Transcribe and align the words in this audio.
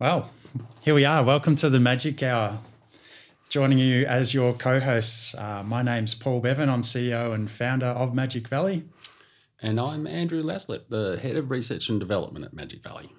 Well, 0.00 0.30
here 0.82 0.94
we 0.94 1.04
are. 1.04 1.22
Welcome 1.22 1.56
to 1.56 1.68
the 1.68 1.78
Magic 1.78 2.22
Hour. 2.22 2.60
Joining 3.50 3.76
you 3.76 4.06
as 4.06 4.32
your 4.32 4.54
co 4.54 4.80
hosts, 4.80 5.34
uh, 5.34 5.62
my 5.62 5.82
name's 5.82 6.14
Paul 6.14 6.40
Bevan. 6.40 6.70
I'm 6.70 6.80
CEO 6.80 7.34
and 7.34 7.50
founder 7.50 7.88
of 7.88 8.14
Magic 8.14 8.48
Valley. 8.48 8.84
And 9.60 9.78
I'm 9.78 10.06
Andrew 10.06 10.42
Laslett, 10.42 10.88
the 10.88 11.18
Head 11.18 11.36
of 11.36 11.50
Research 11.50 11.90
and 11.90 12.00
Development 12.00 12.46
at 12.46 12.54
Magic 12.54 12.82
Valley. 12.82 13.12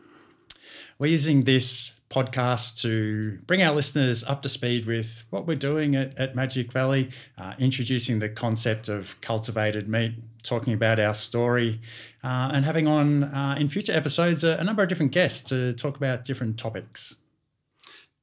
We're 0.98 1.12
using 1.12 1.44
this 1.44 2.01
podcast 2.12 2.82
to 2.82 3.40
bring 3.48 3.64
our 3.64 3.74
listeners 3.74 4.24
up 4.26 4.42
to 4.44 4.50
speed 4.50 4.86
with 4.86 5.26
what 5.30 5.48
we're 5.48 5.56
doing 5.56 5.96
at, 5.96 6.16
at 6.18 6.36
Magic 6.36 6.72
Valley, 6.72 7.10
uh, 7.38 7.54
introducing 7.58 8.20
the 8.20 8.30
concept 8.30 8.90
of 8.90 9.20
cultivated 9.22 9.88
meat, 9.88 10.14
talking 10.44 10.74
about 10.74 11.00
our 11.00 11.14
story, 11.14 11.82
uh, 12.24 12.52
and 12.54 12.66
having 12.66 12.86
on 12.88 13.24
uh, 13.24 13.56
in 13.58 13.70
future 13.70 13.94
episodes 13.94 14.44
a, 14.44 14.58
a 14.58 14.64
number 14.64 14.84
of 14.84 14.90
different 14.90 15.12
guests 15.12 15.42
to 15.50 15.74
talk 15.74 15.98
about 15.98 16.26
different 16.26 16.58
topics. 16.60 17.16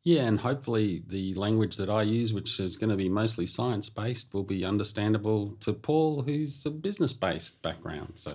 Yeah, 0.05 0.25
and 0.25 0.41
hopefully 0.41 1.03
the 1.07 1.35
language 1.35 1.77
that 1.77 1.91
I 1.91 2.03
use, 2.03 2.33
which 2.33 2.61
is 2.61 2.77
going 2.77 2.91
to 2.91 2.97
be 2.97 3.09
mostly 3.09 3.47
science 3.47 3.91
based, 3.91 4.33
will 4.33 4.45
be 4.45 4.65
understandable 4.65 5.57
to 5.61 5.73
Paul, 5.73 6.23
who's 6.23 6.65
a 6.65 6.71
business 6.71 7.13
based 7.13 7.63
background. 7.63 8.13
So 8.15 8.33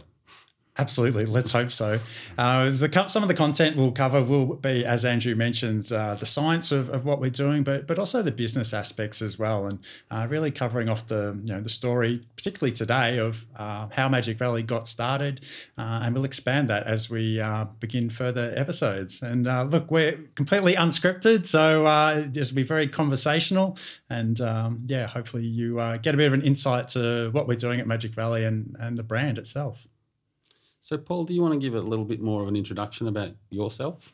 Absolutely, 0.75 1.25
let's 1.25 1.51
hope 1.51 1.71
so. 1.71 1.99
Uh, 2.35 2.71
the, 2.71 3.05
some 3.05 3.21
of 3.21 3.29
the 3.29 3.35
content 3.35 3.77
we'll 3.77 3.91
cover 3.91 4.23
will 4.23 4.55
be, 4.55 4.83
as 4.83 5.05
Andrew 5.05 5.35
mentioned, 5.35 5.91
uh, 5.91 6.15
the 6.15 6.25
science 6.25 6.71
of, 6.71 6.89
of 6.89 7.05
what 7.05 7.19
we're 7.19 7.29
doing, 7.29 7.63
but 7.63 7.85
but 7.85 7.99
also 7.99 8.23
the 8.23 8.31
business 8.31 8.73
aspects 8.73 9.21
as 9.21 9.37
well, 9.37 9.67
and 9.67 9.77
uh, 10.09 10.25
really 10.27 10.49
covering 10.49 10.89
off 10.89 11.05
the 11.05 11.39
you 11.43 11.53
know 11.53 11.61
the 11.61 11.69
story, 11.69 12.21
particularly 12.35 12.71
today, 12.71 13.19
of 13.19 13.45
uh, 13.55 13.87
how 13.91 14.09
Magic 14.09 14.35
Valley 14.39 14.63
got 14.63 14.87
started, 14.87 15.41
uh, 15.77 16.01
and 16.03 16.15
we'll 16.15 16.25
expand 16.25 16.69
that 16.69 16.87
as 16.87 17.07
we 17.07 17.39
uh, 17.39 17.65
begin 17.79 18.09
further 18.09 18.51
episodes. 18.55 19.21
And 19.21 19.45
look, 19.71 19.91
we're 19.91 20.17
completely 20.33 20.73
unscripted, 20.73 21.45
so 21.45 22.27
just 22.31 22.55
be 22.55 22.63
very 22.63 22.87
conversational, 22.87 23.77
and 24.09 24.41
um, 24.41 24.81
yeah, 24.87 25.05
hopefully 25.05 25.45
you 25.45 25.75
get 26.01 26.15
a 26.15 26.17
bit 26.17 26.25
of 26.25 26.33
an 26.33 26.41
insight 26.41 26.87
to 26.89 27.29
what 27.31 27.47
we're 27.47 27.57
doing 27.57 27.79
at 27.79 27.85
Magic 27.85 28.15
Valley 28.15 28.43
and 28.43 28.75
and 28.79 28.97
the 28.97 29.03
brand 29.03 29.37
itself. 29.37 29.87
So, 30.83 30.97
Paul, 30.97 31.23
do 31.23 31.33
you 31.33 31.41
want 31.41 31.53
to 31.53 31.59
give 31.61 31.75
a 31.75 31.79
little 31.79 32.03
bit 32.03 32.21
more 32.21 32.41
of 32.41 32.49
an 32.49 32.57
introduction 32.57 33.07
about 33.07 33.31
yourself? 33.49 34.11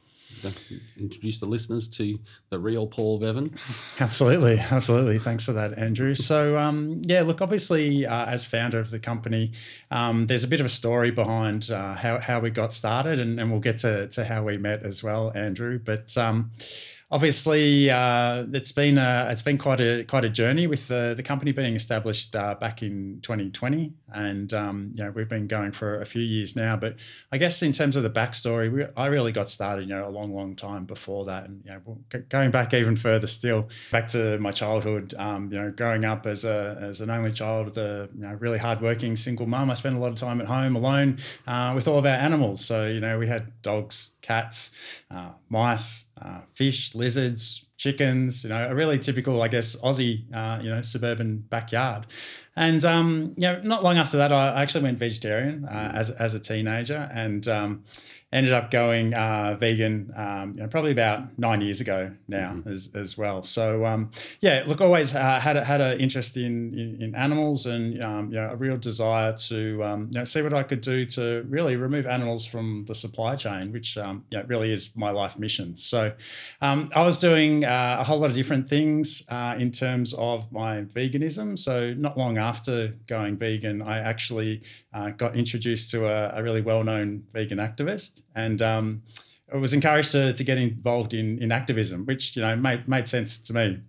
Introduce 1.00 1.40
the 1.40 1.48
listeners 1.48 1.88
to 1.88 2.20
the 2.52 2.60
real 2.60 2.86
Paul 2.86 3.18
Bevan. 3.18 3.58
Absolutely, 4.00 4.60
absolutely. 4.60 5.18
Thanks 5.18 5.48
for 5.48 5.54
that, 5.54 5.76
Andrew. 5.80 6.14
So, 6.14 6.60
um, 6.60 7.02
yeah, 7.02 7.24
look, 7.24 7.42
obviously, 7.42 8.06
uh, 8.06 8.28
as 8.28 8.46
founder 8.46 8.78
of 8.78 8.92
the 8.92 9.00
company, 9.00 9.52
um, 9.90 10.28
there's 10.28 10.44
a 10.44 10.48
bit 10.48 10.60
of 10.60 10.68
a 10.68 10.70
story 10.70 11.10
behind 11.10 11.72
uh, 11.72 11.96
how, 11.96 12.20
how 12.20 12.40
we 12.40 12.52
got 12.52 12.72
started, 12.72 13.20
and, 13.20 13.40
and 13.40 13.50
we'll 13.50 13.62
get 13.62 13.80
to, 13.80 14.08
to 14.10 14.26
how 14.26 14.44
we 14.44 14.60
met 14.60 14.84
as 14.84 15.04
well, 15.04 15.32
Andrew. 15.34 15.80
But 15.80 16.16
um, 16.20 16.52
obviously, 17.12 17.90
uh, 17.90 18.46
it's 18.54 18.72
been 18.72 18.98
a, 18.98 19.28
it's 19.32 19.42
been 19.42 19.58
quite 19.58 19.82
a 19.82 20.04
quite 20.04 20.26
a 20.26 20.30
journey 20.30 20.68
with 20.68 20.88
the, 20.88 21.14
the 21.16 21.24
company 21.24 21.52
being 21.52 21.76
established 21.76 22.36
uh, 22.36 22.56
back 22.56 22.82
in 22.82 23.20
2020, 23.22 23.94
and 24.14 24.54
um, 24.54 24.92
you 24.96 25.04
know 25.04 25.12
we've 25.12 25.30
been 25.30 25.48
going 25.48 25.72
for 25.72 26.00
a 26.00 26.06
few 26.06 26.22
years 26.22 26.56
now. 26.56 26.76
But 26.76 26.96
I 27.32 27.38
guess 27.38 27.62
in 27.62 27.72
terms 27.72 27.96
of 27.96 28.04
the 28.04 28.10
backstory, 28.10 28.72
we, 28.72 28.86
I 28.96 29.08
really 29.08 29.32
got 29.32 29.50
started 29.50 29.84
you 29.84 29.96
know 29.96 30.08
a 30.08 30.10
long 30.10 30.34
long 30.34 30.56
time 30.56 30.86
before 30.86 31.26
that, 31.26 31.46
and 31.46 31.64
you 31.66 31.72
know 31.72 32.22
going 32.30 32.52
back 32.52 32.74
even 32.74 32.96
further 32.96 33.28
still, 33.28 33.70
back 33.92 34.08
to 34.10 34.38
my 34.40 34.52
childhood. 34.52 35.14
Um, 35.18 35.52
you 35.52 35.60
know, 35.60 35.72
growing 35.72 36.06
up 36.06 36.26
as 36.26 36.46
a 36.46 36.78
as 36.80 37.02
an 37.02 37.10
only 37.10 37.32
child 37.32 37.66
with 37.66 37.78
a 37.78 38.10
you 38.16 38.22
know, 38.22 38.34
really 38.36 38.58
hardworking 38.58 39.16
single 39.16 39.48
mum, 39.48 39.70
I 39.70 39.74
spent 39.74 39.96
a 39.96 40.00
lot 40.00 40.10
of 40.10 40.16
time 40.16 40.42
at 40.42 40.48
home 40.48 40.76
alone 40.76 41.18
uh, 41.48 41.74
with 41.76 41.88
all 41.88 41.98
of 42.00 42.06
our 42.06 42.12
animals. 42.12 42.64
So 42.64 42.88
you 42.88 43.00
know 43.00 43.18
we 43.18 43.28
had 43.28 43.62
dogs, 43.62 44.14
cats, 44.22 44.72
uh, 45.10 45.34
mice, 45.50 46.06
uh, 46.22 46.42
fish, 46.54 46.96
lizards, 46.96 47.66
chickens. 47.78 48.44
You 48.44 48.50
know, 48.50 48.70
a 48.70 48.76
really 48.76 49.00
typical, 49.00 49.42
I 49.42 49.48
guess, 49.48 49.76
Aussie, 49.78 50.24
uh, 50.34 50.62
you 50.62 50.70
know, 50.70 50.82
suburban 50.82 51.38
backyard. 51.38 52.08
And 52.56 52.84
um, 52.84 53.34
you 53.38 53.48
know, 53.48 53.62
not 53.64 53.84
long 53.84 53.98
after 53.98 54.18
that, 54.18 54.32
I 54.32 54.62
actually 54.62 54.84
went 54.84 55.00
vegetarian 55.00 55.66
uh, 55.66 55.92
as 55.94 56.10
as 56.10 56.34
a 56.34 56.40
teenager, 56.40 57.10
and 57.14 57.48
um, 57.48 57.84
ended 58.32 58.54
up 58.54 58.70
going 58.70 59.14
uh, 59.14 59.58
vegan 59.60 60.12
um, 60.16 60.54
you 60.56 60.62
know, 60.62 60.68
probably 60.68 60.92
about 60.92 61.38
nine 61.40 61.62
years 61.62 61.82
ago 61.82 62.12
now 62.28 62.52
mm-hmm. 62.52 62.70
as, 62.70 62.92
as 62.94 63.18
well. 63.18 63.42
So 63.42 63.86
um, 63.86 64.12
yeah, 64.40 64.64
look, 64.68 64.82
always 64.82 65.16
uh, 65.16 65.40
had 65.40 65.58
a, 65.58 65.64
had 65.64 65.82
an 65.82 66.00
interest 66.00 66.38
in, 66.38 66.74
in, 66.78 67.02
in 67.02 67.16
animals 67.16 67.66
and 67.66 68.02
um, 68.04 68.30
you 68.30 68.36
know, 68.36 68.52
a 68.52 68.56
real 68.56 68.78
desire 68.78 69.34
to 69.34 69.84
um, 69.84 70.10
you 70.12 70.20
know, 70.20 70.26
see 70.26 70.42
what 70.42 70.54
I 70.54 70.64
could 70.64 70.82
do 70.82 71.06
to 71.06 71.44
really 71.50 71.76
remove 71.76 72.06
animals 72.06 72.46
from 72.46 72.86
the 72.88 72.94
supply 72.94 73.36
chain, 73.36 73.72
which 73.72 73.98
um, 73.98 74.26
you 74.32 74.38
know, 74.38 74.46
really 74.46 74.72
is 74.72 74.96
my 74.96 75.10
life 75.10 75.40
mission. 75.40 75.76
So 75.76 76.14
um, 76.62 76.90
I 76.96 77.02
was 77.02 77.20
doing 77.20 77.66
uh, 77.66 77.98
a 78.00 78.04
whole 78.04 78.20
lot 78.20 78.30
of 78.30 78.36
different 78.36 78.70
things 78.70 79.24
uh, 79.30 79.56
in 79.58 79.72
terms 79.72 80.14
of 80.14 80.52
my 80.52 80.82
veganism. 80.82 81.58
So 81.58 81.94
not 81.96 82.16
long 82.16 82.38
after 82.38 82.90
going 83.08 83.38
vegan, 83.38 83.82
I 83.82 84.00
actually 84.00 84.62
uh, 84.94 85.12
got 85.12 85.36
introduced 85.36 85.90
to 85.92 86.06
a, 86.06 86.40
a 86.40 86.44
really 86.44 86.62
well 86.62 86.84
known 86.84 87.24
vegan 87.34 87.58
activist 87.58 88.19
and 88.36 88.62
um, 88.62 89.04
I 89.54 89.58
was 89.58 89.74
encouraged 89.74 90.12
to, 90.12 90.34
to 90.34 90.44
get 90.44 90.58
involved 90.58 91.14
in, 91.14 91.42
in 91.42 91.52
activism, 91.52 92.06
which 92.06 92.36
you 92.36 92.42
know 92.42 92.56
made, 92.56 92.88
made 92.88 93.08
sense 93.08 93.40
to 93.40 93.54
me. 93.54 93.82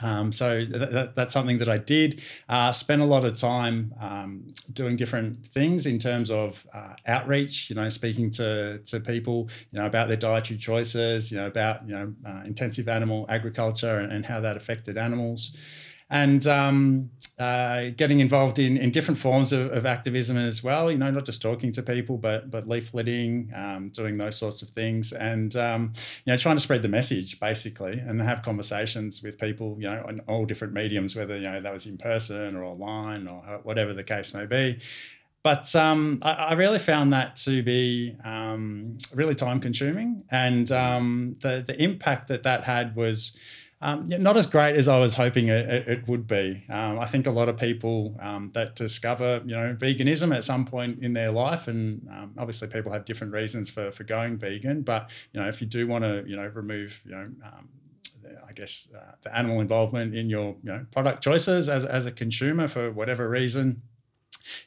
Um, 0.00 0.30
so 0.30 0.64
th- 0.64 0.90
th- 0.90 1.10
that's 1.14 1.34
something 1.34 1.58
that 1.58 1.68
I 1.68 1.78
did. 1.78 2.22
Uh, 2.48 2.70
spent 2.72 3.02
a 3.02 3.04
lot 3.04 3.24
of 3.24 3.34
time 3.34 3.94
um, 4.00 4.46
doing 4.72 4.96
different 4.96 5.44
things 5.44 5.86
in 5.86 5.98
terms 5.98 6.30
of 6.30 6.66
uh, 6.72 6.94
outreach. 7.06 7.68
You 7.68 7.76
know, 7.76 7.88
speaking 7.88 8.30
to 8.30 8.78
to 8.78 9.00
people, 9.00 9.48
you 9.72 9.80
know, 9.80 9.86
about 9.86 10.08
their 10.08 10.16
dietary 10.16 10.58
choices. 10.58 11.32
You 11.32 11.38
know, 11.38 11.46
about 11.46 11.86
you 11.86 11.94
know 11.94 12.14
uh, 12.24 12.42
intensive 12.44 12.88
animal 12.88 13.26
agriculture 13.28 13.98
and, 13.98 14.12
and, 14.12 14.26
how 14.26 14.40
that 14.40 14.56
affected 14.56 14.96
animals 14.96 15.56
and 16.10 16.46
um, 16.46 17.10
uh, 17.38 17.90
getting 17.96 18.20
involved 18.20 18.58
in, 18.58 18.76
in 18.76 18.90
different 18.90 19.18
forms 19.18 19.52
of, 19.52 19.70
of, 19.72 19.84
activism 19.84 20.36
as 20.36 20.64
well. 20.64 20.90
You 20.90 20.98
know, 20.98 21.10
not 21.10 21.26
just 21.26 21.42
talking 21.42 21.70
to 21.72 21.82
people, 21.82 22.16
but 22.16 22.50
but 22.50 22.66
leafleting, 22.66 23.56
um, 23.56 23.90
doing 23.90 24.18
those 24.18 24.36
sorts 24.36 24.62
of 24.62 24.70
things, 24.70 25.12
and 25.12 25.54
um, 25.54 25.92
you 26.24 26.32
know, 26.32 26.36
trying 26.36 26.56
to 26.56 26.60
spread 26.60 26.82
the 26.82 26.88
message 26.88 27.38
basically, 27.38 27.98
and 27.98 28.20
have 28.22 28.42
conversations 28.42 29.22
with 29.22 29.38
people. 29.38 29.76
You 29.78 29.90
know, 29.90 30.04
on 30.08 30.20
all 30.26 30.46
different 30.46 30.72
mediums, 30.72 31.14
whether 31.14 31.36
you 31.36 31.42
know 31.42 31.60
that 31.60 31.72
was 31.72 31.86
in 31.86 31.98
person 31.98 32.56
or 32.56 32.64
online 32.64 33.28
or 33.28 33.60
whatever 33.62 33.92
the 33.92 34.04
case 34.04 34.34
may 34.34 34.46
be. 34.46 34.80
But 35.44 35.74
um, 35.76 36.18
I, 36.22 36.32
I, 36.32 36.52
really 36.54 36.80
found 36.80 37.12
that 37.12 37.36
to 37.36 37.62
be 37.62 38.16
um, 38.24 38.98
really 39.14 39.36
time 39.36 39.60
consuming, 39.60 40.24
and 40.30 40.70
um, 40.72 41.36
the 41.42 41.62
the 41.64 41.80
impact 41.80 42.28
that 42.28 42.42
that 42.42 42.64
had 42.64 42.96
was 42.96 43.38
um, 43.80 44.06
not 44.08 44.36
as 44.36 44.46
great 44.46 44.74
as 44.74 44.88
I 44.88 44.98
was 44.98 45.14
hoping 45.14 45.48
it, 45.48 45.88
it 45.88 46.08
would 46.08 46.26
be. 46.26 46.64
Um, 46.68 46.98
I 46.98 47.06
think 47.06 47.26
a 47.26 47.30
lot 47.30 47.48
of 47.48 47.56
people 47.56 48.16
um, 48.20 48.50
that 48.54 48.74
discover, 48.74 49.40
you 49.46 49.54
know, 49.54 49.74
veganism 49.74 50.34
at 50.34 50.44
some 50.44 50.64
point 50.64 50.98
in 51.00 51.12
their 51.12 51.30
life, 51.30 51.68
and 51.68 52.08
um, 52.10 52.34
obviously 52.36 52.66
people 52.68 52.90
have 52.90 53.04
different 53.04 53.32
reasons 53.32 53.70
for, 53.70 53.92
for 53.92 54.02
going 54.02 54.36
vegan. 54.36 54.82
But 54.82 55.10
you 55.32 55.40
know, 55.40 55.48
if 55.48 55.60
you 55.60 55.66
do 55.68 55.86
want 55.86 56.02
to, 56.02 56.24
you 56.26 56.34
know, 56.34 56.46
remove, 56.46 57.02
you 57.04 57.12
know, 57.12 57.30
um, 57.44 57.68
I 58.46 58.52
guess 58.52 58.90
uh, 58.96 59.12
the 59.22 59.36
animal 59.36 59.60
involvement 59.60 60.12
in 60.12 60.28
your, 60.28 60.56
you 60.62 60.72
know, 60.72 60.86
product 60.90 61.22
choices 61.22 61.68
as 61.68 61.84
as 61.84 62.04
a 62.04 62.10
consumer 62.10 62.66
for 62.66 62.90
whatever 62.90 63.28
reason, 63.28 63.82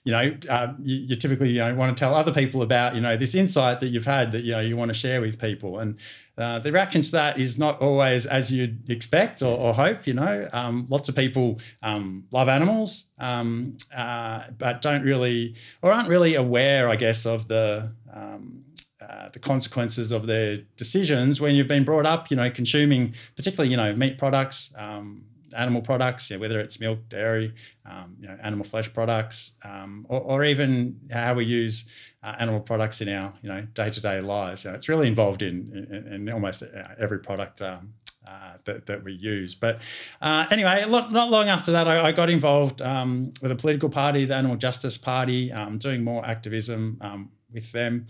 you 0.04 0.12
know, 0.12 0.36
uh, 0.50 0.74
you, 0.82 0.96
you, 1.08 1.16
typically 1.16 1.50
you 1.50 1.60
know 1.60 1.74
want 1.76 1.96
to 1.96 2.00
tell 2.00 2.14
other 2.14 2.34
people 2.34 2.62
about 2.62 2.96
you 2.96 3.02
know 3.02 3.16
this 3.16 3.36
insight 3.36 3.80
that 3.80 3.88
you've 3.88 4.06
had 4.06 4.32
that 4.32 4.42
you 4.42 4.52
know 4.52 4.60
you 4.60 4.78
want 4.78 4.90
to 4.90 4.96
share 4.96 5.22
with 5.22 5.40
people, 5.40 5.80
and 5.80 6.00
uh, 6.38 6.60
the 6.60 6.72
reaction 6.72 7.02
to 7.02 7.12
that 7.12 7.40
is 7.40 7.58
not 7.58 7.80
always 7.82 8.26
as 8.26 8.52
you'd 8.52 8.90
expect 8.90 9.42
or, 9.42 9.58
or 9.58 9.74
hope. 9.74 10.08
You 10.08 10.16
know, 10.16 10.50
um, 10.54 10.88
lots 10.90 11.10
of 11.10 11.16
people 11.16 11.60
um, 11.82 12.26
love 12.32 12.50
animals, 12.50 13.08
um, 13.20 13.78
uh, 13.96 14.44
but 14.58 14.82
don't 14.82 15.04
really 15.04 15.56
or 15.82 15.92
aren't 15.92 16.10
really 16.10 16.36
aware, 16.36 16.90
I 16.90 16.96
guess, 16.96 17.26
of 17.26 17.48
the 17.48 17.94
um, 18.14 18.66
uh, 19.02 19.30
the 19.30 19.40
consequences 19.40 20.12
of 20.12 20.28
their 20.28 20.58
decisions 20.78 21.42
when 21.42 21.56
you've 21.56 21.68
been 21.68 21.84
brought 21.84 22.06
up, 22.06 22.30
you 22.30 22.38
know, 22.38 22.50
consuming 22.52 23.16
particularly, 23.36 23.72
you 23.72 23.78
know, 23.78 23.96
meat 23.96 24.18
products, 24.18 24.74
um, 24.78 25.24
animal 25.54 25.82
products, 25.82 26.30
yeah, 26.30 26.38
whether 26.38 26.60
it's 26.60 26.80
milk, 26.80 27.10
dairy, 27.10 27.54
um, 27.86 28.16
you 28.20 28.28
know, 28.28 28.38
animal 28.42 28.66
flesh 28.66 28.92
products, 28.94 29.58
um, 29.64 30.06
or, 30.10 30.22
or, 30.22 30.44
even 30.44 31.00
how 31.12 31.34
we 31.34 31.46
use 31.46 31.90
uh, 32.24 32.36
animal 32.40 32.60
products 32.60 33.02
in 33.02 33.10
our 33.10 33.34
you 33.42 33.50
know 33.50 33.62
day 33.74 33.90
to 33.90 34.02
day 34.02 34.22
lives. 34.22 34.64
You 34.64 34.72
know, 34.72 34.76
it's 34.76 34.90
really 34.90 35.08
involved 35.08 35.42
in, 35.42 35.66
in, 35.74 36.14
in 36.14 36.30
almost 36.30 36.64
every 37.00 37.20
product. 37.20 37.62
Um, 37.62 37.94
uh, 38.28 38.54
that, 38.66 38.86
that 38.86 39.04
we 39.04 39.12
use. 39.12 39.56
But 39.56 39.82
uh, 40.22 40.46
anyway, 40.52 40.86
not, 40.88 41.12
not 41.12 41.32
long 41.32 41.50
after 41.50 41.72
that, 41.72 41.88
I, 41.88 42.08
I 42.08 42.12
got 42.12 42.30
involved 42.30 42.82
um, 42.82 43.34
with 43.42 43.52
a 43.52 43.56
political 43.56 43.90
party, 43.90 44.26
the 44.26 44.36
Animal 44.36 44.58
Justice 44.58 44.96
Party, 44.96 45.52
um, 45.52 45.80
doing 45.80 46.04
more 46.04 46.24
activism 46.24 46.98
um, 47.02 47.32
with 47.52 47.72
them. 47.72 48.06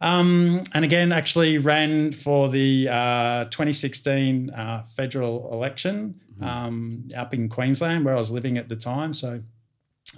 Um, 0.00 0.62
and 0.72 0.84
again, 0.84 1.12
actually 1.12 1.58
ran 1.58 2.12
for 2.12 2.48
the 2.48 2.88
uh, 2.90 3.44
2016 3.46 4.50
uh, 4.50 4.84
federal 4.84 5.52
election. 5.52 6.20
Um, 6.42 7.08
up 7.16 7.34
in 7.34 7.48
Queensland, 7.48 8.04
where 8.04 8.14
I 8.14 8.18
was 8.18 8.30
living 8.30 8.58
at 8.58 8.68
the 8.68 8.76
time. 8.76 9.12
So 9.12 9.42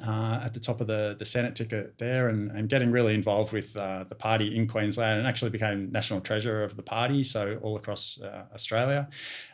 uh, 0.07 0.41
at 0.43 0.55
the 0.55 0.61
top 0.61 0.81
of 0.81 0.87
the, 0.87 1.15
the 1.19 1.25
Senate 1.25 1.55
ticket 1.55 1.99
there 1.99 2.29
and, 2.29 2.51
and 2.51 2.69
getting 2.69 2.91
really 2.91 3.15
involved 3.15 3.53
with 3.53 3.77
uh, 3.77 4.05
the 4.05 4.15
party 4.15 4.57
in 4.57 4.67
Queensland 4.67 5.19
and 5.19 5.29
actually 5.29 5.51
became 5.51 5.93
national 5.93 6.21
treasurer 6.21 6.65
of 6.65 6.77
the 6.77 6.83
party, 6.83 7.23
so 7.23 7.59
all 7.63 7.77
across 7.77 8.21
uh, 8.21 8.47
Australia. 8.55 9.09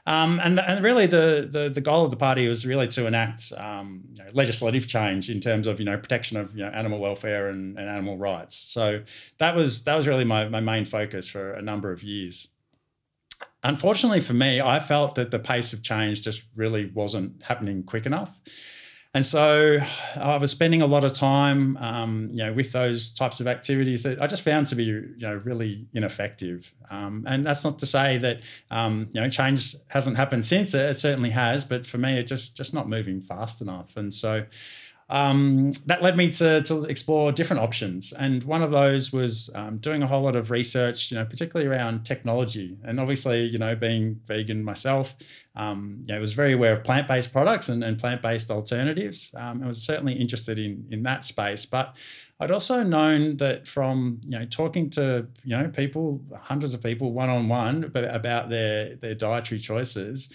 Um, 0.06 0.40
and, 0.42 0.60
and 0.60 0.84
really 0.84 1.06
the, 1.06 1.48
the, 1.50 1.68
the 1.68 1.80
goal 1.80 2.04
of 2.04 2.12
the 2.12 2.16
party 2.16 2.46
was 2.46 2.64
really 2.64 2.86
to 2.88 3.06
enact 3.06 3.52
um, 3.56 4.04
you 4.14 4.22
know, 4.22 4.30
legislative 4.32 4.86
change 4.86 5.28
in 5.28 5.40
terms 5.40 5.66
of 5.66 5.80
you 5.80 5.84
know 5.84 5.98
protection 5.98 6.36
of 6.36 6.56
you 6.56 6.64
know, 6.64 6.70
animal 6.70 7.00
welfare 7.00 7.48
and, 7.48 7.76
and 7.76 7.88
animal 7.88 8.16
rights. 8.16 8.56
So 8.56 9.02
that 9.38 9.56
was 9.56 9.84
that 9.84 9.96
was 9.96 10.06
really 10.06 10.24
my, 10.24 10.48
my 10.48 10.60
main 10.60 10.84
focus 10.84 11.28
for 11.28 11.52
a 11.52 11.62
number 11.62 11.92
of 11.92 12.02
years. 12.02 12.48
Unfortunately 13.64 14.20
for 14.20 14.34
me, 14.34 14.60
I 14.60 14.78
felt 14.78 15.14
that 15.16 15.30
the 15.30 15.38
pace 15.38 15.72
of 15.72 15.82
change 15.82 16.22
just 16.22 16.44
really 16.54 16.86
wasn't 16.94 17.42
happening 17.42 17.82
quick 17.82 18.06
enough. 18.06 18.38
And 19.14 19.24
so 19.24 19.78
I 20.16 20.36
was 20.36 20.50
spending 20.50 20.82
a 20.82 20.86
lot 20.86 21.02
of 21.02 21.14
time, 21.14 21.78
um, 21.78 22.28
you 22.30 22.44
know, 22.44 22.52
with 22.52 22.72
those 22.72 23.10
types 23.10 23.40
of 23.40 23.46
activities 23.46 24.02
that 24.02 24.20
I 24.20 24.26
just 24.26 24.42
found 24.42 24.66
to 24.68 24.76
be, 24.76 24.84
you 24.84 25.16
know, 25.18 25.34
really 25.34 25.88
ineffective. 25.94 26.74
Um, 26.90 27.24
and 27.26 27.44
that's 27.46 27.64
not 27.64 27.78
to 27.78 27.86
say 27.86 28.18
that, 28.18 28.42
um, 28.70 29.08
you 29.12 29.20
know, 29.20 29.30
change 29.30 29.74
hasn't 29.88 30.18
happened 30.18 30.44
since. 30.44 30.74
It 30.74 30.98
certainly 30.98 31.30
has, 31.30 31.64
but 31.64 31.86
for 31.86 31.96
me, 31.96 32.18
it 32.18 32.26
just 32.26 32.54
just 32.56 32.74
not 32.74 32.86
moving 32.88 33.22
fast 33.22 33.62
enough. 33.62 33.96
And 33.96 34.12
so 34.12 34.44
um, 35.10 35.70
that 35.86 36.02
led 36.02 36.16
me 36.16 36.30
to, 36.30 36.60
to 36.62 36.84
explore 36.84 37.32
different 37.32 37.62
options. 37.62 38.12
And 38.12 38.44
one 38.44 38.62
of 38.62 38.70
those 38.70 39.12
was 39.12 39.50
um, 39.54 39.78
doing 39.78 40.02
a 40.02 40.06
whole 40.06 40.22
lot 40.22 40.36
of 40.36 40.50
research, 40.50 41.10
you 41.10 41.16
know, 41.16 41.24
particularly 41.24 41.70
around 41.70 42.04
technology. 42.04 42.76
And 42.84 43.00
obviously, 43.00 43.44
you 43.44 43.58
know, 43.58 43.74
being 43.74 44.20
vegan 44.26 44.62
myself, 44.62 45.16
um, 45.56 46.00
you 46.02 46.08
know, 46.08 46.16
I 46.16 46.20
was 46.20 46.34
very 46.34 46.52
aware 46.52 46.74
of 46.74 46.84
plant-based 46.84 47.32
products 47.32 47.70
and, 47.70 47.82
and 47.82 47.98
plant-based 47.98 48.50
alternatives. 48.50 49.34
Um, 49.36 49.62
I 49.62 49.66
was 49.66 49.82
certainly 49.82 50.12
interested 50.12 50.58
in, 50.58 50.86
in 50.90 51.02
that 51.04 51.24
space. 51.24 51.64
But 51.64 51.96
I'd 52.38 52.50
also 52.50 52.82
known 52.84 53.38
that 53.38 53.66
from, 53.66 54.20
you 54.24 54.38
know, 54.38 54.44
talking 54.44 54.90
to, 54.90 55.26
you 55.42 55.56
know, 55.56 55.68
people, 55.68 56.22
hundreds 56.36 56.74
of 56.74 56.82
people 56.82 57.12
one-on-one 57.12 57.90
about 57.94 58.50
their, 58.50 58.94
their 58.96 59.14
dietary 59.14 59.58
choices, 59.58 60.28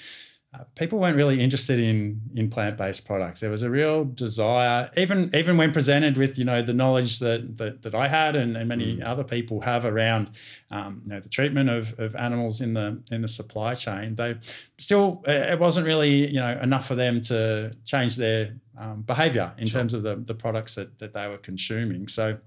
uh, 0.53 0.63
people 0.75 0.99
weren't 0.99 1.17
really 1.17 1.41
interested 1.41 1.79
in 1.79 2.21
in 2.35 2.49
plant 2.49 2.77
based 2.77 3.05
products. 3.05 3.39
There 3.39 3.49
was 3.49 3.63
a 3.63 3.71
real 3.71 4.05
desire, 4.05 4.91
even 4.95 5.31
even 5.33 5.57
when 5.57 5.71
presented 5.71 6.15
with 6.15 6.37
you 6.37 6.45
know 6.45 6.61
the 6.61 6.73
knowledge 6.73 7.19
that 7.19 7.57
that, 7.57 7.81
that 7.81 7.95
I 7.95 8.07
had 8.07 8.35
and, 8.35 8.55
and 8.55 8.69
many 8.69 8.97
mm. 8.97 9.05
other 9.05 9.23
people 9.23 9.61
have 9.61 9.83
around 9.83 10.29
um, 10.69 11.01
you 11.05 11.13
know 11.13 11.19
the 11.19 11.29
treatment 11.29 11.69
of, 11.69 11.99
of 11.99 12.15
animals 12.15 12.61
in 12.61 12.75
the 12.75 13.01
in 13.11 13.21
the 13.21 13.27
supply 13.27 13.73
chain. 13.73 14.13
They 14.13 14.35
still 14.77 15.23
it 15.25 15.59
wasn't 15.59 15.87
really 15.87 16.27
you 16.27 16.39
know 16.39 16.59
enough 16.61 16.87
for 16.87 16.95
them 16.95 17.21
to 17.21 17.75
change 17.83 18.17
their 18.17 18.55
um, 18.77 19.01
behavior 19.01 19.53
in 19.57 19.67
sure. 19.67 19.79
terms 19.79 19.95
of 19.95 20.03
the 20.03 20.17
the 20.17 20.35
products 20.35 20.75
that 20.75 20.99
that 20.99 21.13
they 21.13 21.27
were 21.27 21.39
consuming. 21.39 22.07
So 22.07 22.37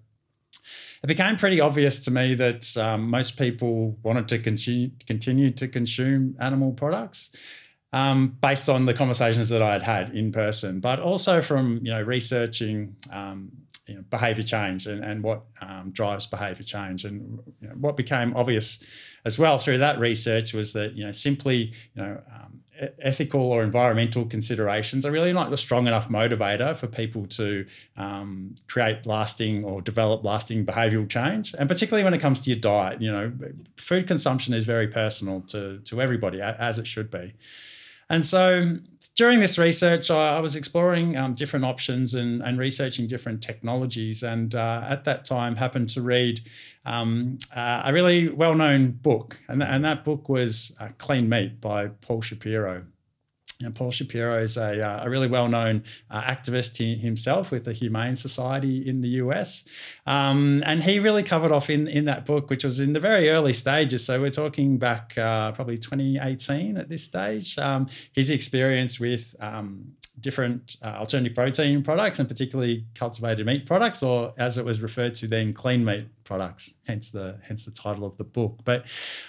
it 1.03 1.07
became 1.09 1.37
pretty 1.37 1.61
obvious 1.61 2.05
to 2.05 2.13
me 2.13 2.35
that 2.35 2.77
um, 2.77 3.11
most 3.11 3.37
people 3.37 3.99
wanted 4.05 4.29
to 4.29 4.39
continue 4.39 4.91
continue 5.09 5.51
to 5.51 5.67
consume 5.67 6.37
animal 6.39 6.71
products 6.71 7.33
um, 7.97 8.37
based 8.43 8.69
on 8.69 8.85
the 8.85 8.93
conversations 8.93 9.49
that 9.49 9.63
I 9.63 9.73
had 9.73 9.83
had 9.83 10.15
in 10.15 10.31
person, 10.31 10.81
but 10.81 11.01
also 11.01 11.41
from 11.41 11.81
you 11.83 11.91
know 11.91 12.03
researching 12.03 12.97
um, 13.11 13.53
you 13.87 13.95
know, 13.95 14.05
behavior 14.11 14.43
change 14.43 14.87
and, 14.87 15.03
and 15.03 15.23
what 15.23 15.45
um, 15.63 15.93
drives 15.93 16.27
behavior 16.27 16.65
change. 16.65 17.07
And 17.07 17.41
you 17.59 17.69
know, 17.69 17.75
what 17.75 17.97
became 17.97 18.37
obvious 18.37 18.85
as 19.25 19.39
well 19.39 19.57
through 19.57 19.79
that 19.79 19.99
research 19.99 20.53
was 20.53 20.75
that 20.75 20.93
you 20.93 21.07
know 21.07 21.13
simply 21.13 21.73
you 21.95 22.03
know 22.03 22.21
um, 22.35 22.61
ethical 23.01 23.41
or 23.41 23.63
environmental 23.63 24.27
considerations 24.27 25.07
are 25.07 25.11
really 25.11 25.33
not 25.33 25.49
the 25.49 25.57
strong 25.57 25.87
enough 25.87 26.11
motivator 26.11 26.77
for 26.77 26.89
people 26.89 27.25
to 27.25 27.65
um, 27.97 28.57
create 28.69 29.07
lasting 29.07 29.65
or 29.65 29.81
develop 29.81 30.23
lasting 30.23 30.67
behavioral 30.67 31.09
change. 31.09 31.55
And 31.59 31.67
particularly 31.67 32.05
when 32.05 32.13
it 32.13 32.21
comes 32.21 32.41
to 32.41 32.51
your 32.51 32.61
diet, 32.61 33.01
you 33.01 33.11
know, 33.11 33.33
food 33.79 34.07
consumption 34.07 34.53
is 34.53 34.67
very 34.67 34.87
personal 34.87 35.41
to 35.53 35.79
to 35.79 36.03
everybody 36.03 36.43
as 36.43 36.79
it 36.79 36.87
should 36.87 37.11
be. 37.11 37.33
And 38.09 38.25
so 38.25 38.79
during 39.17 39.41
this 39.41 39.59
research, 39.59 40.11
I, 40.11 40.39
was 40.41 40.55
exploring 40.55 41.17
um, 41.17 41.35
different 41.35 41.65
options 41.65 42.15
and, 42.15 42.41
and, 42.43 42.59
researching 42.59 43.07
different 43.07 43.43
technologies. 43.43 44.23
And 44.23 44.55
uh, 44.55 44.85
at 44.89 45.05
that 45.05 45.25
time, 45.25 45.57
happened 45.57 45.89
to 45.91 46.03
read 46.03 46.41
um, 46.85 47.39
uh, 47.55 47.83
a 47.85 47.93
really 47.93 48.29
well 48.29 48.55
known 48.55 48.93
book. 48.93 49.39
And, 49.49 49.61
th- 49.61 49.71
and 49.71 49.85
that 49.85 50.05
book 50.05 50.29
was 50.29 50.75
uh, 50.79 50.91
Clean 50.99 51.29
Meat 51.29 51.61
by 51.61 51.89
Paul 51.89 52.21
Shapiro. 52.21 52.85
And 53.63 53.75
Paul 53.75 53.91
Shapiro 53.91 54.39
is 54.39 54.59
a, 54.59 54.87
uh, 54.87 55.07
a 55.07 55.11
really 55.11 55.29
well 55.29 55.49
known 55.49 55.83
uh, 56.11 56.23
activist 56.23 56.77
himself 57.01 57.51
with 57.51 57.65
the 57.65 57.73
Humane 57.73 58.17
Society 58.17 58.87
in 58.87 59.01
the 59.01 59.09
US. 59.09 59.65
Um, 60.07 60.61
and 60.67 60.83
he 60.83 60.99
really 60.99 61.23
covered 61.23 61.53
off 61.53 61.71
in, 61.71 61.89
in 61.89 62.05
that 62.05 62.27
book, 62.27 62.51
which 62.51 62.65
was 62.65 62.81
in 62.81 62.93
the 62.93 63.01
very 63.01 63.31
early 63.31 63.55
stages. 63.55 64.05
So 64.05 64.21
we're 64.21 64.31
talking 64.31 64.77
back 64.77 65.17
uh, 65.17 65.53
probably 65.53 65.79
2018 65.79 66.77
at 66.77 66.91
this 66.91 67.03
stage, 67.03 67.59
um, 67.59 67.87
his 68.13 68.31
experience 68.31 69.01
with 69.01 69.35
um, 69.41 69.93
different 70.21 70.77
uh, 70.83 70.97
alternative 70.99 71.35
protein 71.35 71.83
products 71.83 72.19
and 72.19 72.29
particularly 72.29 72.85
cultivated 72.95 73.47
meat 73.47 73.65
products, 73.65 74.03
or 74.03 74.35
as 74.37 74.59
it 74.59 74.67
was 74.67 74.83
referred 74.83 75.15
to 75.15 75.27
then, 75.27 75.55
clean 75.55 75.83
meat 75.83 76.07
products, 76.25 76.75
hence 76.87 77.11
the, 77.11 77.39
hence 77.45 77.65
the 77.65 77.71
title 77.71 78.05
of 78.05 78.19
the 78.19 78.25
book. 78.25 78.61
But 78.65 78.85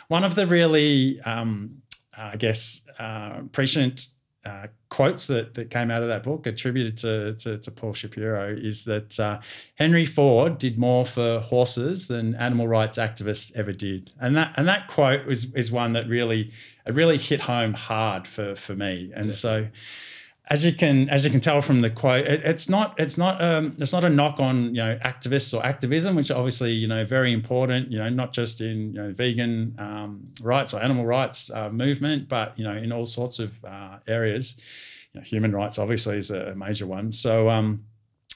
one 0.09 0.25
of 0.25 0.35
the 0.35 0.45
really, 0.47 1.21
um, 1.21 1.81
I 2.17 2.35
guess, 2.35 2.85
uh, 2.99 3.41
prescient 3.53 4.07
uh, 4.47 4.67
quotes 4.89 5.27
that, 5.27 5.53
that 5.55 5.69
came 5.69 5.91
out 5.91 6.01
of 6.01 6.07
that 6.07 6.23
book 6.23 6.47
attributed 6.47 6.97
to, 6.97 7.33
to, 7.35 7.57
to 7.57 7.71
Paul 7.71 7.93
Shapiro 7.93 8.47
is 8.49 8.85
that 8.85 9.19
uh, 9.19 9.39
Henry 9.75 10.05
Ford 10.05 10.57
did 10.57 10.79
more 10.79 11.05
for 11.05 11.39
horses 11.39 12.07
than 12.07 12.35
animal 12.35 12.67
rights 12.67 12.97
activists 12.97 13.53
ever 13.55 13.73
did. 13.73 14.11
And 14.19 14.37
that 14.37 14.53
and 14.55 14.67
that 14.67 14.87
quote 14.87 15.25
was 15.25 15.53
is 15.53 15.71
one 15.71 15.93
that 15.93 16.07
really 16.07 16.51
it 16.85 16.93
really 16.93 17.17
hit 17.17 17.41
home 17.41 17.73
hard 17.73 18.27
for, 18.27 18.55
for 18.55 18.75
me. 18.75 19.11
And 19.13 19.35
so 19.35 19.67
as 20.49 20.65
you 20.65 20.71
can 20.71 21.09
as 21.09 21.25
you 21.25 21.31
can 21.31 21.41
tell 21.41 21.61
from 21.61 21.81
the 21.81 21.89
quote, 21.89 22.25
it, 22.25 22.41
it's 22.43 22.69
not 22.69 22.97
it's 22.99 23.17
not 23.17 23.41
um, 23.41 23.75
it's 23.79 23.91
not 23.91 24.03
a 24.03 24.09
knock 24.09 24.39
on 24.39 24.73
you 24.73 24.81
know 24.81 24.97
activists 25.03 25.57
or 25.57 25.65
activism, 25.65 26.15
which 26.15 26.31
are 26.31 26.37
obviously 26.37 26.71
you 26.71 26.87
know 26.87 27.05
very 27.05 27.33
important. 27.33 27.91
You 27.91 27.99
know, 27.99 28.09
not 28.09 28.33
just 28.33 28.61
in 28.61 28.93
you 28.93 29.01
know 29.01 29.13
vegan 29.13 29.75
um, 29.77 30.31
rights 30.41 30.73
or 30.73 30.81
animal 30.81 31.05
rights 31.05 31.51
uh, 31.51 31.69
movement, 31.69 32.29
but 32.29 32.57
you 32.57 32.63
know 32.63 32.75
in 32.75 32.91
all 32.91 33.05
sorts 33.05 33.39
of 33.39 33.63
uh, 33.65 33.99
areas. 34.07 34.59
You 35.13 35.19
know, 35.19 35.25
human 35.25 35.51
rights 35.51 35.77
obviously 35.77 36.17
is 36.17 36.31
a 36.31 36.55
major 36.55 36.87
one. 36.87 37.11
So. 37.11 37.49
Um, 37.49 37.85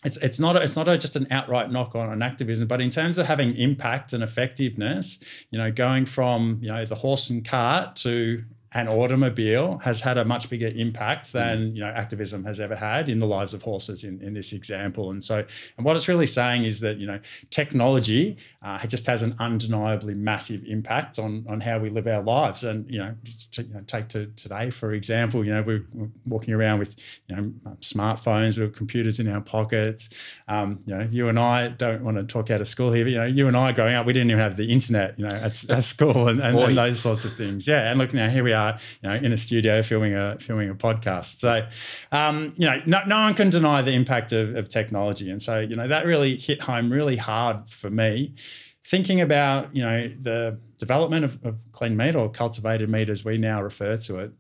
it's 0.04 0.18
it's 0.18 0.40
not 0.40 0.56
a, 0.56 0.64
it's 0.64 0.76
not 0.76 0.88
a, 0.88 0.98
just 0.98 1.16
an 1.16 1.28
outright 1.30 1.70
knock 1.70 1.94
on, 1.94 2.10
on 2.10 2.24
activism, 2.24 2.68
but 2.68 2.82
in 2.82 2.90
terms 2.90 3.20
of 3.20 3.28
having 3.28 3.56
impact 3.56 4.14
and 4.14 4.24
effectiveness, 4.24 5.20
you 5.52 5.60
know, 5.60 5.72
going 5.72 6.08
from 6.08 6.58
you 6.60 6.70
know 6.70 6.86
the 6.86 6.96
horse 6.96 7.30
and 7.30 7.48
cart 7.48 7.98
to 7.98 8.44
an 8.74 8.88
automobile 8.88 9.80
has 9.80 10.02
had 10.02 10.18
a 10.18 10.24
much 10.24 10.50
bigger 10.50 10.72
impact 10.74 11.34
than 11.34 11.76
you 11.76 11.82
know 11.82 11.90
activism 11.90 12.46
has 12.46 12.58
ever 12.58 12.76
had 12.76 13.10
in 13.10 13.20
the 13.20 13.26
lives 13.26 13.54
of 13.54 13.64
horses 13.64 14.04
in, 14.04 14.22
in 14.22 14.34
this 14.34 14.54
example. 14.54 15.12
And 15.12 15.22
so 15.22 15.46
and 15.76 15.86
what 15.86 15.98
it's 15.98 16.08
really 16.08 16.28
saying 16.28 16.64
is 16.64 16.80
that 16.80 16.98
you 16.98 17.06
know 17.06 17.20
technology 17.50 18.38
uh, 18.62 18.80
just 18.88 19.08
has 19.08 19.24
an 19.24 19.36
undeniably 19.40 20.14
massive 20.14 20.64
impact 20.66 21.20
on 21.20 21.46
on 21.50 21.62
how 21.62 21.80
we 21.80 21.90
live 21.90 22.08
our 22.08 22.22
lives. 22.22 22.64
And 22.64 22.90
you 22.90 23.00
know, 23.00 23.16
to, 23.52 23.64
you 23.64 23.74
know 23.74 23.82
take 23.88 24.08
to 24.10 24.28
today 24.28 24.70
for 24.70 24.94
example 24.94 25.44
you 25.44 25.54
know 25.54 25.64
we're, 25.64 25.86
we're, 25.94 26.10
walking 26.26 26.54
around 26.54 26.80
with 26.80 26.96
you 27.28 27.36
know 27.36 27.52
smartphones 27.82 28.58
with 28.58 28.74
computers 28.76 29.20
in 29.20 29.28
our 29.28 29.42
pockets. 29.42 30.10
Um, 30.48 30.80
you 30.86 30.98
know 30.98 31.08
you 31.12 31.28
and 31.28 31.38
I 31.38 31.68
don't 31.68 32.04
want 32.04 32.16
to 32.18 32.24
talk 32.24 32.50
out 32.50 32.62
of 32.62 32.70
school 32.70 32.94
here 32.94 33.04
but 33.04 33.12
you 33.12 33.18
know 33.18 33.26
you 33.26 33.48
and 33.50 33.58
I 33.58 33.74
growing 33.74 33.96
up 33.96 34.06
we 34.06 34.14
didn't 34.14 34.32
even 34.32 34.42
have 34.42 34.56
the 34.56 34.72
internet 34.72 35.20
you 35.20 35.28
know 35.28 35.36
at, 35.36 35.70
at 35.70 35.84
school 35.84 36.30
and, 36.30 36.40
and, 36.40 36.58
and 36.58 36.78
those 36.78 37.02
sorts 37.02 37.26
of 37.26 37.34
things. 37.34 37.68
Yeah 37.68 37.92
and 37.92 38.00
look 38.00 38.14
now 38.14 38.30
here 38.30 38.46
we 38.46 38.54
are 38.54 38.61
you 39.02 39.10
know, 39.10 39.16
in 39.16 39.32
a 39.32 39.38
studio 39.38 39.82
filming 39.84 40.14
a 40.14 40.38
filming 40.40 40.70
a 40.70 40.76
podcast. 40.76 41.40
So, 41.40 41.68
um, 42.12 42.54
you 42.58 42.66
know, 42.68 42.82
no, 42.86 43.02
no 43.06 43.22
one 43.22 43.34
can 43.34 43.50
deny 43.50 43.82
the 43.82 43.94
impact 43.94 44.32
of, 44.32 44.56
of 44.56 44.70
technology, 44.70 45.30
and 45.30 45.42
so 45.42 45.60
you 45.60 45.76
know 45.76 45.88
that 45.88 46.06
really 46.06 46.36
hit 46.36 46.62
home 46.62 46.92
really 46.92 47.18
hard 47.18 47.70
for 47.70 47.90
me. 47.90 48.34
Thinking 48.84 49.22
about 49.22 49.76
you 49.76 49.84
know 49.84 50.08
the 50.08 50.60
development 50.78 51.26
of, 51.26 51.46
of 51.46 51.72
clean 51.72 51.96
meat 51.96 52.16
or 52.16 52.30
cultivated 52.30 52.90
meat 52.90 53.10
as 53.10 53.24
we 53.24 53.38
now 53.38 53.62
refer 53.62 53.98
to 53.98 54.20
it, 54.20 54.32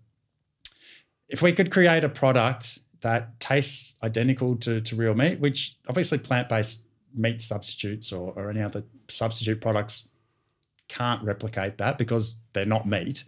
if 1.30 1.42
we 1.42 1.54
could 1.54 1.72
create 1.72 2.04
a 2.04 2.10
product 2.10 2.80
that 3.02 3.40
tastes 3.40 3.96
identical 4.04 4.56
to, 4.58 4.80
to 4.82 4.96
real 4.96 5.16
meat, 5.16 5.40
which 5.40 5.78
obviously 5.88 6.18
plant 6.18 6.50
based 6.50 6.86
meat 7.14 7.42
substitutes 7.42 8.14
or, 8.14 8.34
or 8.36 8.50
any 8.50 8.62
other 8.62 8.84
substitute 9.08 9.60
products 9.60 10.08
can't 10.98 11.22
replicate 11.24 11.78
that 11.78 11.98
because 11.98 12.40
they're 12.54 12.66
not 12.76 12.86
meat. 12.86 13.24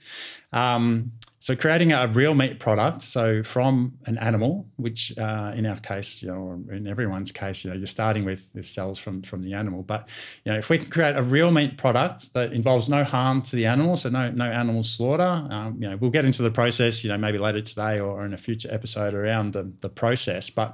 Um, 0.52 1.12
So 1.44 1.56
creating 1.58 1.92
a 1.92 2.08
real 2.08 2.36
meat 2.36 2.58
product, 2.58 3.02
so 3.02 3.44
from 3.44 3.98
an 4.06 4.18
animal, 4.18 4.66
which 4.78 5.12
uh, 5.18 5.52
in 5.58 5.66
our 5.66 5.80
case, 5.80 6.24
you 6.24 6.32
know, 6.32 6.64
in 6.72 6.88
everyone's 6.88 7.34
case, 7.34 7.66
you 7.66 7.70
know, 7.70 7.78
you're 7.78 7.96
starting 8.00 8.26
with 8.26 8.42
the 8.54 8.64
cells 8.64 8.98
from 8.98 9.22
from 9.24 9.44
the 9.44 9.54
animal. 9.54 9.84
But 9.84 10.08
you 10.46 10.52
know, 10.54 10.58
if 10.60 10.70
we 10.70 10.78
can 10.78 10.90
create 10.90 11.18
a 11.18 11.22
real 11.22 11.52
meat 11.52 11.78
product 11.78 12.34
that 12.34 12.54
involves 12.54 12.88
no 12.88 13.04
harm 13.04 13.42
to 13.42 13.56
the 13.58 13.66
animal, 13.66 13.98
so 13.98 14.10
no 14.10 14.32
no 14.32 14.46
animal 14.46 14.84
slaughter, 14.84 15.34
um, 15.56 15.70
you 15.82 15.90
know, 15.90 15.98
we'll 16.00 16.16
get 16.18 16.24
into 16.24 16.44
the 16.44 16.52
process, 16.62 17.04
you 17.04 17.10
know, 17.12 17.18
maybe 17.18 17.38
later 17.38 17.62
today 17.62 18.00
or 18.00 18.26
in 18.26 18.34
a 18.34 18.38
future 18.38 18.70
episode 18.72 19.14
around 19.14 19.52
the 19.54 19.64
the 19.82 19.90
process. 19.90 20.50
But 20.50 20.70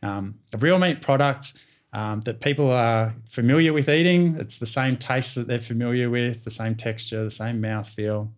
um, 0.00 0.34
a 0.52 0.58
real 0.58 0.78
meat 0.78 1.00
product. 1.00 1.54
Um, 1.96 2.22
that 2.22 2.40
people 2.40 2.72
are 2.72 3.14
familiar 3.28 3.72
with 3.72 3.88
eating. 3.88 4.34
It's 4.36 4.58
the 4.58 4.66
same 4.66 4.96
taste 4.96 5.36
that 5.36 5.46
they're 5.46 5.60
familiar 5.60 6.10
with, 6.10 6.42
the 6.42 6.50
same 6.50 6.74
texture, 6.74 7.22
the 7.22 7.30
same 7.30 7.60
mouth 7.60 7.88
feel 7.88 8.32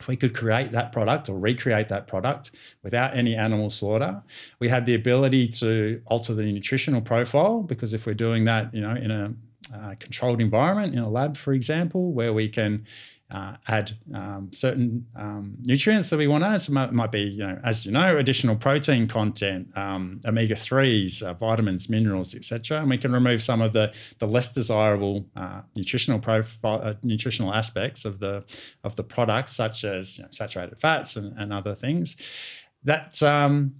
if 0.00 0.08
we 0.08 0.16
could 0.16 0.34
create 0.34 0.72
that 0.72 0.92
product 0.92 1.28
or 1.28 1.38
recreate 1.38 1.88
that 1.88 2.06
product 2.06 2.50
without 2.82 3.14
any 3.14 3.36
animal 3.36 3.68
slaughter, 3.68 4.22
we 4.58 4.68
had 4.68 4.86
the 4.86 4.94
ability 4.94 5.46
to 5.46 6.02
alter 6.06 6.34
the 6.34 6.50
nutritional 6.50 7.02
profile 7.02 7.62
because 7.62 7.92
if 7.92 8.06
we're 8.06 8.14
doing 8.14 8.44
that, 8.44 8.72
you 8.72 8.80
know, 8.80 8.94
in 8.94 9.10
a 9.10 9.34
uh, 9.74 9.94
controlled 10.00 10.40
environment, 10.40 10.94
in 10.94 10.98
a 10.98 11.08
lab, 11.08 11.36
for 11.36 11.52
example, 11.52 12.12
where 12.12 12.32
we 12.32 12.48
can 12.48 12.84
uh, 13.30 13.56
add 13.68 13.92
um, 14.14 14.50
certain 14.52 15.06
um, 15.14 15.56
nutrients 15.62 16.10
that 16.10 16.18
we 16.18 16.26
want 16.26 16.44
to 16.44 16.48
add. 16.48 16.62
So 16.62 16.76
it 16.80 16.92
might 16.92 17.12
be, 17.12 17.22
you 17.22 17.46
know, 17.46 17.60
as 17.62 17.86
you 17.86 17.92
know, 17.92 18.16
additional 18.16 18.56
protein 18.56 19.06
content, 19.06 19.76
um, 19.76 20.20
omega 20.24 20.56
threes, 20.56 21.22
uh, 21.22 21.34
vitamins, 21.34 21.88
minerals, 21.88 22.34
etc. 22.34 22.80
And 22.80 22.90
we 22.90 22.98
can 22.98 23.12
remove 23.12 23.42
some 23.42 23.60
of 23.60 23.72
the 23.72 23.94
the 24.18 24.26
less 24.26 24.52
desirable 24.52 25.26
uh, 25.36 25.62
nutritional 25.76 26.18
profile, 26.18 26.80
uh, 26.82 26.94
nutritional 27.02 27.54
aspects 27.54 28.04
of 28.04 28.20
the 28.20 28.44
of 28.82 28.96
the 28.96 29.04
product, 29.04 29.50
such 29.50 29.84
as 29.84 30.18
you 30.18 30.24
know, 30.24 30.30
saturated 30.32 30.78
fats 30.78 31.16
and, 31.16 31.36
and 31.38 31.52
other 31.52 31.74
things. 31.74 32.16
That 32.82 33.22
um, 33.22 33.74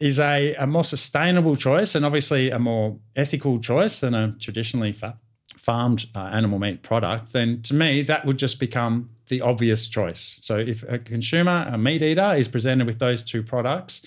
is 0.00 0.18
a, 0.18 0.54
a 0.54 0.66
more 0.66 0.82
sustainable 0.82 1.56
choice 1.56 1.94
and 1.94 2.04
obviously 2.04 2.50
a 2.50 2.58
more 2.58 2.98
ethical 3.14 3.58
choice 3.58 4.00
than 4.00 4.14
a 4.14 4.32
traditionally 4.38 4.92
fat 4.92 5.16
farmed 5.60 6.06
uh, 6.14 6.20
animal 6.32 6.58
meat 6.58 6.82
product, 6.82 7.32
then 7.32 7.60
to 7.62 7.74
me, 7.74 8.00
that 8.02 8.24
would 8.24 8.38
just 8.38 8.58
become 8.58 9.10
the 9.28 9.42
obvious 9.42 9.88
choice. 9.88 10.38
So 10.40 10.56
if 10.58 10.82
a 10.84 10.98
consumer, 10.98 11.68
a 11.70 11.76
meat 11.76 12.02
eater, 12.02 12.34
is 12.34 12.48
presented 12.48 12.86
with 12.86 12.98
those 12.98 13.22
two 13.22 13.42
products, 13.42 14.04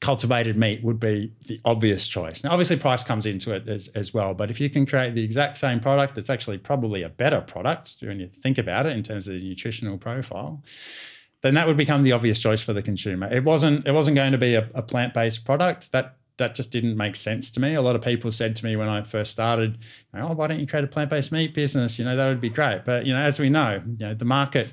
cultivated 0.00 0.56
meat 0.56 0.82
would 0.82 0.98
be 0.98 1.32
the 1.46 1.60
obvious 1.64 2.08
choice. 2.08 2.42
Now, 2.42 2.50
obviously, 2.50 2.76
price 2.76 3.04
comes 3.04 3.24
into 3.24 3.54
it 3.54 3.68
as, 3.68 3.86
as 3.94 4.12
well, 4.12 4.34
but 4.34 4.50
if 4.50 4.60
you 4.60 4.68
can 4.68 4.84
create 4.84 5.14
the 5.14 5.22
exact 5.22 5.58
same 5.58 5.78
product 5.78 6.16
that's 6.16 6.28
actually 6.28 6.58
probably 6.58 7.04
a 7.04 7.08
better 7.08 7.40
product 7.40 7.96
when 8.00 8.18
you 8.18 8.26
think 8.26 8.58
about 8.58 8.86
it 8.86 8.96
in 8.96 9.04
terms 9.04 9.28
of 9.28 9.34
the 9.34 9.48
nutritional 9.48 9.96
profile, 9.96 10.64
then 11.42 11.54
that 11.54 11.68
would 11.68 11.76
become 11.76 12.02
the 12.02 12.10
obvious 12.10 12.40
choice 12.40 12.60
for 12.60 12.72
the 12.72 12.82
consumer. 12.82 13.32
It 13.32 13.44
wasn't 13.44 13.86
it 13.86 13.92
wasn't 13.92 14.16
going 14.16 14.32
to 14.32 14.38
be 14.38 14.56
a, 14.56 14.68
a 14.74 14.82
plant-based 14.82 15.44
product. 15.44 15.92
That 15.92 16.16
that 16.38 16.54
just 16.54 16.72
didn't 16.72 16.96
make 16.96 17.16
sense 17.16 17.50
to 17.52 17.60
me. 17.60 17.74
A 17.74 17.82
lot 17.82 17.96
of 17.96 18.02
people 18.02 18.30
said 18.30 18.56
to 18.56 18.64
me 18.64 18.76
when 18.76 18.88
I 18.88 19.02
first 19.02 19.30
started, 19.30 19.78
"Oh, 20.14 20.32
why 20.32 20.46
don't 20.46 20.60
you 20.60 20.66
create 20.66 20.84
a 20.84 20.88
plant-based 20.88 21.32
meat 21.32 21.54
business? 21.54 21.98
You 21.98 22.04
know, 22.04 22.16
that 22.16 22.28
would 22.28 22.40
be 22.40 22.50
great." 22.50 22.84
But 22.84 23.06
you 23.06 23.12
know, 23.12 23.20
as 23.20 23.38
we 23.38 23.50
know, 23.50 23.82
you 23.86 24.06
know, 24.06 24.14
the 24.14 24.24
market 24.24 24.70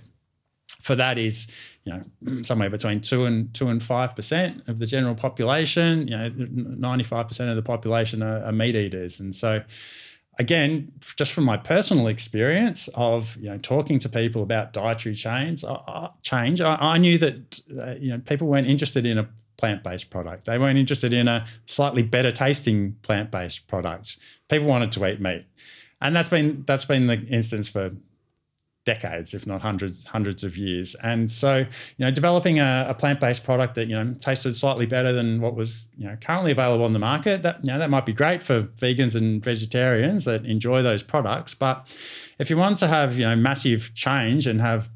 for 0.81 0.95
that 0.95 1.17
is 1.17 1.47
you 1.83 1.91
know 1.91 2.41
somewhere 2.41 2.69
between 2.69 3.01
two 3.01 3.25
and 3.25 3.53
two 3.53 3.67
and 3.67 3.83
five 3.83 4.15
percent 4.15 4.63
of 4.67 4.79
the 4.79 4.85
general 4.85 5.15
population. 5.15 6.07
You 6.07 6.17
know, 6.17 6.31
ninety-five 6.37 7.27
percent 7.27 7.49
of 7.49 7.55
the 7.55 7.63
population 7.63 8.23
are, 8.23 8.43
are 8.45 8.51
meat 8.51 8.75
eaters, 8.75 9.19
and 9.19 9.35
so 9.35 9.63
again, 10.39 10.93
just 11.17 11.33
from 11.33 11.43
my 11.43 11.57
personal 11.57 12.07
experience 12.07 12.87
of 12.95 13.35
you 13.37 13.49
know 13.49 13.57
talking 13.57 13.99
to 13.99 14.09
people 14.09 14.41
about 14.41 14.73
dietary 14.73 15.15
uh, 15.25 16.07
change, 16.23 16.61
I, 16.61 16.77
I 16.79 16.97
knew 16.97 17.17
that 17.19 17.61
uh, 17.77 17.95
you 17.99 18.11
know 18.11 18.19
people 18.19 18.47
weren't 18.47 18.67
interested 18.67 19.05
in 19.05 19.17
a 19.17 19.29
plant-based 19.59 20.09
product. 20.09 20.45
They 20.45 20.57
weren't 20.57 20.79
interested 20.79 21.13
in 21.13 21.27
a 21.27 21.45
slightly 21.65 22.01
better 22.01 22.31
tasting 22.31 22.95
plant-based 23.01 23.67
product. 23.67 24.17
People 24.47 24.67
wanted 24.67 24.91
to 24.93 25.05
eat 25.07 25.19
meat. 25.19 25.45
And 26.01 26.15
that's 26.15 26.29
been 26.29 26.63
that's 26.65 26.85
been 26.85 27.07
the 27.07 27.19
instance 27.27 27.67
for 27.67 27.91
decades, 28.85 29.33
if 29.33 29.45
not 29.45 29.61
hundreds, 29.61 30.05
hundreds 30.05 30.43
of 30.43 30.57
years. 30.57 30.95
And 31.03 31.31
so, 31.31 31.57
you 31.59 32.05
know, 32.05 32.09
developing 32.09 32.59
a, 32.59 32.87
a, 32.89 32.93
plant-based 32.93 33.43
product 33.43 33.75
that, 33.75 33.87
you 33.87 33.95
know, 33.95 34.15
tasted 34.19 34.55
slightly 34.55 34.85
better 34.85 35.11
than 35.11 35.41
what 35.41 35.53
was, 35.53 35.89
you 35.97 36.07
know, 36.07 36.15
currently 36.15 36.51
available 36.53 36.85
on 36.85 36.93
the 36.93 36.99
market, 36.99 37.43
that, 37.43 37.59
you 37.63 37.71
know, 37.71 37.77
that 37.77 37.89
might 37.89 38.05
be 38.05 38.13
great 38.13 38.41
for 38.41 38.63
vegans 38.63 39.15
and 39.15 39.43
vegetarians 39.43 40.25
that 40.25 40.45
enjoy 40.45 40.81
those 40.81 41.03
products. 41.03 41.53
But 41.53 41.85
if 42.39 42.49
you 42.49 42.57
want 42.57 42.77
to 42.77 42.87
have, 42.87 43.17
you 43.17 43.25
know, 43.25 43.35
massive 43.35 43.91
change 43.93 44.47
and 44.47 44.61
have 44.61 44.89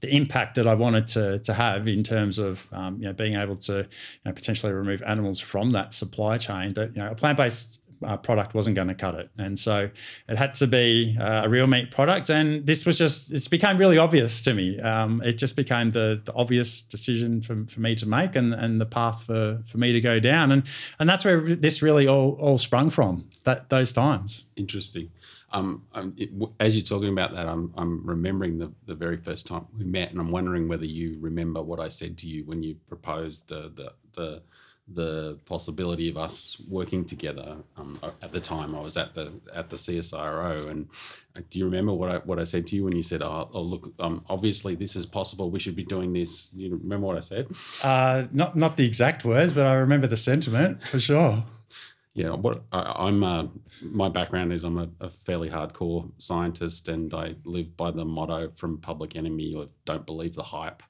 the 0.00 0.14
impact 0.14 0.54
that 0.54 0.66
I 0.66 0.74
wanted 0.74 1.06
to, 1.08 1.38
to 1.40 1.54
have 1.54 1.88
in 1.88 2.02
terms 2.02 2.38
of 2.38 2.68
um, 2.72 2.96
you 2.98 3.06
know 3.06 3.12
being 3.12 3.34
able 3.34 3.56
to 3.56 3.78
you 3.78 4.24
know, 4.24 4.32
potentially 4.32 4.72
remove 4.72 5.02
animals 5.02 5.40
from 5.40 5.72
that 5.72 5.92
supply 5.92 6.38
chain. 6.38 6.72
That 6.74 6.94
you 6.94 7.02
know 7.02 7.10
a 7.10 7.14
plant 7.14 7.36
based 7.36 7.80
uh, 8.04 8.16
product 8.16 8.54
wasn't 8.54 8.76
going 8.76 8.88
to 8.88 8.94
cut 8.94 9.14
it, 9.14 9.30
and 9.36 9.58
so 9.58 9.90
it 10.28 10.38
had 10.38 10.54
to 10.54 10.66
be 10.66 11.16
uh, 11.20 11.42
a 11.44 11.48
real 11.48 11.66
meat 11.66 11.90
product. 11.90 12.30
And 12.30 12.64
this 12.66 12.86
was 12.86 12.98
just 12.98 13.32
it's 13.32 13.48
became 13.48 13.76
really 13.76 13.98
obvious 13.98 14.42
to 14.42 14.54
me. 14.54 14.78
Um, 14.80 15.20
it 15.24 15.38
just 15.38 15.56
became 15.56 15.90
the, 15.90 16.20
the 16.24 16.32
obvious 16.34 16.82
decision 16.82 17.42
for, 17.42 17.64
for 17.66 17.80
me 17.80 17.94
to 17.96 18.08
make, 18.08 18.36
and, 18.36 18.54
and 18.54 18.80
the 18.80 18.86
path 18.86 19.24
for, 19.24 19.62
for 19.66 19.78
me 19.78 19.92
to 19.92 20.00
go 20.00 20.18
down. 20.18 20.52
And 20.52 20.62
and 20.98 21.08
that's 21.08 21.24
where 21.24 21.40
this 21.56 21.82
really 21.82 22.06
all 22.06 22.32
all 22.40 22.58
sprung 22.58 22.90
from 22.90 23.28
that 23.44 23.70
those 23.70 23.92
times. 23.92 24.44
Interesting. 24.56 25.10
Um, 25.50 25.84
it, 26.16 26.30
as 26.60 26.76
you're 26.76 26.84
talking 26.84 27.12
about 27.12 27.34
that, 27.34 27.46
I'm, 27.46 27.72
I'm 27.76 28.06
remembering 28.06 28.58
the, 28.58 28.72
the 28.86 28.94
very 28.94 29.16
first 29.16 29.46
time 29.46 29.66
we 29.76 29.84
met, 29.84 30.10
and 30.10 30.20
I'm 30.20 30.30
wondering 30.30 30.68
whether 30.68 30.84
you 30.84 31.16
remember 31.20 31.62
what 31.62 31.80
I 31.80 31.88
said 31.88 32.18
to 32.18 32.26
you 32.26 32.44
when 32.44 32.62
you 32.62 32.76
proposed 32.86 33.48
the 33.48 33.72
the 33.74 33.92
the, 34.12 34.42
the 34.90 35.38
possibility 35.46 36.08
of 36.10 36.18
us 36.18 36.60
working 36.68 37.04
together. 37.04 37.56
Um, 37.76 37.98
at 38.20 38.32
the 38.32 38.40
time, 38.40 38.74
I 38.74 38.80
was 38.80 38.98
at 38.98 39.14
the 39.14 39.40
at 39.54 39.70
the 39.70 39.76
CSIRO, 39.76 40.68
and 40.68 40.88
uh, 41.34 41.40
do 41.48 41.58
you 41.58 41.64
remember 41.64 41.94
what 41.94 42.10
I 42.10 42.16
what 42.18 42.38
I 42.38 42.44
said 42.44 42.66
to 42.66 42.76
you 42.76 42.84
when 42.84 42.94
you 42.94 43.02
said, 43.02 43.22
"Oh, 43.22 43.48
oh 43.54 43.62
look, 43.62 43.94
um, 44.00 44.26
obviously 44.28 44.74
this 44.74 44.96
is 44.96 45.06
possible. 45.06 45.50
We 45.50 45.60
should 45.60 45.76
be 45.76 45.84
doing 45.84 46.12
this." 46.12 46.50
Do 46.50 46.62
you 46.62 46.76
remember 46.76 47.06
what 47.06 47.16
I 47.16 47.20
said? 47.20 47.46
Uh, 47.82 48.26
not 48.32 48.54
not 48.54 48.76
the 48.76 48.84
exact 48.84 49.24
words, 49.24 49.54
but 49.54 49.66
I 49.66 49.74
remember 49.74 50.06
the 50.06 50.18
sentiment 50.18 50.82
for 50.82 51.00
sure 51.00 51.44
yeah, 52.18 52.30
what 52.30 52.64
I, 52.72 53.06
am 53.06 53.22
uh, 53.22 53.46
my 53.80 54.08
background 54.08 54.52
is 54.52 54.64
I'm 54.64 54.76
a, 54.76 54.88
a, 55.00 55.08
fairly 55.08 55.48
hardcore 55.48 56.10
scientist, 56.18 56.88
and 56.88 57.14
I 57.14 57.36
live 57.44 57.76
by 57.76 57.92
the 57.92 58.04
motto 58.04 58.48
from 58.50 58.78
Public 58.78 59.14
Enemy 59.14 59.54
of 59.54 59.70
"Don't 59.84 60.04
believe 60.04 60.34
the 60.34 60.42
hype." 60.42 60.82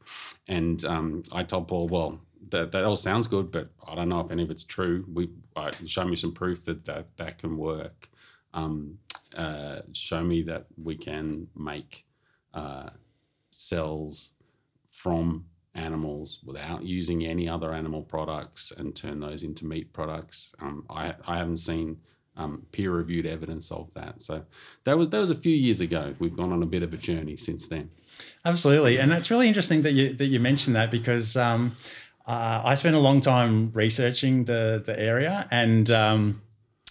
And 0.47 0.83
um, 0.87 1.23
I 1.31 1.43
told 1.43 1.69
Paul, 1.69 1.89
well, 1.89 2.21
that, 2.49 2.73
that 2.73 2.85
all 2.85 2.97
sounds 2.97 3.27
good, 3.27 3.51
but 3.51 3.69
I 3.87 3.95
don't 3.95 4.09
know 4.09 4.21
if 4.21 4.31
any 4.31 4.43
of 4.43 4.51
it's 4.51 4.65
true. 4.65 5.05
We 5.13 5.29
uh, 5.55 5.71
show 5.85 6.05
me 6.07 6.17
some 6.17 6.33
proof 6.33 6.65
that 6.65 6.85
that, 6.87 7.15
that 7.19 7.37
can 7.37 7.59
work. 7.59 8.09
Um, 8.55 8.99
uh, 9.37 9.81
show 9.93 10.23
me 10.23 10.41
that 10.43 10.65
we 10.83 10.97
can 10.97 11.49
make 11.55 12.07
uh, 12.55 12.89
cells 13.51 14.33
from 14.89 15.45
animals 15.79 16.41
without 16.45 16.83
using 16.83 17.25
any 17.25 17.49
other 17.49 17.73
animal 17.73 18.03
products 18.03 18.73
and 18.77 18.95
turn 18.95 19.21
those 19.21 19.43
into 19.43 19.65
meat 19.65 19.93
products. 19.93 20.55
Um, 20.61 20.85
I, 20.91 21.15
I 21.27 21.39
haven't 21.39 21.59
seen 21.59 21.99
um, 22.37 22.67
peer 22.73 22.91
reviewed 22.91 23.27
evidence 23.27 23.71
of 23.71 23.93
that. 23.95 24.23
So 24.23 24.45
that 24.85 24.97
was 24.97 25.09
that 25.11 25.19
was 25.19 25.31
a 25.31 25.35
few 25.35 25.55
years 25.55 25.81
ago. 25.81 26.15
We've 26.19 26.37
gone 26.37 26.53
on 26.53 26.63
a 26.63 26.67
bit 26.67 26.83
of 26.83 26.93
a 26.93 26.97
journey 26.97 27.37
since 27.37 27.69
then. 27.69 27.91
Absolutely, 28.45 28.99
and 28.99 29.13
it's 29.13 29.31
really 29.31 29.49
interesting 29.49 29.83
that 29.83 29.93
you 29.93 30.13
that 30.15 30.27
you 30.27 30.41
mentioned 30.41 30.77
that 30.77 30.91
because 30.91 31.37
um, 31.37 31.75
uh, 32.27 32.63
I 32.65 32.75
spent 32.75 32.95
a 32.95 33.01
long 33.01 33.21
time 33.21 33.73
researching 33.73 34.45
the 34.45 34.83
the 34.85 34.99
area 34.99 35.47
and. 35.51 35.91
Um, 35.91 36.43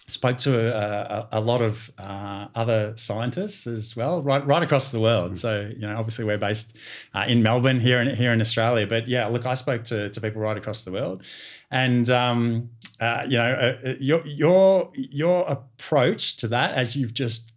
spoke 0.08 0.38
to 0.38 0.74
a, 0.74 1.28
a, 1.32 1.38
a 1.38 1.40
lot 1.40 1.60
of 1.60 1.90
uh, 1.98 2.48
other 2.54 2.96
scientists 2.96 3.66
as 3.66 3.94
well, 3.94 4.22
right 4.22 4.44
right 4.46 4.62
across 4.62 4.90
the 4.90 5.00
world. 5.00 5.32
Mm. 5.32 5.36
So 5.38 5.72
you 5.74 5.86
know, 5.86 5.96
obviously 5.96 6.24
we're 6.24 6.38
based 6.38 6.76
uh, 7.14 7.26
in 7.28 7.42
Melbourne 7.42 7.80
here 7.80 8.00
in 8.00 8.14
here 8.16 8.32
in 8.32 8.40
Australia, 8.40 8.86
but 8.86 9.06
yeah, 9.06 9.26
look, 9.26 9.46
I 9.46 9.54
spoke 9.54 9.84
to, 9.84 10.10
to 10.10 10.20
people 10.20 10.42
right 10.42 10.56
across 10.56 10.84
the 10.84 10.92
world, 10.92 11.22
and 11.70 12.10
um, 12.10 12.70
uh, 13.00 13.24
you 13.28 13.36
know, 13.36 13.52
uh, 13.52 13.88
uh, 13.90 13.94
your 14.00 14.26
your 14.26 14.90
your 14.94 15.44
approach 15.46 16.36
to 16.38 16.48
that, 16.48 16.74
as 16.74 16.96
you've 16.96 17.14
just 17.14 17.52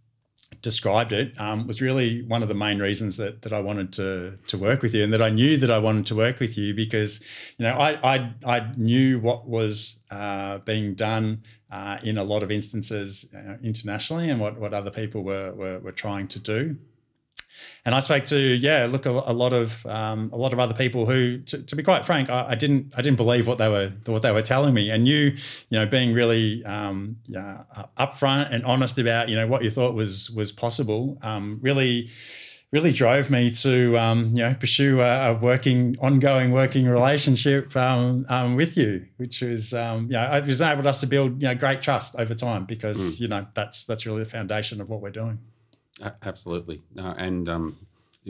described 0.60 1.10
it 1.10 1.38
um, 1.40 1.66
was 1.66 1.82
really 1.82 2.22
one 2.22 2.40
of 2.40 2.46
the 2.46 2.54
main 2.54 2.78
reasons 2.78 3.16
that 3.16 3.42
that 3.42 3.52
I 3.52 3.60
wanted 3.60 3.92
to 3.94 4.38
to 4.46 4.56
work 4.56 4.80
with 4.80 4.94
you 4.94 5.02
and 5.02 5.12
that 5.12 5.20
I 5.20 5.28
knew 5.28 5.56
that 5.56 5.70
I 5.70 5.78
wanted 5.78 6.06
to 6.06 6.14
work 6.14 6.38
with 6.38 6.56
you 6.56 6.72
because 6.72 7.20
you 7.58 7.64
know 7.64 7.74
I 7.74 8.14
I, 8.14 8.32
I 8.46 8.72
knew 8.76 9.18
what 9.18 9.48
was 9.48 9.98
uh, 10.10 10.58
being 10.58 10.94
done 10.94 11.42
uh, 11.72 11.98
in 12.04 12.18
a 12.18 12.22
lot 12.22 12.42
of 12.42 12.50
instances 12.50 13.34
uh, 13.34 13.56
internationally 13.62 14.28
and 14.28 14.38
what, 14.38 14.58
what 14.58 14.74
other 14.74 14.90
people 14.90 15.24
were, 15.24 15.52
were, 15.52 15.78
were 15.78 15.92
trying 15.92 16.28
to 16.28 16.38
do. 16.38 16.76
And 17.84 17.94
I 17.94 18.00
spoke 18.00 18.24
to 18.26 18.38
yeah, 18.38 18.86
look 18.88 19.06
a, 19.06 19.10
a 19.10 19.32
lot 19.32 19.52
of 19.52 19.84
um, 19.86 20.30
a 20.32 20.36
lot 20.36 20.52
of 20.52 20.60
other 20.60 20.74
people 20.74 21.06
who, 21.06 21.38
to, 21.38 21.62
to 21.62 21.76
be 21.76 21.82
quite 21.82 22.04
frank, 22.04 22.30
I, 22.30 22.50
I, 22.50 22.54
didn't 22.54 22.92
I 22.96 23.02
didn't 23.02 23.16
believe 23.16 23.48
what 23.48 23.58
they 23.58 23.68
were 23.68 23.92
what 24.06 24.22
they 24.22 24.30
were 24.30 24.42
telling 24.42 24.74
me. 24.74 24.90
And 24.90 25.08
you, 25.08 25.34
you 25.68 25.78
know, 25.78 25.86
being 25.86 26.12
really 26.12 26.64
um, 26.64 27.16
yeah, 27.26 27.64
upfront 27.98 28.52
and 28.52 28.64
honest 28.64 28.98
about 28.98 29.28
you 29.28 29.36
know 29.36 29.46
what 29.46 29.64
you 29.64 29.70
thought 29.70 29.94
was 29.94 30.30
was 30.30 30.52
possible, 30.52 31.18
um, 31.22 31.58
really 31.60 32.10
really 32.72 32.90
drove 32.90 33.30
me 33.30 33.50
to 33.50 33.96
um, 33.98 34.28
you 34.28 34.42
know 34.42 34.54
pursue 34.54 35.00
a, 35.00 35.30
a, 35.30 35.34
working 35.34 35.96
ongoing 36.00 36.50
working 36.50 36.86
relationship 36.86 37.74
um, 37.76 38.24
um, 38.28 38.56
with 38.56 38.76
you 38.76 39.06
which 39.18 39.42
was 39.42 39.74
um, 39.74 40.04
you 40.04 40.12
know 40.12 40.32
it 40.32 40.46
was 40.46 40.60
enabled 40.60 40.86
us 40.86 41.00
to 41.00 41.06
build 41.06 41.40
you 41.42 41.48
know 41.48 41.54
great 41.54 41.82
trust 41.82 42.16
over 42.18 42.34
time 42.34 42.64
because 42.64 43.16
mm. 43.16 43.20
you 43.20 43.28
know 43.28 43.46
that's 43.54 43.84
that's 43.84 44.06
really 44.06 44.24
the 44.24 44.30
foundation 44.30 44.80
of 44.80 44.88
what 44.88 45.00
we're 45.00 45.10
doing 45.10 45.38
absolutely 46.22 46.80
uh, 46.98 47.14
and 47.18 47.48
um, 47.48 47.76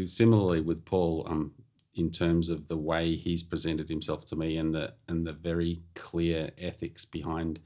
similarly 0.05 0.61
with 0.61 0.85
Paul 0.85 1.25
um, 1.29 1.53
in 1.95 2.11
terms 2.11 2.49
of 2.49 2.69
the 2.69 2.77
way 2.77 3.15
he's 3.15 3.43
presented 3.43 3.89
himself 3.89 4.25
to 4.27 4.37
me 4.37 4.57
and 4.57 4.75
the 4.75 4.95
and 5.09 5.27
the 5.27 5.33
very 5.33 5.83
clear 5.95 6.51
ethics 6.59 7.05
behind 7.05 7.61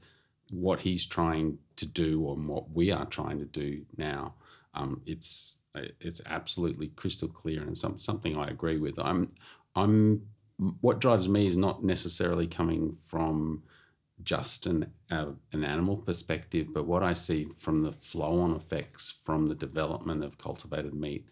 what 0.51 0.81
he's 0.81 1.05
trying 1.05 1.57
to 1.75 1.85
do 1.85 2.29
and 2.31 2.47
what 2.47 2.71
we 2.71 2.91
are 2.91 3.05
trying 3.05 3.39
to 3.39 3.45
do 3.45 3.85
now. 3.97 4.33
Um, 4.73 5.01
it's 5.05 5.61
it's 5.99 6.21
absolutely 6.25 6.87
crystal 6.87 7.27
clear 7.27 7.61
and 7.61 7.77
some, 7.77 7.99
something 7.99 8.37
I 8.37 8.47
agree 8.47 8.77
with. 8.77 8.99
I'm 8.99 9.29
I'm 9.75 10.23
what 10.81 10.99
drives 10.99 11.29
me 11.29 11.45
is 11.45 11.55
not 11.55 11.83
necessarily 11.83 12.47
coming 12.47 12.97
from 13.03 13.63
just 14.23 14.65
an 14.65 14.91
uh, 15.11 15.31
an 15.53 15.63
animal 15.63 15.97
perspective, 15.97 16.67
but 16.73 16.87
what 16.87 17.03
I 17.03 17.13
see 17.13 17.47
from 17.57 17.83
the 17.83 17.91
flow 17.91 18.41
on 18.41 18.55
effects 18.55 19.19
from 19.23 19.47
the 19.47 19.55
development 19.55 20.23
of 20.23 20.37
cultivated 20.37 20.93
meat 20.93 21.29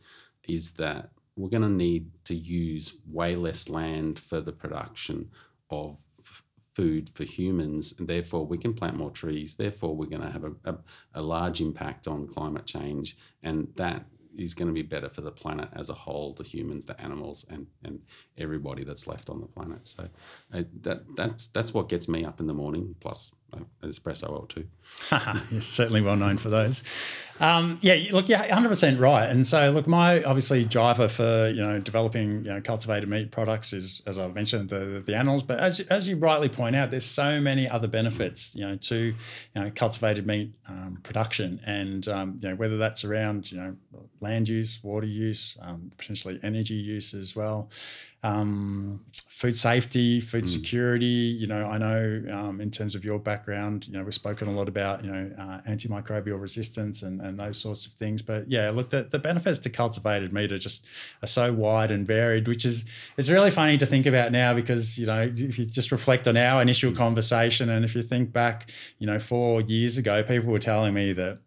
is 0.48 0.74
that 0.74 1.10
we're 1.36 1.50
going 1.50 1.64
to 1.64 1.70
need 1.70 2.12
to 2.26 2.36
use 2.36 2.94
way 3.08 3.36
less 3.36 3.68
land 3.68 4.20
for 4.20 4.40
the 4.40 4.54
production 4.54 5.30
of 5.70 5.98
food 6.76 7.10
for 7.10 7.24
humans, 7.24 7.96
and 7.98 8.08
therefore 8.08 8.46
we 8.46 8.58
can 8.58 8.74
plant 8.74 8.98
more 8.98 9.10
trees. 9.10 9.56
Therefore, 9.56 9.96
we're 9.96 10.10
going 10.10 10.22
to 10.22 10.32
have 10.32 10.44
a, 10.44 10.52
a, 10.66 10.78
a 11.16 11.22
large 11.22 11.62
impact 11.62 12.08
on 12.08 12.28
climate 12.28 12.66
change, 12.66 13.18
and 13.42 13.70
that 13.78 14.06
is 14.38 14.54
going 14.54 14.68
to 14.68 14.74
be 14.74 14.82
better 14.82 15.10
for 15.10 15.22
the 15.22 15.32
planet 15.32 15.70
as 15.74 15.90
a 15.90 15.94
whole, 15.94 16.34
the 16.34 16.44
humans, 16.44 16.86
the 16.86 17.00
animals, 17.02 17.46
and 17.50 17.68
and 17.84 18.02
everybody 18.38 18.84
that's 18.84 19.08
left 19.08 19.30
on 19.30 19.40
the 19.42 19.48
planet. 19.48 19.88
So 19.88 20.10
uh, 20.54 20.64
that 20.82 21.16
that's 21.16 21.48
that's 21.48 21.74
what 21.74 21.90
gets 21.90 22.08
me 22.08 22.26
up 22.26 22.40
in 22.40 22.48
the 22.48 22.54
morning. 22.54 22.96
Plus 23.00 23.34
espresso 23.84 24.30
oil 24.30 24.46
too. 24.48 24.68
You're 25.52 25.62
certainly 25.62 26.02
well 26.02 26.16
known 26.16 26.38
for 26.38 26.50
those. 26.50 26.84
Um, 27.40 27.80
yeah, 27.82 27.96
look, 28.12 28.30
yeah, 28.30 28.54
hundred 28.54 28.70
percent 28.70 29.00
right. 29.00 29.30
And 29.30 29.46
so, 29.46 29.70
look, 29.70 29.88
my 29.88 30.24
obviously 30.24 30.64
driver 30.64 31.08
for 31.08 31.50
you 31.50 31.62
know 31.62 31.80
developing 31.80 32.46
you 32.46 32.54
know 32.54 32.62
cultivated 32.62 33.10
meat 33.10 33.32
products 33.32 33.74
is, 33.74 34.02
as 34.08 34.18
I 34.18 34.28
mentioned, 34.28 34.70
the 34.70 35.04
the 35.06 35.16
animals. 35.16 35.44
But 35.44 35.60
as 35.60 35.82
as 35.82 36.08
you 36.08 36.16
rightly 36.16 36.50
point 36.50 36.76
out, 36.76 36.92
there's 36.92 37.06
so 37.06 37.42
many 37.42 37.68
other 37.68 37.88
benefits 37.88 38.56
you 38.56 38.66
know 38.66 38.78
to 38.78 38.98
you 38.98 39.16
know 39.56 39.72
cultivated 39.74 40.26
meat 40.26 40.54
um, 40.70 41.00
production, 41.04 41.60
and 41.66 42.08
um, 42.08 42.38
you 42.42 42.50
know 42.50 42.56
whether 42.56 42.78
that's 42.78 43.04
around 43.04 43.52
you 43.52 43.58
know 43.58 43.76
land 44.22 44.48
use, 44.48 44.82
water 44.84 45.08
use, 45.08 45.58
um, 45.62 45.92
potentially 45.98 46.40
energy 46.42 46.74
use 46.74 47.14
as 47.14 47.36
well 47.36 47.70
um, 48.26 49.02
food 49.36 49.58
safety, 49.58 50.22
food 50.22 50.46
mm. 50.46 50.48
security. 50.48 51.06
You 51.06 51.46
know, 51.46 51.68
I 51.68 51.78
know 51.78 52.24
um, 52.32 52.62
in 52.62 52.72
terms 52.72 52.96
of 52.96 53.04
your 53.04 53.20
background, 53.20 53.86
you 53.86 53.92
know, 53.92 54.02
we've 54.02 54.14
spoken 54.14 54.48
a 54.48 54.52
lot 54.52 54.70
about, 54.70 55.04
you 55.04 55.12
know, 55.12 55.30
uh, 55.38 55.60
antimicrobial 55.70 56.40
resistance 56.40 57.04
and, 57.04 57.20
and 57.20 57.38
those 57.38 57.58
sorts 57.58 57.86
of 57.86 57.92
things. 57.92 58.22
But 58.22 58.50
yeah, 58.50 58.70
look, 58.70 58.92
the, 58.92 59.04
the 59.04 59.20
benefits 59.20 59.60
to 59.60 59.70
cultivated 59.70 60.32
meat 60.32 60.54
are 60.54 60.58
just 60.58 60.86
are 61.22 61.28
so 61.28 61.52
wide 61.52 61.92
and 61.92 62.08
varied, 62.08 62.48
which 62.48 62.64
is 62.64 62.86
it's 63.18 63.30
really 63.30 63.52
funny 63.52 63.78
to 63.78 63.86
think 63.86 64.06
about 64.06 64.32
now 64.32 64.54
because, 64.54 64.98
you 64.98 65.06
know, 65.06 65.30
if 65.36 65.60
you 65.60 65.66
just 65.66 65.92
reflect 65.92 66.30
on 66.30 66.38
our 66.38 66.62
initial 66.62 66.94
mm. 66.94 66.96
conversation 66.96 67.70
and 67.70 67.84
if 67.84 67.94
you 67.94 68.04
think 68.04 68.32
back, 68.32 68.70
you 69.00 69.06
know, 69.06 69.20
four 69.20 69.60
years 69.60 69.98
ago, 69.98 70.24
people 70.24 70.50
were 70.50 70.60
telling 70.60 70.94
me 70.94 71.12
that 71.12 71.40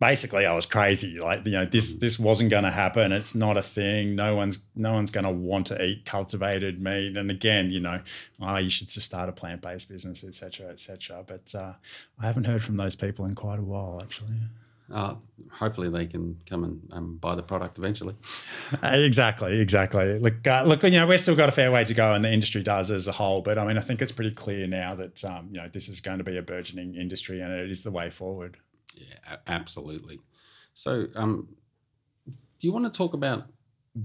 basically 0.00 0.46
I 0.46 0.52
was 0.52 0.66
crazy. 0.66 1.18
Like 1.18 1.44
you 1.44 1.52
know, 1.52 1.64
this 1.64 1.94
mm. 1.94 2.00
this 2.00 2.18
wasn't 2.18 2.50
going 2.50 2.64
to 2.64 2.70
happen. 2.70 3.12
It's 3.12 3.34
not 3.34 3.56
a 3.56 3.62
thing. 3.62 4.14
No 4.14 4.34
one's 4.34 4.64
no 4.74 4.92
one's 4.92 5.10
going 5.10 5.24
to 5.24 5.30
want 5.30 5.66
to 5.68 5.82
eat 5.82 6.04
cultivated 6.04 6.80
meat. 6.80 7.16
And 7.16 7.30
again, 7.30 7.70
you 7.70 7.80
know, 7.80 8.00
oh, 8.40 8.56
you 8.56 8.70
should 8.70 8.88
just 8.88 9.06
start 9.06 9.28
a 9.28 9.32
plant 9.32 9.62
based 9.62 9.88
business, 9.88 10.24
etc., 10.24 10.68
etc. 10.68 11.24
But 11.26 11.54
uh, 11.54 11.74
I 12.20 12.26
haven't 12.26 12.44
heard 12.44 12.62
from 12.62 12.76
those 12.76 12.96
people 12.96 13.24
in 13.24 13.34
quite 13.34 13.58
a 13.58 13.64
while, 13.64 14.00
actually. 14.02 14.34
Uh, 14.90 15.14
hopefully, 15.52 15.90
they 15.90 16.06
can 16.06 16.40
come 16.48 16.64
and 16.64 16.80
um, 16.92 17.16
buy 17.16 17.34
the 17.34 17.42
product 17.42 17.78
eventually. 17.78 18.14
Uh, 18.82 18.88
exactly, 18.92 19.60
exactly. 19.60 20.18
Look, 20.18 20.46
uh, 20.46 20.62
look, 20.66 20.82
you 20.82 20.90
know, 20.90 21.06
we've 21.06 21.18
still 21.18 21.34
got 21.34 21.48
a 21.48 21.52
fair 21.52 21.72
way 21.72 21.84
to 21.84 21.94
go, 21.94 22.12
and 22.12 22.22
the 22.22 22.30
industry 22.30 22.62
does 22.62 22.90
as 22.90 23.08
a 23.08 23.12
whole. 23.12 23.40
But 23.40 23.56
I 23.56 23.66
mean, 23.66 23.78
I 23.78 23.80
think 23.80 24.02
it's 24.02 24.12
pretty 24.12 24.32
clear 24.32 24.66
now 24.66 24.94
that 24.94 25.24
um, 25.24 25.48
you 25.50 25.56
know 25.56 25.68
this 25.68 25.88
is 25.88 26.02
going 26.02 26.18
to 26.18 26.24
be 26.24 26.36
a 26.36 26.42
burgeoning 26.42 26.94
industry, 26.94 27.40
and 27.40 27.50
it 27.50 27.70
is 27.70 27.82
the 27.82 27.90
way 27.90 28.10
forward. 28.10 28.58
Yeah, 28.94 29.36
absolutely. 29.46 30.20
So, 30.74 31.06
um, 31.14 31.48
do 32.26 32.66
you 32.66 32.72
want 32.72 32.92
to 32.92 32.96
talk 32.96 33.14
about 33.14 33.44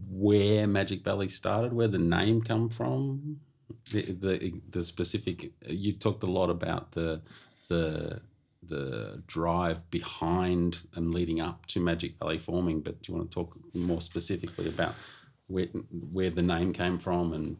where 0.10 0.68
Magic 0.68 1.04
Valley 1.04 1.28
started, 1.28 1.74
where 1.74 1.88
the 1.88 2.00
name 2.00 2.42
come 2.42 2.70
from, 2.70 3.40
the 3.92 4.12
the, 4.12 4.62
the 4.70 4.84
specific? 4.84 5.52
You 5.68 5.94
talked 5.94 6.24
a 6.24 6.28
lot 6.28 6.50
about 6.50 6.92
the 6.92 7.22
the 7.70 8.22
the 8.66 9.22
drive 9.28 9.90
behind 9.92 10.84
and 10.96 11.14
leading 11.14 11.42
up 11.42 11.66
to 11.68 11.80
Magic 11.80 12.18
Valley 12.18 12.40
forming, 12.40 12.82
but 12.82 13.02
do 13.02 13.12
you 13.12 13.18
want 13.18 13.30
to 13.30 13.36
talk 13.36 13.58
more 13.74 14.02
specifically 14.02 14.68
about 14.68 14.96
where 15.48 15.68
where 16.12 16.30
the 16.30 16.42
name 16.42 16.74
came 16.74 16.98
from 17.00 17.34
and 17.34 17.58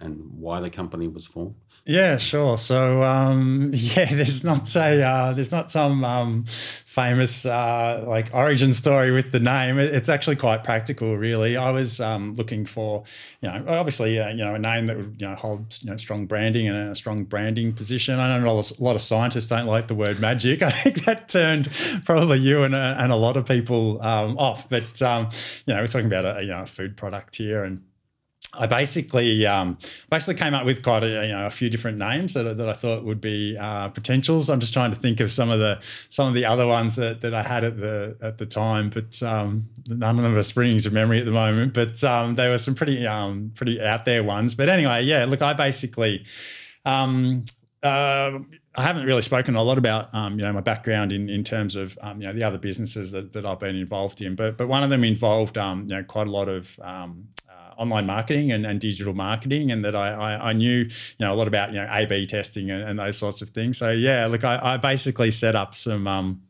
and 0.00 0.30
why 0.32 0.60
the 0.60 0.70
company 0.70 1.08
was 1.08 1.26
formed? 1.26 1.54
Yeah, 1.86 2.18
sure. 2.18 2.58
So 2.58 3.02
um, 3.02 3.70
yeah, 3.74 4.12
there's 4.12 4.44
not 4.44 4.74
a 4.76 5.02
uh, 5.06 5.32
there's 5.32 5.52
not 5.52 5.70
some 5.70 6.04
um, 6.04 6.44
famous 6.44 7.46
uh, 7.46 8.04
like 8.06 8.30
origin 8.34 8.72
story 8.72 9.10
with 9.10 9.32
the 9.32 9.40
name. 9.40 9.78
It's 9.78 10.08
actually 10.08 10.36
quite 10.36 10.64
practical, 10.64 11.16
really. 11.16 11.56
I 11.56 11.70
was 11.70 12.00
um, 12.00 12.32
looking 12.34 12.66
for 12.66 13.04
you 13.40 13.48
know 13.48 13.64
obviously 13.68 14.20
uh, 14.20 14.30
you 14.30 14.44
know 14.44 14.54
a 14.54 14.58
name 14.58 14.86
that 14.86 14.96
would 14.96 15.16
you 15.18 15.28
know 15.28 15.34
hold 15.34 15.78
you 15.82 15.90
know 15.90 15.96
strong 15.96 16.26
branding 16.26 16.68
and 16.68 16.90
a 16.90 16.94
strong 16.94 17.24
branding 17.24 17.72
position. 17.72 18.18
I 18.18 18.38
know 18.38 18.50
a 18.50 18.82
lot 18.82 18.96
of 18.96 19.02
scientists 19.02 19.46
don't 19.46 19.66
like 19.66 19.88
the 19.88 19.94
word 19.94 20.20
magic. 20.20 20.62
I 20.62 20.70
think 20.70 21.04
that 21.04 21.28
turned 21.28 21.70
probably 22.04 22.38
you 22.38 22.64
and 22.64 22.74
a, 22.74 22.96
and 22.98 23.12
a 23.12 23.16
lot 23.16 23.36
of 23.36 23.46
people 23.46 24.02
um, 24.02 24.36
off. 24.38 24.68
But 24.68 25.00
um, 25.00 25.28
you 25.64 25.74
know 25.74 25.80
we're 25.80 25.86
talking 25.86 26.06
about 26.06 26.24
a 26.24 26.42
you 26.42 26.48
know 26.48 26.62
a 26.62 26.66
food 26.66 26.96
product 26.96 27.36
here 27.36 27.64
and 27.64 27.82
I 28.58 28.66
basically 28.66 29.46
um, 29.46 29.78
basically 30.10 30.34
came 30.34 30.54
up 30.54 30.64
with 30.64 30.82
quite 30.82 31.04
a 31.04 31.26
you 31.26 31.32
know 31.32 31.46
a 31.46 31.50
few 31.50 31.68
different 31.70 31.98
names 31.98 32.34
that, 32.34 32.56
that 32.56 32.68
I 32.68 32.72
thought 32.72 33.04
would 33.04 33.20
be 33.20 33.56
uh, 33.58 33.88
potentials. 33.88 34.48
I'm 34.48 34.60
just 34.60 34.72
trying 34.72 34.90
to 34.92 34.98
think 34.98 35.20
of 35.20 35.32
some 35.32 35.50
of 35.50 35.60
the 35.60 35.80
some 36.08 36.28
of 36.28 36.34
the 36.34 36.44
other 36.44 36.66
ones 36.66 36.96
that, 36.96 37.20
that 37.20 37.34
I 37.34 37.42
had 37.42 37.64
at 37.64 37.78
the 37.78 38.16
at 38.20 38.38
the 38.38 38.46
time, 38.46 38.90
but 38.90 39.22
um, 39.22 39.68
none 39.88 40.16
of 40.16 40.24
them 40.24 40.36
are 40.36 40.42
springing 40.42 40.80
to 40.80 40.90
memory 40.90 41.18
at 41.20 41.26
the 41.26 41.32
moment. 41.32 41.74
But 41.74 42.02
um, 42.04 42.34
there 42.34 42.50
were 42.50 42.58
some 42.58 42.74
pretty 42.74 43.06
um, 43.06 43.52
pretty 43.54 43.80
out 43.80 44.04
there 44.04 44.22
ones. 44.24 44.54
But 44.54 44.68
anyway, 44.68 45.02
yeah. 45.02 45.24
Look, 45.24 45.42
I 45.42 45.52
basically. 45.52 46.24
Um, 46.84 47.44
uh, 47.82 48.38
I 48.78 48.82
haven't 48.82 49.06
really 49.06 49.22
spoken 49.22 49.56
a 49.56 49.62
lot 49.62 49.78
about 49.78 50.12
um, 50.14 50.38
you 50.38 50.44
know 50.44 50.52
my 50.52 50.60
background 50.60 51.10
in, 51.10 51.30
in 51.30 51.44
terms 51.44 51.76
of 51.76 51.96
um, 52.02 52.20
you 52.20 52.26
know 52.26 52.32
the 52.32 52.42
other 52.42 52.58
businesses 52.58 53.10
that, 53.12 53.32
that 53.32 53.46
I've 53.46 53.58
been 53.58 53.76
involved 53.76 54.20
in, 54.20 54.34
but 54.34 54.58
but 54.58 54.68
one 54.68 54.82
of 54.82 54.90
them 54.90 55.02
involved 55.02 55.56
um, 55.56 55.82
you 55.82 55.96
know 55.96 56.02
quite 56.02 56.26
a 56.26 56.30
lot 56.30 56.48
of 56.48 56.78
um, 56.82 57.28
online 57.76 58.06
marketing 58.06 58.52
and, 58.52 58.66
and 58.66 58.80
digital 58.80 59.14
marketing, 59.14 59.70
and 59.70 59.84
that 59.84 59.94
I, 59.94 60.12
I, 60.12 60.50
I, 60.50 60.52
knew 60.52 60.78
you 60.78 60.90
know 61.20 61.32
a 61.32 61.36
lot 61.36 61.48
about 61.48 61.70
you 61.70 61.76
know 61.76 61.88
A/B 61.90 62.26
testing 62.26 62.70
and, 62.70 62.82
and 62.82 62.98
those 62.98 63.16
sorts 63.16 63.42
of 63.42 63.50
things. 63.50 63.78
So 63.78 63.90
yeah, 63.90 64.26
look, 64.26 64.44
I, 64.44 64.58
I 64.62 64.76
basically 64.76 65.30
set 65.30 65.54
up 65.54 65.74
some. 65.74 66.06
Um, 66.06 66.42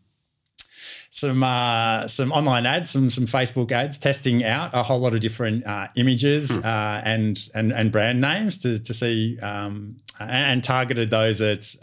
some 1.11 1.43
uh, 1.43 2.07
some 2.09 2.31
online 2.31 2.67
ads, 2.67 2.91
some 2.91 3.09
some 3.09 3.25
Facebook 3.25 3.73
ads, 3.73 3.97
testing 3.97 4.45
out 4.45 4.75
a 4.75 4.83
whole 4.83 4.99
lot 4.99 5.15
of 5.15 5.21
different 5.21 5.67
uh, 5.67 5.89
images 5.97 6.55
hmm. 6.55 6.63
uh, 6.63 7.01
and 7.05 7.49
and 7.55 7.73
and 7.73 7.91
brand 7.91 8.21
names 8.21 8.59
to 8.59 8.79
to 8.83 8.93
see 8.93 9.39
um, 9.41 9.97
and 10.21 10.63
targeted 10.63 11.11
those 11.11 11.41
at 11.41 11.75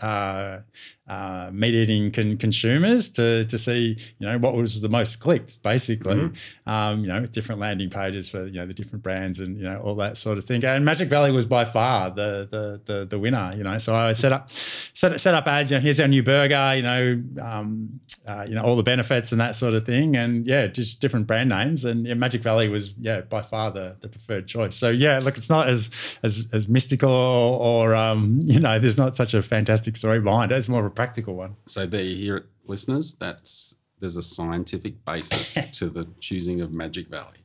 uh, 1.05 1.49
meat 1.51 1.73
eating 1.73 2.11
con- 2.11 2.37
consumers 2.37 3.09
to, 3.09 3.43
to 3.45 3.57
see 3.57 3.97
you 4.19 4.25
know 4.25 4.37
what 4.37 4.53
was 4.53 4.79
the 4.79 4.87
most 4.87 5.17
clicked 5.17 5.61
basically. 5.61 6.15
Mm-hmm. 6.15 6.69
um, 6.69 7.01
you 7.01 7.07
know 7.07 7.25
different 7.25 7.59
landing 7.59 7.89
pages 7.89 8.29
for 8.29 8.45
you 8.45 8.53
know 8.53 8.65
the 8.65 8.73
different 8.73 9.03
brands 9.03 9.39
and 9.39 9.57
you 9.57 9.63
know 9.63 9.79
all 9.81 9.95
that 9.95 10.17
sort 10.17 10.37
of 10.37 10.45
thing. 10.45 10.63
And 10.63 10.85
Magic 10.85 11.09
Valley 11.09 11.31
was 11.31 11.45
by 11.45 11.65
far 11.65 12.09
the 12.09 12.47
the 12.49 12.81
the, 12.85 13.05
the 13.05 13.19
winner 13.19 13.51
you 13.55 13.63
know. 13.63 13.77
So 13.79 13.93
I 13.93 14.13
set 14.13 14.31
up 14.31 14.49
set, 14.49 15.19
set 15.19 15.35
up 15.35 15.45
ads 15.45 15.71
you 15.71 15.77
know 15.77 15.81
here's 15.81 15.99
our 15.99 16.07
new 16.07 16.23
burger 16.23 16.73
you 16.75 16.83
know 16.83 17.21
um, 17.41 17.99
uh, 18.25 18.45
you 18.47 18.55
know 18.55 18.63
all 18.63 18.77
the 18.77 18.83
benefits 18.83 19.33
and 19.33 19.41
that 19.41 19.55
sort 19.55 19.73
of 19.73 19.85
thing. 19.85 20.15
And 20.15 20.47
yeah 20.47 20.67
just 20.67 21.01
different 21.01 21.27
brand 21.27 21.49
names. 21.49 21.83
And 21.83 22.07
yeah, 22.07 22.13
Magic 22.13 22.41
Valley 22.41 22.69
was 22.69 22.95
yeah 22.97 23.21
by 23.21 23.41
far 23.41 23.71
the, 23.71 23.97
the 23.99 24.07
preferred 24.07 24.47
choice. 24.47 24.75
So 24.75 24.89
yeah 24.89 25.19
look 25.19 25.37
it's 25.37 25.49
not 25.49 25.67
as 25.67 25.91
as, 26.23 26.47
as 26.53 26.69
mystical 26.69 27.11
or, 27.11 27.59
or 27.59 27.95
um, 27.95 28.39
you 28.45 28.61
know 28.61 28.79
there's 28.79 28.97
not 28.97 29.17
such 29.17 29.33
a 29.33 29.41
fantastic 29.41 29.97
story 29.97 30.21
behind 30.21 30.53
it. 30.53 30.57
It's 30.57 30.69
more 30.69 30.92
practical 30.93 31.35
one. 31.35 31.55
So 31.65 31.85
there 31.85 32.03
you 32.03 32.15
hear 32.15 32.37
it, 32.37 32.45
listeners. 32.65 33.13
That's 33.13 33.75
there's 33.99 34.17
a 34.17 34.21
scientific 34.21 35.05
basis 35.05 35.53
to 35.79 35.89
the 35.89 36.07
choosing 36.19 36.61
of 36.61 36.71
Magic 36.71 37.07
Valley. 37.07 37.43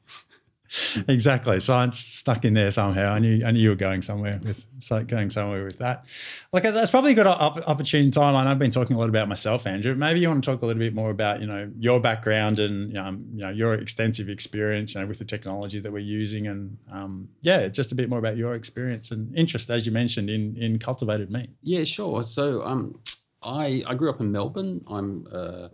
exactly. 1.08 1.60
Science 1.60 1.98
stuck 1.98 2.44
in 2.44 2.54
there 2.54 2.70
somehow. 2.70 3.14
I 3.14 3.18
knew 3.18 3.44
I 3.44 3.50
knew 3.50 3.60
you 3.60 3.70
were 3.70 3.74
going 3.74 4.02
somewhere 4.02 4.38
with 4.42 4.66
going 5.06 5.30
somewhere 5.30 5.64
with 5.64 5.78
that. 5.78 6.04
Like 6.52 6.62
that's 6.62 6.90
probably 6.90 7.12
a 7.12 7.14
good 7.14 7.26
opportune 7.26 8.10
time. 8.10 8.34
And 8.34 8.48
I've 8.48 8.58
been 8.58 8.70
talking 8.70 8.96
a 8.96 8.98
lot 8.98 9.08
about 9.08 9.28
myself, 9.28 9.66
Andrew. 9.66 9.94
Maybe 9.94 10.20
you 10.20 10.28
want 10.28 10.44
to 10.44 10.50
talk 10.50 10.62
a 10.62 10.66
little 10.66 10.80
bit 10.80 10.94
more 10.94 11.10
about 11.10 11.40
you 11.40 11.46
know 11.46 11.72
your 11.78 12.00
background 12.00 12.58
and 12.58 12.96
um, 12.98 13.24
you 13.34 13.42
know 13.42 13.50
your 13.50 13.74
extensive 13.74 14.28
experience 14.28 14.94
you 14.94 15.00
know 15.00 15.06
with 15.06 15.18
the 15.18 15.24
technology 15.24 15.80
that 15.80 15.92
we're 15.92 15.98
using 16.00 16.46
and 16.46 16.78
um, 16.90 17.30
yeah, 17.40 17.68
just 17.68 17.90
a 17.92 17.94
bit 17.94 18.10
more 18.10 18.18
about 18.18 18.36
your 18.36 18.54
experience 18.54 19.10
and 19.10 19.34
interest 19.34 19.70
as 19.70 19.86
you 19.86 19.92
mentioned 19.92 20.28
in 20.28 20.56
in 20.56 20.78
cultivated 20.78 21.30
meat. 21.30 21.50
Yeah, 21.62 21.84
sure. 21.84 22.22
So 22.22 22.62
um, 22.62 23.00
I 23.42 23.82
I 23.86 23.94
grew 23.94 24.10
up 24.10 24.20
in 24.20 24.32
Melbourne. 24.32 24.84
I'm 24.88 25.26
uh, 25.32 25.68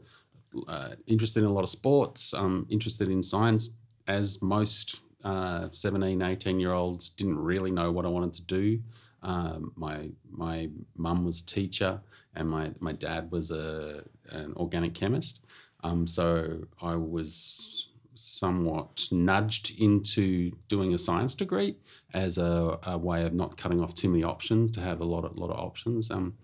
uh, 0.68 0.90
interested 1.06 1.40
in 1.40 1.46
a 1.48 1.52
lot 1.52 1.62
of 1.62 1.68
sports. 1.68 2.32
I'm 2.32 2.66
interested 2.70 3.10
in 3.10 3.22
science 3.22 3.78
as 4.06 4.42
most 4.42 5.00
uh, 5.24 5.68
17, 5.70 6.20
18 6.20 6.60
year 6.60 6.72
olds 6.72 7.08
didn't 7.08 7.38
really 7.38 7.70
know 7.70 7.90
what 7.90 8.04
I 8.04 8.08
wanted 8.08 8.34
to 8.34 8.42
do. 8.42 8.80
Um, 9.22 9.72
my 9.76 10.10
my 10.30 10.68
mum 10.96 11.24
was 11.24 11.40
a 11.40 11.46
teacher 11.46 12.00
and 12.36 12.48
my, 12.48 12.72
my 12.80 12.92
dad 12.92 13.30
was 13.30 13.50
a, 13.50 14.02
an 14.30 14.54
organic 14.56 14.94
chemist. 14.94 15.44
Um, 15.82 16.06
so 16.06 16.64
I 16.82 16.96
was 16.96 17.90
somewhat 18.14 19.08
nudged 19.10 19.78
into 19.78 20.52
doing 20.68 20.94
a 20.94 20.98
science 20.98 21.34
degree 21.34 21.76
as 22.12 22.38
a, 22.38 22.78
a, 22.84 22.96
way 22.96 23.24
of 23.24 23.34
not 23.34 23.56
cutting 23.56 23.80
off 23.80 23.94
too 23.94 24.08
many 24.08 24.22
options 24.22 24.70
to 24.70 24.80
have 24.80 25.00
a 25.00 25.04
lot 25.04 25.24
of 25.24 25.36
lot 25.36 25.50
of 25.50 25.58
options. 25.58 26.10
Um, 26.10 26.34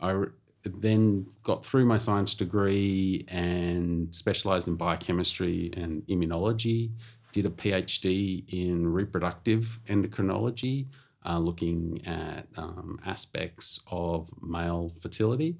I 0.00 0.24
then 0.64 1.26
got 1.42 1.64
through 1.64 1.86
my 1.86 1.98
science 1.98 2.34
degree 2.34 3.24
and 3.28 4.14
specialized 4.14 4.68
in 4.68 4.76
biochemistry 4.76 5.70
and 5.76 6.02
immunology 6.06 6.90
did 7.32 7.46
a 7.46 7.50
PhD 7.50 8.44
in 8.48 8.86
reproductive 8.86 9.80
endocrinology, 9.88 10.86
uh, 11.26 11.38
looking 11.38 12.00
at 12.06 12.46
um, 12.56 12.98
aspects 13.04 13.80
of 13.90 14.30
male 14.42 14.92
fertility, 15.00 15.56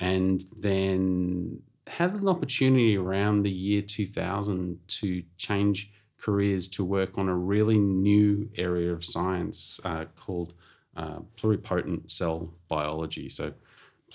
and 0.00 0.44
then 0.56 1.62
had 1.86 2.14
an 2.14 2.28
opportunity 2.28 2.96
around 2.96 3.42
the 3.42 3.50
year 3.50 3.82
2000 3.82 4.78
to 4.88 5.22
change 5.36 5.92
careers 6.18 6.66
to 6.68 6.84
work 6.84 7.18
on 7.18 7.28
a 7.28 7.36
really 7.36 7.78
new 7.78 8.48
area 8.56 8.92
of 8.92 9.04
science 9.04 9.78
uh, 9.84 10.06
called 10.16 10.54
uh, 10.96 11.18
pluripotent 11.36 12.10
cell 12.10 12.52
biology. 12.68 13.28
So 13.28 13.52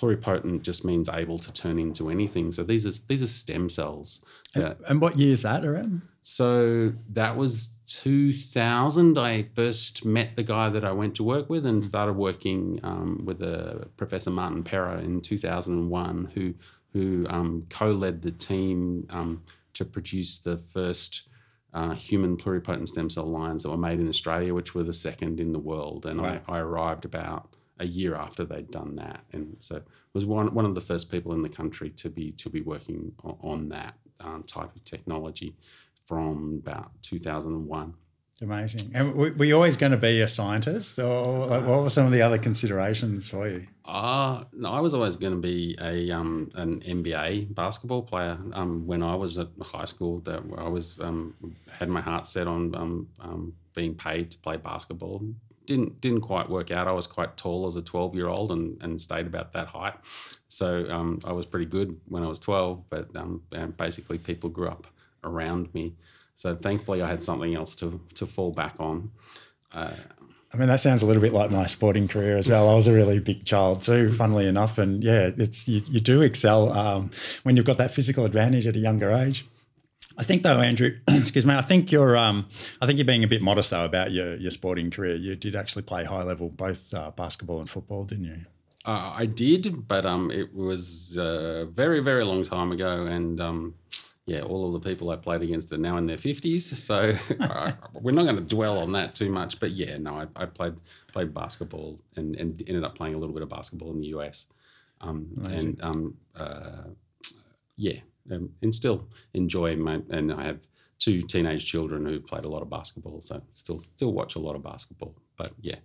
pluripotent 0.00 0.62
just 0.62 0.84
means 0.84 1.08
able 1.08 1.38
to 1.38 1.52
turn 1.52 1.78
into 1.78 2.08
anything. 2.08 2.52
So 2.52 2.62
these 2.62 2.86
are 2.86 3.06
these 3.06 3.22
are 3.22 3.26
stem 3.26 3.68
cells. 3.68 4.24
That, 4.54 4.78
and, 4.78 4.86
and 4.86 5.00
what 5.00 5.18
year 5.18 5.32
is 5.32 5.42
that 5.42 5.64
around? 5.64 6.02
So 6.22 6.92
that 7.10 7.36
was 7.36 7.80
2000. 7.86 9.18
I 9.18 9.42
first 9.54 10.04
met 10.04 10.36
the 10.36 10.42
guy 10.42 10.68
that 10.68 10.84
I 10.84 10.92
went 10.92 11.14
to 11.16 11.24
work 11.24 11.48
with 11.48 11.66
and 11.66 11.84
started 11.84 12.14
working 12.14 12.80
um, 12.82 13.22
with 13.24 13.42
a 13.42 13.88
Professor 13.96 14.30
Martin 14.30 14.62
Pera 14.62 15.00
in 15.00 15.20
2001, 15.20 16.30
who 16.34 16.54
who 16.92 17.26
um, 17.28 17.66
co-led 17.70 18.22
the 18.22 18.32
team 18.32 19.06
um, 19.10 19.42
to 19.74 19.84
produce 19.84 20.38
the 20.38 20.58
first 20.58 21.28
uh, 21.72 21.94
human 21.94 22.36
pluripotent 22.36 22.88
stem 22.88 23.08
cell 23.08 23.26
lines 23.26 23.62
that 23.62 23.70
were 23.70 23.76
made 23.76 24.00
in 24.00 24.08
Australia, 24.08 24.52
which 24.54 24.74
were 24.74 24.82
the 24.82 24.92
second 24.92 25.38
in 25.38 25.52
the 25.52 25.58
world. 25.58 26.04
And 26.04 26.20
I, 26.20 26.40
I 26.48 26.58
arrived 26.58 27.04
about 27.04 27.54
a 27.80 27.86
year 27.86 28.14
after 28.14 28.44
they'd 28.44 28.70
done 28.70 28.94
that, 28.96 29.20
and 29.32 29.56
so 29.58 29.82
was 30.12 30.26
one 30.26 30.54
one 30.54 30.64
of 30.64 30.74
the 30.74 30.80
first 30.80 31.10
people 31.10 31.32
in 31.32 31.42
the 31.42 31.48
country 31.48 31.90
to 31.90 32.08
be 32.08 32.32
to 32.32 32.48
be 32.48 32.60
working 32.60 33.12
on, 33.22 33.68
that 33.70 33.94
um, 34.20 34.42
type 34.44 34.74
of 34.76 34.84
technology 34.84 35.54
from 36.04 36.60
about 36.62 36.90
2001. 37.02 37.94
Amazing. 38.42 38.90
And 38.94 39.14
were 39.14 39.44
you 39.44 39.54
always 39.54 39.76
going 39.76 39.92
to 39.92 39.98
be 39.98 40.22
a 40.22 40.28
scientist, 40.28 40.98
or 40.98 41.46
like, 41.46 41.66
what 41.66 41.82
were 41.82 41.90
some 41.90 42.06
of 42.06 42.12
the 42.12 42.22
other 42.22 42.38
considerations 42.38 43.28
for 43.28 43.46
you? 43.46 43.66
Uh, 43.84 44.44
no, 44.52 44.70
I 44.70 44.80
was 44.80 44.94
always 44.94 45.16
going 45.16 45.34
to 45.34 45.40
be 45.40 45.76
a 45.80 46.10
um, 46.10 46.48
an 46.54 46.80
NBA 46.80 47.54
basketball 47.54 48.02
player. 48.02 48.38
Um, 48.52 48.86
when 48.86 49.02
I 49.02 49.14
was 49.14 49.36
at 49.38 49.48
high 49.60 49.84
school, 49.84 50.20
that 50.20 50.42
I 50.56 50.68
was 50.68 51.00
um, 51.00 51.34
had 51.70 51.88
my 51.88 52.00
heart 52.00 52.26
set 52.26 52.46
on 52.46 52.74
um, 52.74 53.08
um, 53.20 53.52
being 53.74 53.94
paid 53.94 54.30
to 54.30 54.38
play 54.38 54.56
basketball 54.56 55.22
didn't 55.70 56.00
didn't 56.00 56.22
quite 56.22 56.50
work 56.50 56.72
out. 56.72 56.88
I 56.88 56.92
was 56.92 57.06
quite 57.06 57.36
tall 57.36 57.64
as 57.68 57.76
a 57.76 57.82
12 57.82 58.16
year 58.16 58.26
old 58.26 58.50
and, 58.50 58.76
and 58.82 59.00
stayed 59.00 59.28
about 59.28 59.52
that 59.52 59.68
height. 59.68 59.94
So 60.48 60.90
um, 60.90 61.20
I 61.24 61.30
was 61.30 61.46
pretty 61.46 61.66
good 61.66 62.00
when 62.08 62.24
I 62.24 62.26
was 62.26 62.40
12, 62.40 62.90
but 62.90 63.14
um, 63.14 63.42
basically 63.76 64.18
people 64.18 64.50
grew 64.50 64.66
up 64.66 64.88
around 65.22 65.72
me. 65.72 65.94
So 66.34 66.56
thankfully 66.56 67.02
I 67.02 67.06
had 67.06 67.22
something 67.22 67.54
else 67.54 67.76
to, 67.76 68.00
to 68.14 68.26
fall 68.26 68.50
back 68.50 68.74
on. 68.80 69.12
Uh, 69.72 69.92
I 70.52 70.56
mean, 70.56 70.66
that 70.66 70.80
sounds 70.80 71.02
a 71.02 71.06
little 71.06 71.22
bit 71.22 71.32
like 71.32 71.52
my 71.52 71.66
sporting 71.66 72.08
career 72.08 72.36
as 72.36 72.48
well. 72.48 72.68
I 72.68 72.74
was 72.74 72.88
a 72.88 72.92
really 72.92 73.20
big 73.20 73.44
child 73.44 73.82
too, 73.82 74.12
funnily 74.12 74.48
enough. 74.48 74.76
And 74.76 75.04
yeah, 75.04 75.30
it's 75.36 75.68
you, 75.68 75.82
you 75.88 76.00
do 76.00 76.20
excel 76.22 76.72
um, 76.72 77.12
when 77.44 77.56
you've 77.56 77.66
got 77.66 77.78
that 77.78 77.92
physical 77.92 78.24
advantage 78.24 78.66
at 78.66 78.74
a 78.74 78.80
younger 78.80 79.12
age. 79.12 79.46
I 80.18 80.22
think 80.22 80.42
though, 80.42 80.60
Andrew, 80.60 80.98
excuse 81.08 81.46
me, 81.46 81.54
I 81.54 81.62
think 81.62 81.90
you're 81.90 82.16
um, 82.16 82.46
I 82.80 82.86
think 82.86 82.98
you're 82.98 83.06
being 83.06 83.24
a 83.24 83.28
bit 83.28 83.42
modest 83.42 83.70
though 83.70 83.84
about 83.84 84.12
your 84.12 84.34
your 84.34 84.50
sporting 84.50 84.90
career. 84.90 85.14
You 85.14 85.34
did 85.36 85.56
actually 85.56 85.82
play 85.82 86.04
high 86.04 86.22
level, 86.22 86.50
both 86.50 86.92
uh, 86.92 87.10
basketball 87.12 87.60
and 87.60 87.70
football, 87.70 88.04
didn't 88.04 88.24
you? 88.24 88.46
Uh, 88.84 89.12
I 89.14 89.26
did, 89.26 89.86
but 89.88 90.06
um, 90.06 90.30
it 90.30 90.54
was 90.54 91.16
a 91.16 91.66
very 91.70 92.00
very 92.00 92.24
long 92.24 92.44
time 92.44 92.72
ago, 92.72 93.06
and 93.06 93.40
um, 93.40 93.74
yeah, 94.26 94.40
all 94.40 94.66
of 94.66 94.82
the 94.82 94.88
people 94.88 95.10
I 95.10 95.16
played 95.16 95.42
against 95.42 95.72
are 95.72 95.78
now 95.78 95.96
in 95.96 96.06
their 96.06 96.16
fifties, 96.16 96.78
so 96.78 97.14
uh, 97.40 97.72
we're 97.94 98.12
not 98.14 98.24
going 98.24 98.36
to 98.36 98.42
dwell 98.42 98.78
on 98.78 98.92
that 98.92 99.14
too 99.14 99.30
much. 99.30 99.60
But 99.60 99.72
yeah, 99.72 99.96
no, 99.98 100.14
I, 100.14 100.26
I, 100.36 100.46
played 100.46 100.74
played 101.12 101.32
basketball 101.34 101.98
and, 102.16 102.36
and 102.36 102.62
ended 102.66 102.84
up 102.84 102.94
playing 102.94 103.14
a 103.14 103.18
little 103.18 103.34
bit 103.34 103.42
of 103.42 103.48
basketball 103.48 103.90
in 103.92 104.00
the 104.00 104.08
US, 104.08 104.46
um, 105.00 105.32
and 105.44 105.82
um, 105.82 106.16
uh, 106.36 106.84
yeah, 107.76 108.00
um, 108.30 108.50
and 108.62 108.74
still 108.74 109.08
enjoy 109.34 109.76
my 109.76 110.00
and 110.10 110.32
I 110.32 110.44
have 110.44 110.66
two 111.00 111.22
teenage 111.22 111.64
children 111.64 112.04
who 112.04 112.20
played 112.20 112.44
a 112.44 112.50
lot 112.50 112.62
of 112.62 112.70
basketball, 112.70 113.20
so 113.20 113.42
still 113.52 113.78
still 113.78 114.12
watch 114.12 114.36
a 114.36 114.38
lot 114.38 114.54
of 114.54 114.62
basketball. 114.62 115.16
But 115.36 115.52
yeah, 115.60 115.76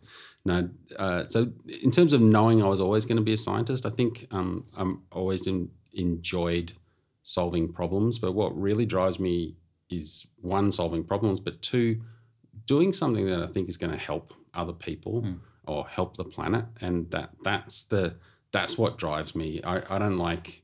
no. 0.43 0.69
Uh, 0.99 1.25
so 1.27 1.51
in 1.81 1.89
terms 1.89 2.13
of 2.13 2.21
knowing 2.21 2.62
I 2.62 2.67
was 2.67 2.81
always 2.81 3.05
going 3.05 3.17
to 3.17 3.23
be 3.23 3.34
a 3.34 3.38
scientist, 3.38 3.86
I 3.86 3.89
think 3.89 4.27
um, 4.31 4.65
I'm 4.77 5.03
always 5.12 5.47
in, 5.47 5.69
enjoyed 5.93 6.73
solving 7.23 7.71
problems. 7.71 8.19
But 8.19 8.34
what 8.34 8.60
really 8.60 8.86
drives 8.86 9.19
me 9.19 9.55
is 9.89 10.27
one 10.41 10.71
solving 10.71 11.03
problems, 11.03 11.39
but 11.39 11.62
two 11.62 12.01
doing 12.65 12.91
something 12.91 13.25
that 13.27 13.41
I 13.41 13.47
think 13.47 13.69
is 13.69 13.77
going 13.77 13.93
to 13.93 13.99
help 13.99 14.34
other 14.53 14.73
people 14.73 15.21
mm. 15.21 15.39
or 15.65 15.88
help 15.88 16.17
the 16.17 16.25
planet, 16.25 16.65
and 16.81 17.10
that 17.12 17.31
that's 17.43 17.84
the 17.84 18.15
that's 18.51 18.77
what 18.77 18.97
drives 18.97 19.36
me. 19.36 19.62
I, 19.63 19.81
I 19.95 19.99
don't 19.99 20.17
like 20.17 20.63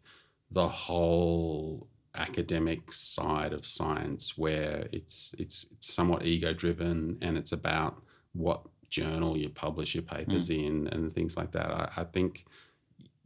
the 0.51 0.67
whole 0.67 1.87
academic 2.15 2.91
side 2.91 3.53
of 3.53 3.65
science 3.65 4.37
where 4.37 4.87
it's 4.91 5.33
it's 5.39 5.65
it's 5.71 5.93
somewhat 5.93 6.25
ego 6.25 6.53
driven 6.53 7.17
and 7.21 7.37
it's 7.37 7.53
about 7.53 8.01
what 8.33 8.61
journal 8.89 9.37
you 9.37 9.49
publish 9.49 9.95
your 9.95 10.03
papers 10.03 10.49
mm. 10.49 10.65
in 10.65 10.87
and 10.87 11.13
things 11.13 11.37
like 11.37 11.51
that. 11.51 11.71
I, 11.71 12.01
I, 12.01 12.03
think 12.03 12.45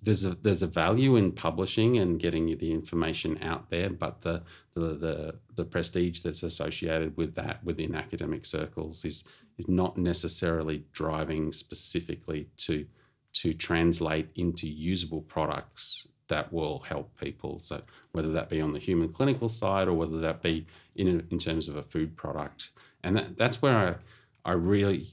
there's 0.01 0.23
a 0.23 0.35
there's 0.35 0.61
a 0.61 0.67
value 0.67 1.15
in 1.15 1.31
publishing 1.31 1.97
and 1.97 2.19
getting 2.19 2.55
the 2.57 2.71
information 2.71 3.39
out 3.41 3.71
there, 3.71 3.89
but 3.89 4.21
the 4.21 4.43
the 4.75 4.93
the, 4.93 5.35
the 5.55 5.65
prestige 5.65 6.21
that's 6.21 6.43
associated 6.43 7.17
with 7.17 7.33
that 7.35 7.63
within 7.63 7.95
academic 7.95 8.45
circles 8.45 9.03
is 9.03 9.27
is 9.57 9.67
not 9.67 9.97
necessarily 9.97 10.85
driving 10.93 11.51
specifically 11.51 12.49
to 12.57 12.85
to 13.33 13.53
translate 13.53 14.29
into 14.35 14.69
usable 14.69 15.21
products 15.21 16.07
that 16.27 16.51
will 16.51 16.79
help 16.79 17.17
people. 17.19 17.59
So 17.59 17.81
whether 18.11 18.31
that 18.31 18.49
be 18.49 18.61
on 18.61 18.71
the 18.71 18.79
human 18.79 19.09
clinical 19.09 19.49
side 19.49 19.87
or 19.87 19.93
whether 19.93 20.19
that 20.19 20.41
be 20.41 20.65
in, 20.95 21.25
in 21.29 21.37
terms 21.37 21.67
of 21.67 21.75
a 21.75 21.83
food 21.83 22.15
product. 22.15 22.71
And 23.03 23.17
that, 23.17 23.37
that's 23.37 23.61
where 23.61 23.99
I, 24.45 24.49
I 24.49 24.53
really 24.53 25.07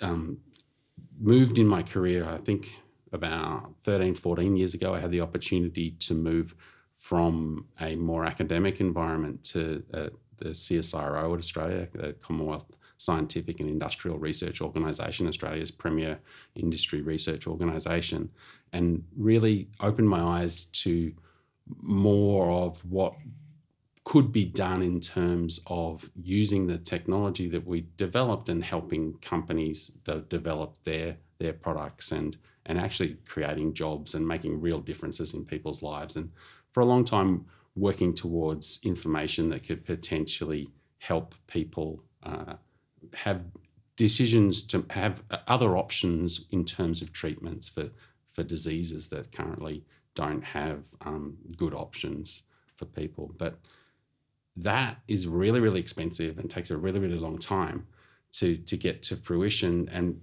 um, 0.00 0.38
moved 1.18 1.58
in 1.58 1.66
my 1.66 1.82
career. 1.82 2.24
I 2.28 2.38
think 2.38 2.78
about 3.12 3.74
13, 3.82 4.14
14 4.14 4.56
years 4.56 4.74
ago, 4.74 4.94
I 4.94 5.00
had 5.00 5.10
the 5.10 5.20
opportunity 5.20 5.92
to 6.00 6.14
move 6.14 6.54
from 6.92 7.66
a 7.80 7.96
more 7.96 8.24
academic 8.24 8.80
environment 8.80 9.44
to 9.44 9.84
uh, 9.92 10.08
the 10.38 10.50
CSIRO 10.50 11.32
at 11.32 11.38
Australia, 11.38 11.88
the 11.92 12.14
Commonwealth 12.14 12.78
Scientific 13.04 13.60
and 13.60 13.68
Industrial 13.68 14.18
Research 14.18 14.60
Organisation, 14.60 15.26
Australia's 15.26 15.70
premier 15.70 16.18
industry 16.54 17.02
research 17.02 17.46
organisation, 17.46 18.30
and 18.72 19.04
really 19.16 19.68
opened 19.80 20.08
my 20.08 20.20
eyes 20.20 20.66
to 20.66 21.12
more 21.80 22.50
of 22.50 22.84
what 22.84 23.14
could 24.04 24.30
be 24.30 24.44
done 24.44 24.82
in 24.82 25.00
terms 25.00 25.60
of 25.66 26.10
using 26.22 26.66
the 26.66 26.78
technology 26.78 27.48
that 27.48 27.66
we 27.66 27.86
developed 27.96 28.48
and 28.50 28.62
helping 28.62 29.14
companies 29.20 29.88
develop 30.28 30.76
their 30.84 31.16
their 31.38 31.54
products 31.54 32.12
and 32.12 32.36
and 32.66 32.78
actually 32.78 33.16
creating 33.26 33.74
jobs 33.74 34.14
and 34.14 34.26
making 34.26 34.60
real 34.60 34.80
differences 34.80 35.34
in 35.34 35.44
people's 35.44 35.82
lives. 35.82 36.16
And 36.16 36.30
for 36.70 36.80
a 36.80 36.86
long 36.86 37.04
time 37.04 37.46
working 37.76 38.14
towards 38.14 38.80
information 38.84 39.48
that 39.50 39.64
could 39.64 39.84
potentially 39.84 40.70
help 40.98 41.34
people 41.46 42.02
uh, 42.22 42.54
have 43.14 43.42
decisions 43.96 44.62
to 44.62 44.84
have 44.90 45.22
other 45.46 45.76
options 45.76 46.46
in 46.50 46.64
terms 46.64 47.02
of 47.02 47.12
treatments 47.12 47.68
for 47.68 47.90
for 48.30 48.42
diseases 48.42 49.08
that 49.08 49.30
currently 49.30 49.84
don't 50.16 50.42
have 50.42 50.86
um, 51.02 51.36
good 51.56 51.72
options 51.72 52.42
for 52.74 52.84
people. 52.84 53.32
But 53.38 53.58
that 54.56 55.00
is 55.08 55.26
really 55.26 55.60
really 55.60 55.80
expensive 55.80 56.38
and 56.38 56.50
takes 56.50 56.70
a 56.70 56.76
really 56.76 57.00
really 57.00 57.18
long 57.18 57.38
time 57.38 57.86
to 58.32 58.56
to 58.56 58.76
get 58.76 59.02
to 59.04 59.16
fruition. 59.16 59.88
And 59.92 60.20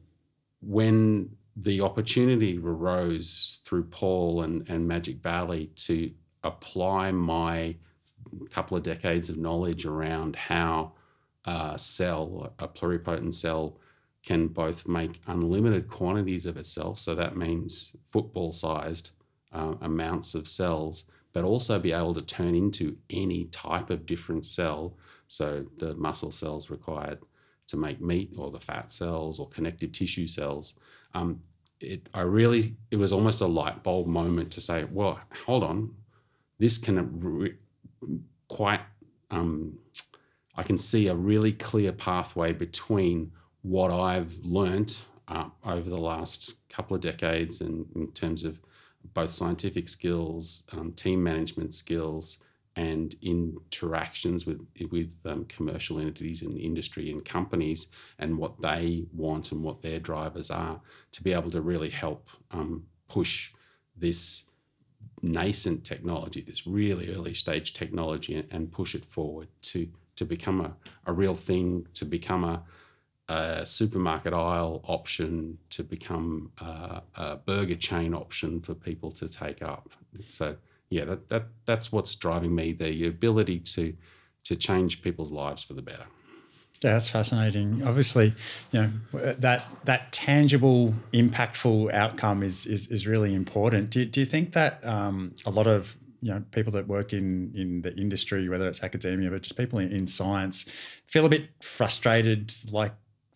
when 0.61 1.37
the 1.55 1.81
opportunity 1.81 2.57
arose 2.57 3.59
through 3.65 3.83
Paul 3.85 4.41
and, 4.41 4.69
and 4.69 4.87
Magic 4.87 5.21
Valley 5.21 5.71
to 5.75 6.11
apply 6.43 7.11
my 7.11 7.75
couple 8.49 8.77
of 8.77 8.83
decades 8.83 9.29
of 9.29 9.37
knowledge 9.37 9.85
around 9.85 10.35
how 10.35 10.93
a 11.45 11.77
cell, 11.77 12.53
a 12.59 12.67
pluripotent 12.67 13.33
cell, 13.33 13.79
can 14.23 14.47
both 14.47 14.87
make 14.87 15.19
unlimited 15.27 15.87
quantities 15.87 16.45
of 16.45 16.57
itself. 16.57 16.99
So 16.99 17.15
that 17.15 17.35
means 17.35 17.95
football 18.03 18.51
sized 18.51 19.11
uh, 19.51 19.75
amounts 19.81 20.35
of 20.35 20.47
cells, 20.47 21.05
but 21.33 21.43
also 21.43 21.79
be 21.79 21.91
able 21.91 22.13
to 22.13 22.25
turn 22.25 22.53
into 22.53 22.97
any 23.09 23.45
type 23.45 23.89
of 23.89 24.05
different 24.05 24.45
cell. 24.45 24.95
So 25.27 25.65
the 25.77 25.95
muscle 25.95 26.31
cells 26.31 26.69
required 26.69 27.19
to 27.67 27.77
make 27.77 28.01
meat, 28.01 28.35
or 28.37 28.51
the 28.51 28.59
fat 28.59 28.91
cells, 28.91 29.39
or 29.39 29.47
connective 29.47 29.91
tissue 29.93 30.27
cells. 30.27 30.75
Um, 31.13 31.41
it, 31.79 32.09
I 32.13 32.21
really, 32.21 32.75
it 32.91 32.97
was 32.97 33.13
almost 33.13 33.41
a 33.41 33.47
light 33.47 33.81
bulb 33.81 34.07
moment 34.07 34.51
to 34.51 34.61
say, 34.61 34.83
well, 34.83 35.19
hold 35.45 35.63
on, 35.63 35.95
this 36.59 36.77
can 36.77 37.19
re- 37.19 37.55
quite, 38.49 38.81
um, 39.31 39.79
I 40.55 40.63
can 40.63 40.77
see 40.77 41.07
a 41.07 41.15
really 41.15 41.53
clear 41.53 41.91
pathway 41.91 42.53
between 42.53 43.31
what 43.61 43.91
I've 43.91 44.37
learned 44.43 44.97
uh, 45.27 45.49
over 45.65 45.89
the 45.89 45.97
last 45.97 46.55
couple 46.69 46.95
of 46.95 47.01
decades 47.01 47.61
and 47.61 47.85
in 47.95 48.11
terms 48.11 48.43
of 48.43 48.59
both 49.13 49.31
scientific 49.31 49.87
skills, 49.87 50.63
um, 50.73 50.93
team 50.93 51.23
management 51.23 51.73
skills, 51.73 52.39
and 52.77 53.15
interactions 53.21 54.45
with 54.45 54.65
with 54.91 55.13
um, 55.25 55.43
commercial 55.45 55.99
entities 55.99 56.41
in 56.41 56.55
industry 56.57 57.11
and 57.11 57.25
companies 57.25 57.87
and 58.19 58.37
what 58.37 58.61
they 58.61 59.05
want 59.13 59.51
and 59.51 59.61
what 59.61 59.81
their 59.81 59.99
drivers 59.99 60.49
are 60.49 60.79
to 61.11 61.21
be 61.21 61.33
able 61.33 61.51
to 61.51 61.61
really 61.61 61.89
help 61.89 62.29
um, 62.51 62.83
push 63.09 63.51
this 63.97 64.49
nascent 65.21 65.83
technology, 65.83 66.41
this 66.41 66.65
really 66.65 67.13
early 67.13 67.33
stage 67.33 67.73
technology, 67.73 68.35
and, 68.35 68.47
and 68.51 68.71
push 68.71 68.95
it 68.95 69.03
forward 69.03 69.49
to 69.61 69.87
to 70.21 70.25
become 70.25 70.61
a, 70.61 70.71
a 71.07 71.11
real 71.11 71.33
thing, 71.33 71.87
to 71.95 72.05
become 72.05 72.43
a, 72.43 72.63
a 73.27 73.65
supermarket 73.65 74.33
aisle 74.33 74.81
option, 74.83 75.57
to 75.71 75.83
become 75.83 76.51
a, 76.61 77.01
a 77.15 77.35
burger 77.37 77.75
chain 77.75 78.13
option 78.13 78.59
for 78.59 78.75
people 78.75 79.09
to 79.09 79.27
take 79.27 79.63
up. 79.63 79.89
So 80.29 80.57
yeah, 80.91 81.05
that, 81.05 81.29
that 81.29 81.45
that's 81.65 81.91
what's 81.91 82.13
driving 82.13 82.53
me 82.53 82.71
the 82.71 83.07
ability 83.07 83.59
to 83.75 83.95
to 84.43 84.55
change 84.55 85.01
people's 85.01 85.31
lives 85.31 85.63
for 85.63 85.73
the 85.73 85.81
better. 85.81 86.05
Yeah, 86.83 86.93
that's 86.93 87.09
fascinating. 87.09 87.81
Obviously, 87.83 88.35
you 88.71 88.79
know 88.79 88.91
that 89.13 89.65
that 89.85 90.11
tangible, 90.11 90.93
impactful 91.13 91.91
outcome 91.93 92.43
is 92.43 92.67
is, 92.67 92.89
is 92.89 93.07
really 93.07 93.33
important. 93.33 93.89
Do, 93.89 94.05
do 94.05 94.19
you 94.19 94.27
think 94.27 94.53
that 94.53 94.85
um, 94.85 95.33
a 95.47 95.49
lot 95.49 95.65
of 95.65 95.97
you 96.21 96.33
know 96.33 96.43
people 96.51 96.71
that 96.73 96.87
work 96.87 97.13
in 97.13 97.51
in 97.55 97.81
the 97.81 97.95
industry, 97.95 98.47
whether 98.47 98.67
it's 98.67 98.83
academia, 98.83 99.29
but 99.29 99.41
just 99.41 99.57
people 99.57 99.79
in, 99.79 99.91
in 99.91 100.07
science, 100.07 100.63
feel 101.07 101.25
a 101.25 101.29
bit 101.29 101.49
frustrated, 101.61 102.53
like 102.71 102.93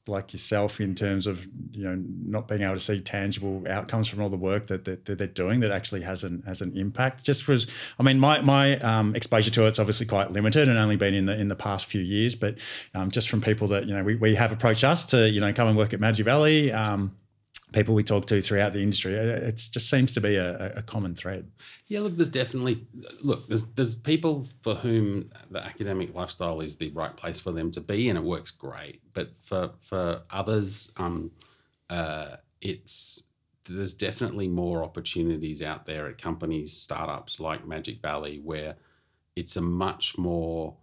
like 0.07 0.33
yourself 0.33 0.79
in 0.79 0.93
terms 0.93 1.25
of 1.25 1.47
you 1.71 1.83
know 1.83 1.95
not 2.23 2.47
being 2.47 2.61
able 2.61 2.75
to 2.75 2.79
see 2.79 2.99
tangible 2.99 3.63
outcomes 3.67 4.07
from 4.07 4.21
all 4.21 4.29
the 4.29 4.37
work 4.37 4.67
that, 4.67 4.85
that, 4.85 5.05
that 5.05 5.17
they're 5.17 5.27
doing 5.27 5.61
that 5.61 5.71
actually 5.71 6.01
has 6.01 6.23
an 6.23 6.43
has 6.45 6.61
an 6.61 6.75
impact. 6.77 7.23
Just 7.23 7.47
was 7.47 7.65
i 7.99 8.03
mean 8.03 8.19
my 8.19 8.41
my 8.41 8.77
um, 8.79 9.15
exposure 9.15 9.49
to 9.51 9.65
it's 9.65 9.79
obviously 9.79 10.05
quite 10.05 10.31
limited 10.31 10.69
and 10.69 10.77
only 10.77 10.95
been 10.95 11.15
in 11.15 11.25
the 11.25 11.39
in 11.39 11.47
the 11.47 11.55
past 11.55 11.87
few 11.87 12.01
years 12.01 12.35
but 12.35 12.57
um, 12.93 13.09
just 13.09 13.29
from 13.29 13.41
people 13.41 13.67
that 13.67 13.85
you 13.85 13.93
know 13.93 14.03
we, 14.03 14.15
we 14.15 14.35
have 14.35 14.51
approached 14.51 14.83
us 14.83 15.05
to 15.05 15.27
you 15.29 15.41
know 15.41 15.51
come 15.51 15.67
and 15.67 15.77
work 15.77 15.93
at 15.93 15.99
magic 15.99 16.25
valley 16.25 16.71
um, 16.71 17.15
people 17.73 17.95
we 17.95 18.03
talk 18.03 18.25
to 18.27 18.41
throughout 18.41 18.73
the 18.73 18.81
industry. 18.81 19.13
It 19.13 19.55
just 19.55 19.89
seems 19.89 20.13
to 20.13 20.21
be 20.21 20.35
a, 20.35 20.77
a, 20.77 20.81
common 20.81 21.15
thread. 21.15 21.51
Yeah, 21.87 22.01
look, 22.01 22.15
there's 22.15 22.29
definitely 22.29 22.85
look, 23.21 23.47
there's 23.47 23.65
there's 23.73 23.93
people 23.93 24.41
for 24.61 24.75
whom 24.75 25.31
the 25.49 25.63
academic 25.63 26.13
lifestyle 26.13 26.61
is 26.61 26.77
the 26.77 26.89
right 26.91 27.15
place 27.15 27.39
for 27.39 27.51
them 27.51 27.71
to 27.71 27.81
be, 27.81 28.09
and 28.09 28.17
it 28.17 28.23
works 28.23 28.51
great. 28.51 29.01
But 29.13 29.37
for 29.39 29.71
for 29.81 30.21
others, 30.31 30.91
um, 30.97 31.31
uh, 31.89 32.37
it's 32.61 33.27
there's 33.65 33.93
definitely 33.93 34.47
more 34.47 34.83
opportunities 34.83 35.61
out 35.61 35.85
there 35.85 36.07
at 36.07 36.17
companies, 36.17 36.73
startups 36.73 37.39
like 37.39 37.67
Magic 37.67 37.99
Valley, 37.99 38.39
where 38.43 38.75
it's 39.35 39.55
a 39.55 39.61
much 39.61 40.17
more 40.17 40.75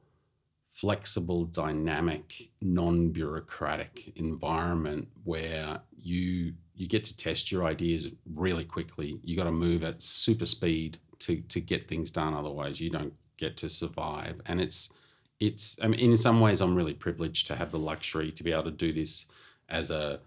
flexible, 0.68 1.44
dynamic, 1.44 2.50
non-bureaucratic 2.60 4.12
environment 4.16 5.08
where 5.22 5.80
you 6.02 6.54
you 6.82 6.88
get 6.88 7.04
to 7.04 7.16
test 7.16 7.52
your 7.52 7.64
ideas 7.64 8.08
really 8.34 8.64
quickly. 8.64 9.20
You 9.22 9.36
got 9.36 9.44
to 9.44 9.52
move 9.52 9.84
at 9.84 10.02
super 10.02 10.44
speed 10.44 10.98
to 11.20 11.40
to 11.42 11.60
get 11.60 11.86
things 11.86 12.10
done. 12.10 12.34
Otherwise, 12.34 12.80
you 12.80 12.90
don't 12.90 13.14
get 13.36 13.56
to 13.58 13.68
survive. 13.68 14.40
And 14.46 14.60
it's 14.60 14.92
it's 15.38 15.80
I 15.80 15.86
mean, 15.86 16.00
in 16.00 16.16
some 16.16 16.40
ways, 16.40 16.60
I'm 16.60 16.74
really 16.74 16.92
privileged 16.94 17.46
to 17.46 17.54
have 17.54 17.70
the 17.70 17.78
luxury 17.78 18.32
to 18.32 18.42
be 18.42 18.50
able 18.50 18.64
to 18.64 18.72
do 18.72 18.92
this 18.92 19.30
as 19.68 19.92
a 19.92 20.18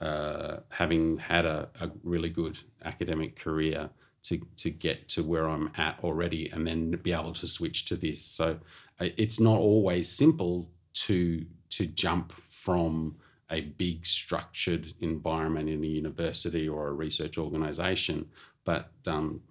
uh, 0.00 0.56
having 0.70 1.18
had 1.18 1.46
a, 1.46 1.68
a 1.80 1.90
really 2.02 2.30
good 2.30 2.58
academic 2.84 3.36
career 3.36 3.90
to 4.24 4.44
to 4.56 4.68
get 4.68 5.08
to 5.10 5.22
where 5.22 5.48
I'm 5.48 5.70
at 5.76 6.00
already, 6.02 6.50
and 6.50 6.66
then 6.66 6.90
be 6.90 7.12
able 7.12 7.34
to 7.34 7.46
switch 7.46 7.84
to 7.84 7.94
this. 7.94 8.20
So 8.20 8.58
uh, 8.98 9.10
it's 9.16 9.38
not 9.38 9.58
always 9.58 10.08
simple 10.08 10.72
to 11.06 11.46
to 11.76 11.86
jump 11.86 12.32
from 12.42 13.14
a 13.50 13.62
big 13.62 14.06
structured 14.06 14.92
environment 15.00 15.68
in 15.68 15.82
a 15.82 15.86
university 15.86 16.68
or 16.68 16.88
a 16.88 16.92
research 16.92 17.36
organization. 17.38 18.28
But 18.64 18.90
um, 19.06 19.42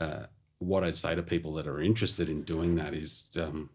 uh, 0.00 0.26
what 0.58 0.84
I'd 0.84 0.96
say 0.96 1.14
to 1.14 1.22
people 1.22 1.52
that 1.54 1.66
are 1.66 1.80
interested 1.80 2.28
in 2.28 2.42
doing 2.42 2.76
that 2.76 2.94
is 2.94 3.36
um, 3.40 3.70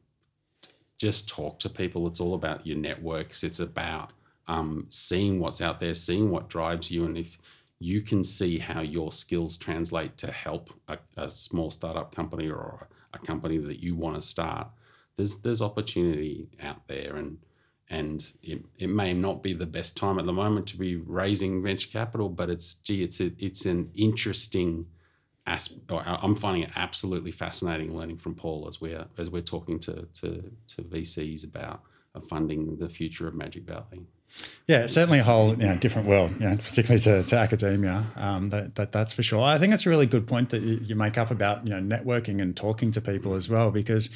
just 0.97 1.29
talk 1.29 1.59
to 1.59 1.69
people. 1.69 2.07
It's 2.07 2.19
all 2.19 2.33
about 2.33 2.65
your 2.65 2.77
networks. 2.77 3.43
It's 3.43 3.59
about 3.59 4.11
um, 4.47 4.87
seeing 4.89 5.39
what's 5.39 5.61
out 5.61 5.79
there, 5.79 5.93
seeing 5.93 6.31
what 6.31 6.49
drives 6.49 6.89
you, 6.91 7.05
and 7.05 7.17
if 7.17 7.37
you 7.79 8.01
can 8.01 8.23
see 8.23 8.57
how 8.57 8.81
your 8.81 9.11
skills 9.11 9.55
translate 9.55 10.17
to 10.17 10.31
help 10.31 10.69
a, 10.87 10.97
a 11.15 11.29
small 11.29 11.71
startup 11.71 12.13
company 12.13 12.49
or 12.49 12.89
a 13.13 13.19
company 13.19 13.57
that 13.57 13.81
you 13.81 13.95
want 13.95 14.15
to 14.15 14.21
start, 14.21 14.67
there's 15.15 15.37
there's 15.37 15.61
opportunity 15.61 16.49
out 16.61 16.87
there, 16.87 17.15
and 17.15 17.37
and 17.89 18.33
it, 18.43 18.63
it 18.77 18.89
may 18.89 19.13
not 19.13 19.41
be 19.41 19.53
the 19.53 19.65
best 19.65 19.97
time 19.97 20.19
at 20.19 20.25
the 20.25 20.33
moment 20.33 20.67
to 20.67 20.77
be 20.77 20.97
raising 20.97 21.63
venture 21.63 21.89
capital, 21.89 22.29
but 22.29 22.49
it's 22.49 22.75
gee, 22.75 23.03
it's 23.03 23.19
a, 23.19 23.31
it's 23.39 23.65
an 23.65 23.89
interesting 23.95 24.85
aspect. 25.47 25.91
Uh, 25.91 26.17
I'm 26.21 26.35
finding 26.35 26.63
it 26.63 26.71
absolutely 26.75 27.31
fascinating 27.31 27.95
learning 27.95 28.17
from 28.17 28.35
Paul 28.35 28.67
as 28.67 28.79
we're 28.79 29.05
as 29.17 29.29
we're 29.29 29.41
talking 29.41 29.79
to 29.79 30.07
to, 30.21 30.51
to 30.67 30.81
VCs 30.83 31.43
about 31.43 31.81
funding 32.27 32.77
the 32.77 32.89
future 32.89 33.27
of 33.27 33.33
Magic 33.33 33.63
Valley. 33.63 34.05
Yeah, 34.69 34.85
certainly 34.85 35.17
a 35.17 35.23
whole 35.23 35.55
you 35.55 35.67
know, 35.67 35.75
different 35.77 36.07
world, 36.07 36.33
you 36.33 36.47
know, 36.47 36.55
particularly 36.55 36.99
to, 36.99 37.23
to 37.23 37.35
academia. 37.35 38.05
Um, 38.15 38.49
that, 38.49 38.75
that 38.75 38.91
that's 38.91 39.13
for 39.13 39.23
sure. 39.23 39.41
I 39.41 39.57
think 39.57 39.73
it's 39.73 39.87
a 39.87 39.89
really 39.89 40.05
good 40.05 40.27
point 40.27 40.51
that 40.51 40.61
you, 40.61 40.95
make 40.95 41.17
up 41.17 41.31
about 41.31 41.65
you 41.65 41.71
know 41.71 41.97
networking 41.97 42.39
and 42.39 42.55
talking 42.55 42.91
to 42.91 43.01
people 43.01 43.33
as 43.33 43.49
well, 43.49 43.71
because 43.71 44.09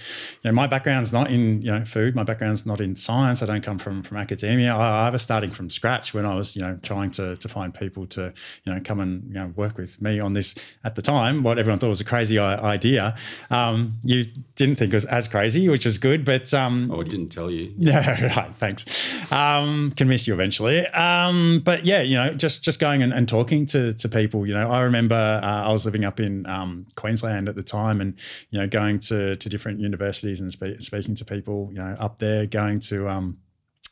you 0.43 0.51
know 0.51 0.51
my 0.51 0.67
background's 0.67 1.11
not 1.11 1.31
in 1.31 1.63
you 1.63 1.71
know 1.71 1.83
food. 1.85 2.13
My 2.13 2.23
background's 2.23 2.67
not 2.67 2.79
in 2.81 2.95
science. 2.95 3.41
I 3.41 3.47
don't 3.47 3.63
come 3.63 3.79
from 3.79 4.03
from 4.03 4.17
academia. 4.17 4.75
I, 4.75 5.07
I 5.07 5.09
was 5.09 5.23
starting 5.23 5.49
from 5.49 5.71
scratch 5.71 6.13
when 6.13 6.23
I 6.23 6.35
was 6.35 6.55
you 6.55 6.61
know 6.61 6.77
trying 6.83 7.09
to 7.11 7.35
to 7.35 7.47
find 7.47 7.73
people 7.73 8.05
to 8.07 8.31
you 8.63 8.73
know 8.73 8.79
come 8.83 8.99
and 8.99 9.23
you 9.29 9.33
know 9.33 9.53
work 9.55 9.75
with 9.75 10.03
me 10.03 10.19
on 10.19 10.33
this 10.33 10.53
at 10.83 10.93
the 10.93 11.01
time. 11.01 11.41
What 11.41 11.57
everyone 11.57 11.79
thought 11.79 11.89
was 11.89 12.01
a 12.01 12.05
crazy 12.05 12.37
idea. 12.37 13.15
Um, 13.49 13.93
you 14.03 14.25
didn't 14.55 14.75
think 14.75 14.93
it 14.93 14.97
was 14.97 15.05
as 15.05 15.27
crazy, 15.27 15.67
which 15.67 15.85
was 15.85 15.97
good, 15.97 16.25
but 16.25 16.53
um, 16.53 16.91
oh, 16.91 17.01
I 17.01 17.05
didn't 17.05 17.29
tell 17.29 17.49
you. 17.49 17.73
Yeah, 17.83 18.37
right. 18.37 18.51
Thanks. 18.55 19.31
Um, 19.31 19.91
convinced 20.03 20.27
you 20.27 20.33
eventually. 20.33 20.85
Um, 20.87 21.61
but 21.63 21.85
yeah, 21.85 22.01
you 22.01 22.15
know, 22.15 22.33
just 22.33 22.63
just 22.63 22.79
going 22.79 23.01
and, 23.01 23.13
and, 23.13 23.27
talking 23.27 23.65
to 23.67 23.93
to 23.93 24.09
people. 24.09 24.45
You 24.45 24.53
know, 24.53 24.69
I 24.69 24.81
remember 24.81 25.15
uh, 25.15 25.67
I 25.67 25.71
was 25.71 25.85
living 25.85 26.03
up 26.03 26.19
in 26.19 26.45
um, 26.45 26.85
Queensland 26.95 27.47
at 27.47 27.55
the 27.55 27.63
time, 27.63 28.01
and 28.01 28.19
you 28.49 28.59
know, 28.59 28.67
going 28.67 28.99
to 28.99 29.35
to 29.37 29.49
different 29.49 29.79
universities 29.79 30.41
and 30.41 30.51
spe- 30.51 30.79
speaking 30.79 31.15
to 31.15 31.25
people. 31.25 31.69
You 31.71 31.79
know, 31.79 31.95
up 31.99 32.19
there, 32.19 32.45
going 32.45 32.81
to 32.91 33.07
um, 33.07 33.37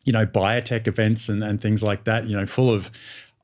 you 0.03 0.11
know 0.11 0.25
biotech 0.25 0.85
events 0.85 1.29
and, 1.29 1.43
and 1.43 1.61
things 1.61 1.81
like 1.81 2.03
that. 2.03 2.27
You 2.29 2.35
know, 2.35 2.45
full 2.45 2.69
of 2.69 2.91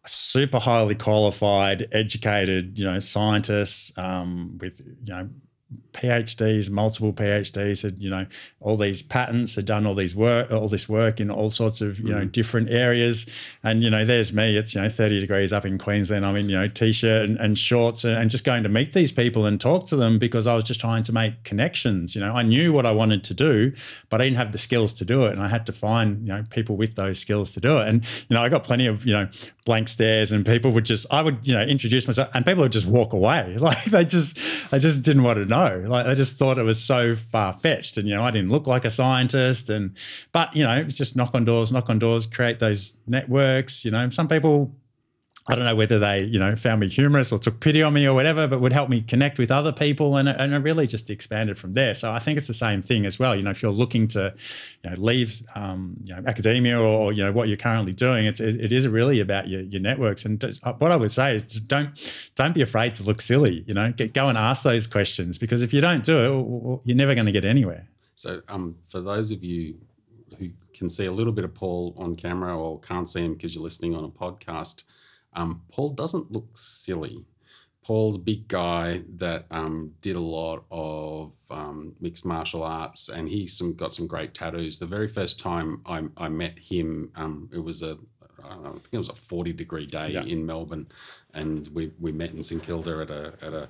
super 0.06 0.60
highly 0.60 0.96
qualified, 0.96 1.88
educated, 1.92 2.78
you 2.78 2.86
know, 2.86 3.00
scientists 3.00 3.98
um, 3.98 4.58
with 4.60 4.82
you 5.06 5.14
know 5.14 5.30
PhDs, 5.92 6.70
multiple 6.70 7.12
PhDs, 7.12 7.82
had 7.82 8.00
you 8.00 8.10
know 8.10 8.28
all 8.62 8.78
these 8.78 9.02
patents, 9.02 9.56
had 9.56 9.66
done 9.66 9.86
all 9.88 9.96
these 9.96 10.16
work, 10.16 10.52
all 10.52 10.68
this 10.68 10.88
work 10.88 11.20
in 11.20 11.32
all 11.32 11.50
sorts 11.50 11.82
of 11.82 12.00
you 12.00 12.12
know 12.12 12.26
mm. 12.26 12.32
different 12.32 12.70
areas, 12.70 13.28
and 13.64 13.84
you 13.84 13.90
know 13.90 14.06
there's 14.06 14.32
me. 14.32 14.56
It's 14.58 14.76
you 14.76 14.82
know 14.82 14.90
30 14.90 15.20
degrees 15.20 15.52
up 15.52 15.66
in 15.66 15.78
Queensland. 15.78 16.26
I'm 16.26 16.36
in 16.36 16.50
you 16.50 16.56
know 16.56 16.68
t-shirt 16.68 17.28
and, 17.28 17.38
and 17.38 17.58
shorts, 17.58 18.04
and, 18.04 18.16
and 18.16 18.30
just 18.30 18.44
going 18.44 18.64
to 18.64 18.70
meet 18.70 18.94
these 18.94 19.12
people 19.12 19.46
and 19.46 19.60
talk 19.60 19.88
to 19.88 19.96
them 19.96 20.20
because 20.20 20.46
I 20.48 20.56
was 20.56 20.64
just 20.64 20.80
trying 20.80 21.04
to 21.04 21.12
make 21.12 21.44
connections. 21.44 22.16
You 22.16 22.22
know, 22.22 22.34
I 22.34 22.44
knew 22.44 22.72
what 22.72 22.86
I 22.86 22.92
wanted 22.92 23.24
to 23.26 23.34
do, 23.34 23.74
but 24.10 24.22
I 24.22 24.26
didn't 24.26 24.38
have 24.38 24.52
the 24.52 24.60
skills 24.60 24.94
to 24.94 25.06
do 25.06 25.26
it, 25.26 25.34
and 25.34 25.42
I 25.42 25.48
had 25.48 25.66
to 25.66 25.74
find 25.74 26.22
you 26.22 26.34
know 26.34 26.44
people 26.50 26.78
with 26.78 26.96
those 26.96 27.20
skills 27.20 27.54
to 27.54 27.60
do 27.60 27.78
it. 27.78 27.88
And 27.88 28.06
you 28.30 28.36
know, 28.36 28.44
I 28.44 28.50
got 28.50 28.64
plenty 28.64 28.86
of 28.86 29.06
you 29.06 29.14
know 29.14 29.28
blank 29.66 29.88
stares, 29.88 30.32
and 30.32 30.46
people 30.46 30.72
would 30.72 30.86
just 30.86 31.08
I 31.12 31.24
would 31.24 31.46
you 31.46 31.54
know 31.54 31.64
introduce 31.64 32.08
myself, 32.08 32.30
and 32.34 32.46
people 32.46 32.62
would 32.64 32.72
just 32.72 32.88
walk 32.88 33.14
away, 33.14 33.58
like 33.60 33.84
they 33.86 34.06
just 34.06 34.38
they 34.70 34.78
just 34.78 35.02
didn't 35.02 35.24
want 35.24 35.40
to 35.40 35.46
know. 35.46 35.57
Like 35.66 36.06
I 36.06 36.14
just 36.14 36.38
thought 36.38 36.58
it 36.58 36.64
was 36.64 36.82
so 36.84 37.16
far 37.16 37.54
fetched, 37.54 37.98
and 37.98 38.08
you 38.08 38.16
know 38.16 38.24
I 38.24 38.32
didn't 38.32 38.50
look 38.50 38.68
like 38.68 38.86
a 38.86 38.90
scientist, 38.90 39.70
and 39.70 39.96
but 40.32 40.56
you 40.56 40.64
know 40.64 40.76
it's 40.76 40.96
just 40.96 41.16
knock 41.16 41.32
on 41.34 41.46
doors, 41.46 41.72
knock 41.72 41.90
on 41.90 42.00
doors, 42.00 42.26
create 42.28 42.60
those 42.60 42.98
networks. 43.08 43.84
You 43.84 43.92
know, 43.92 44.10
some 44.10 44.28
people 44.28 44.76
I 45.50 45.56
don't 45.56 45.64
know 45.64 45.76
whether 45.76 45.98
they, 45.98 46.24
you 46.24 46.40
know, 46.40 46.58
found 46.58 46.82
me 46.82 46.90
humorous 46.90 47.32
or 47.32 47.40
took 47.40 47.62
pity 47.62 47.82
on 47.82 47.94
me 47.94 48.06
or 48.06 48.14
whatever, 48.14 48.50
but 48.50 48.60
would 48.60 48.74
help 48.74 48.90
me 48.90 49.02
connect 49.02 49.40
with 49.40 49.50
other 49.50 49.72
people, 49.72 50.18
and, 50.18 50.28
and 50.28 50.54
it 50.54 50.58
really 50.58 50.86
just 50.88 51.10
expanded 51.10 51.58
from 51.58 51.74
there. 51.74 51.94
So 51.94 52.12
I 52.12 52.20
think 52.20 52.38
it's 52.38 52.48
the 52.48 52.54
same 52.54 52.82
thing 52.82 53.06
as 53.06 53.18
well. 53.18 53.34
You 53.34 53.44
know, 53.44 53.52
if 53.52 53.62
you're 53.62 53.72
looking 53.72 54.10
to, 54.10 54.36
you 54.84 54.90
know, 54.90 54.98
leave, 54.98 55.42
um, 55.56 55.96
you 56.04 56.14
know, 56.14 56.22
academia 56.28 56.78
or 56.78 57.14
you 57.14 57.24
know 57.24 57.32
what 57.32 57.48
you're 57.48 57.56
currently 57.56 57.94
doing, 57.94 58.26
it's 58.26 58.42
it, 58.42 58.60
it 58.60 58.72
is 58.74 58.88
really 58.90 59.22
about 59.22 59.48
your, 59.48 59.62
your 59.62 59.82
networks. 59.82 60.26
And 60.26 60.44
what 60.80 60.92
I 60.92 60.98
would 60.98 61.14
say 61.14 61.36
is 61.36 61.44
don't 61.44 61.98
don't 62.36 62.54
be 62.54 62.62
afraid 62.62 62.96
to 62.96 63.04
look 63.04 63.22
silly. 63.22 63.64
You 63.68 63.74
know, 63.74 63.94
get, 63.94 64.14
go 64.14 64.28
and 64.28 64.38
ask 64.38 64.64
those 64.64 64.86
questions 64.86 65.38
because 65.38 65.64
if 65.64 65.74
you 65.74 65.80
don't 65.80 66.04
do 66.04 66.18
it, 66.18 66.82
you're 66.84 66.98
never 66.98 67.16
going 67.16 67.26
to 67.26 67.32
get 67.32 67.46
anywhere. 67.46 67.88
So, 68.16 68.42
um, 68.50 68.76
for 68.90 69.00
those 69.00 69.32
of 69.32 69.46
you 69.46 69.76
who 70.40 70.50
can 70.74 70.90
see 70.90 71.06
a 71.06 71.12
little 71.12 71.32
bit 71.32 71.46
of 71.46 71.54
Paul 71.54 71.94
on 71.98 72.16
camera 72.16 72.58
or 72.58 72.80
can't 72.80 73.10
see 73.10 73.24
him 73.24 73.34
because 73.34 73.56
you're 73.56 73.64
listening 73.64 73.96
on 73.96 74.04
a 74.04 74.10
podcast 74.10 74.84
um, 75.38 75.62
Paul 75.72 75.92
doesn't 75.92 76.32
look 76.32 76.50
silly. 76.54 77.26
Paul's 77.86 78.18
a 78.18 78.20
big 78.20 78.50
guy 78.50 79.04
that 79.16 79.46
um, 79.50 79.94
did 80.02 80.18
a 80.18 80.20
lot 80.20 80.66
of 80.70 81.34
um, 81.50 81.96
mixed 82.02 82.26
martial 82.26 82.64
arts, 82.64 83.08
and 83.08 83.30
he's 83.30 83.56
some, 83.58 83.76
got 83.76 83.94
some 83.94 84.08
great 84.08 84.34
tattoos. 84.34 84.80
The 84.80 84.86
very 84.86 85.08
first 85.08 85.40
time 85.40 85.82
I, 85.86 86.04
I 86.18 86.28
met 86.28 86.60
him, 86.60 87.12
um, 87.16 87.50
it 87.54 87.60
was 87.60 87.82
a 87.82 87.98
I, 88.44 88.56
know, 88.56 88.70
I 88.70 88.72
think 88.74 88.94
it 88.94 88.98
was 88.98 89.10
a 89.10 89.16
forty 89.16 89.54
degree 89.54 89.86
day 89.86 90.10
yeah. 90.10 90.24
in 90.24 90.46
Melbourne, 90.46 90.88
and 91.34 91.68
we, 91.70 91.92
we 92.00 92.12
met 92.12 92.32
in 92.32 92.44
St 92.44 92.62
Kilda 92.62 93.02
at 93.02 93.10
a 93.10 93.34
at 93.42 93.54
a, 93.54 93.70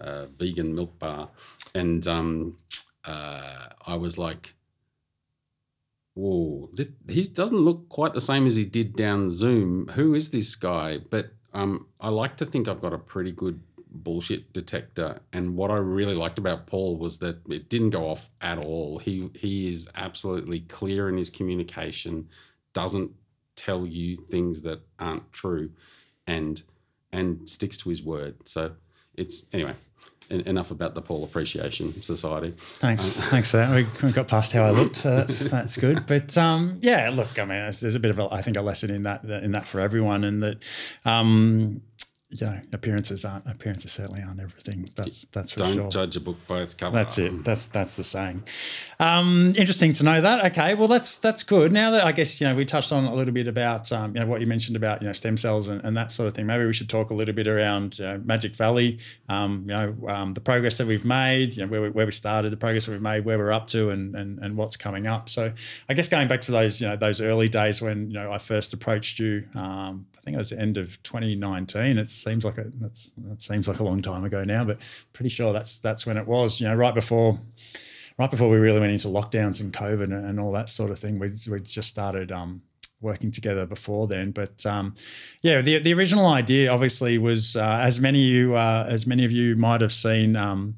a 0.00 0.26
vegan 0.26 0.74
milk 0.74 0.98
bar, 0.98 1.28
and 1.74 2.04
um, 2.06 2.56
uh, 3.04 3.68
I 3.86 3.94
was 3.94 4.18
like, 4.18 4.55
whoa, 6.16 6.70
he 7.08 7.22
doesn't 7.24 7.58
look 7.58 7.88
quite 7.90 8.14
the 8.14 8.20
same 8.20 8.46
as 8.46 8.56
he 8.56 8.64
did 8.64 8.96
down 8.96 9.30
Zoom. 9.30 9.88
Who 9.88 10.14
is 10.14 10.30
this 10.30 10.56
guy? 10.56 10.98
But 10.98 11.32
um, 11.52 11.86
I 12.00 12.08
like 12.08 12.38
to 12.38 12.46
think 12.46 12.66
I've 12.66 12.80
got 12.80 12.94
a 12.94 12.98
pretty 12.98 13.32
good 13.32 13.60
bullshit 13.90 14.52
detector. 14.54 15.20
And 15.32 15.56
what 15.56 15.70
I 15.70 15.76
really 15.76 16.14
liked 16.14 16.38
about 16.38 16.66
Paul 16.66 16.96
was 16.96 17.18
that 17.18 17.40
it 17.50 17.68
didn't 17.68 17.90
go 17.90 18.08
off 18.08 18.30
at 18.40 18.58
all. 18.58 18.98
He 18.98 19.28
he 19.34 19.70
is 19.70 19.90
absolutely 19.94 20.60
clear 20.60 21.08
in 21.08 21.18
his 21.18 21.28
communication, 21.28 22.28
doesn't 22.72 23.12
tell 23.54 23.86
you 23.86 24.16
things 24.16 24.62
that 24.62 24.80
aren't 24.98 25.30
true, 25.32 25.70
and 26.26 26.62
and 27.12 27.46
sticks 27.46 27.76
to 27.78 27.90
his 27.90 28.02
word. 28.02 28.48
So 28.48 28.72
it's 29.14 29.46
anyway 29.52 29.74
enough 30.30 30.70
about 30.70 30.94
the 30.94 31.02
Paul 31.02 31.24
Appreciation 31.24 32.02
Society. 32.02 32.54
Thanks, 32.56 33.18
um, 33.18 33.30
thanks 33.30 33.50
for 33.50 33.58
that. 33.58 33.86
We 34.02 34.12
got 34.12 34.28
past 34.28 34.52
how 34.52 34.64
I 34.64 34.70
looked, 34.70 34.96
so 34.96 35.16
that's 35.16 35.38
that's 35.50 35.76
good. 35.76 36.06
But 36.06 36.36
um, 36.36 36.78
yeah, 36.82 37.10
look, 37.10 37.38
I 37.38 37.44
mean, 37.44 37.58
there's 37.58 37.94
a 37.94 38.00
bit 38.00 38.10
of 38.10 38.18
a, 38.18 38.28
I 38.32 38.42
think 38.42 38.56
a 38.56 38.62
lesson 38.62 38.90
in 38.90 39.02
that 39.02 39.24
in 39.24 39.52
that 39.52 39.66
for 39.66 39.80
everyone, 39.80 40.24
and 40.24 40.42
that 40.42 40.58
um, 41.04 41.82
you 42.30 42.44
know, 42.44 42.60
appearances 42.72 43.24
aren't 43.24 43.46
appearances 43.46 43.92
certainly 43.92 44.20
aren't 44.20 44.40
everything. 44.40 44.90
That's 44.96 45.26
that's 45.26 45.52
for 45.52 45.60
Don't 45.60 45.74
sure. 45.74 45.88
judge 45.88 46.16
a 46.16 46.20
book 46.20 46.36
by 46.48 46.60
its 46.60 46.74
cover. 46.74 46.96
That's 46.96 47.18
it. 47.18 47.44
That's 47.44 47.66
that's 47.66 47.96
the 47.96 48.02
saying. 48.02 48.42
Um, 48.98 49.52
interesting 49.56 49.92
to 49.92 50.04
know 50.04 50.20
that. 50.20 50.44
Okay, 50.46 50.74
well 50.74 50.88
that's 50.88 51.16
that's 51.16 51.44
good. 51.44 51.70
Now 51.72 51.92
that 51.92 52.04
I 52.04 52.10
guess 52.10 52.40
you 52.40 52.48
know 52.48 52.56
we 52.56 52.64
touched 52.64 52.90
on 52.90 53.04
a 53.04 53.14
little 53.14 53.32
bit 53.32 53.46
about 53.46 53.92
um, 53.92 54.14
you 54.16 54.20
know 54.20 54.26
what 54.26 54.40
you 54.40 54.48
mentioned 54.48 54.76
about 54.76 55.02
you 55.02 55.06
know 55.06 55.12
stem 55.12 55.36
cells 55.36 55.68
and, 55.68 55.82
and 55.84 55.96
that 55.96 56.10
sort 56.10 56.26
of 56.26 56.34
thing. 56.34 56.46
Maybe 56.46 56.66
we 56.66 56.72
should 56.72 56.88
talk 56.88 57.10
a 57.10 57.14
little 57.14 57.34
bit 57.34 57.46
around 57.46 58.00
you 58.00 58.04
know, 58.04 58.18
Magic 58.24 58.56
Valley. 58.56 58.98
Um, 59.28 59.64
you 59.68 59.74
know 59.74 59.96
um, 60.08 60.34
the 60.34 60.40
progress 60.40 60.78
that 60.78 60.88
we've 60.88 61.04
made. 61.04 61.56
You 61.56 61.64
know 61.64 61.70
where 61.70 61.82
we, 61.82 61.90
where 61.90 62.06
we 62.06 62.12
started, 62.12 62.50
the 62.50 62.56
progress 62.56 62.86
that 62.86 62.92
we've 62.92 63.00
made, 63.00 63.24
where 63.24 63.38
we're 63.38 63.52
up 63.52 63.68
to, 63.68 63.90
and 63.90 64.16
and 64.16 64.40
and 64.40 64.56
what's 64.56 64.76
coming 64.76 65.06
up. 65.06 65.28
So 65.28 65.52
I 65.88 65.94
guess 65.94 66.08
going 66.08 66.26
back 66.26 66.40
to 66.42 66.50
those 66.50 66.80
you 66.80 66.88
know 66.88 66.96
those 66.96 67.20
early 67.20 67.48
days 67.48 67.80
when 67.80 68.10
you 68.10 68.14
know 68.14 68.32
I 68.32 68.38
first 68.38 68.72
approached 68.72 69.20
you. 69.20 69.44
Um, 69.54 70.06
I 70.16 70.20
think 70.26 70.34
it 70.34 70.38
was 70.38 70.50
the 70.50 70.58
end 70.58 70.76
of 70.76 71.00
2019. 71.04 71.98
It 71.98 72.10
seems 72.16 72.44
like 72.44 72.58
a, 72.58 72.64
that's 72.80 73.10
that 73.18 73.42
seems 73.42 73.68
like 73.68 73.80
a 73.80 73.84
long 73.84 74.02
time 74.02 74.24
ago 74.24 74.44
now, 74.44 74.64
but 74.64 74.78
pretty 75.12 75.30
sure 75.30 75.52
that's 75.52 75.78
that's 75.78 76.06
when 76.06 76.16
it 76.16 76.26
was. 76.26 76.60
You 76.60 76.68
know, 76.68 76.74
right 76.74 76.94
before 76.94 77.38
right 78.18 78.30
before 78.30 78.48
we 78.48 78.56
really 78.56 78.80
went 78.80 78.92
into 78.92 79.08
lockdowns 79.08 79.60
and 79.60 79.72
COVID 79.72 80.04
and, 80.04 80.24
and 80.24 80.40
all 80.40 80.52
that 80.52 80.68
sort 80.68 80.90
of 80.90 80.98
thing. 80.98 81.18
We 81.18 81.32
we 81.50 81.60
just 81.60 81.88
started 81.88 82.32
um, 82.32 82.62
working 83.00 83.30
together 83.30 83.66
before 83.66 84.06
then. 84.06 84.30
But 84.30 84.64
um, 84.64 84.94
yeah, 85.42 85.60
the, 85.60 85.78
the 85.78 85.92
original 85.92 86.26
idea 86.26 86.70
obviously 86.70 87.18
was 87.18 87.56
uh, 87.56 87.80
as 87.82 88.00
many 88.00 88.18
of 88.24 88.30
you 88.30 88.54
uh, 88.54 88.86
as 88.88 89.06
many 89.06 89.24
of 89.24 89.32
you 89.32 89.56
might 89.56 89.80
have 89.80 89.92
seen 89.92 90.36
um, 90.36 90.76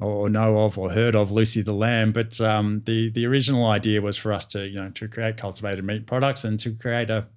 or 0.00 0.28
know 0.28 0.60
of 0.60 0.78
or 0.78 0.90
heard 0.90 1.14
of 1.14 1.30
Lucy 1.30 1.62
the 1.62 1.72
Lamb. 1.72 2.12
But 2.12 2.40
um, 2.40 2.82
the 2.86 3.10
the 3.10 3.26
original 3.26 3.66
idea 3.66 4.00
was 4.00 4.16
for 4.16 4.32
us 4.32 4.46
to 4.46 4.66
you 4.66 4.80
know 4.80 4.90
to 4.90 5.08
create 5.08 5.36
cultivated 5.36 5.84
meat 5.84 6.06
products 6.06 6.44
and 6.44 6.58
to 6.60 6.72
create 6.72 7.10
a 7.10 7.28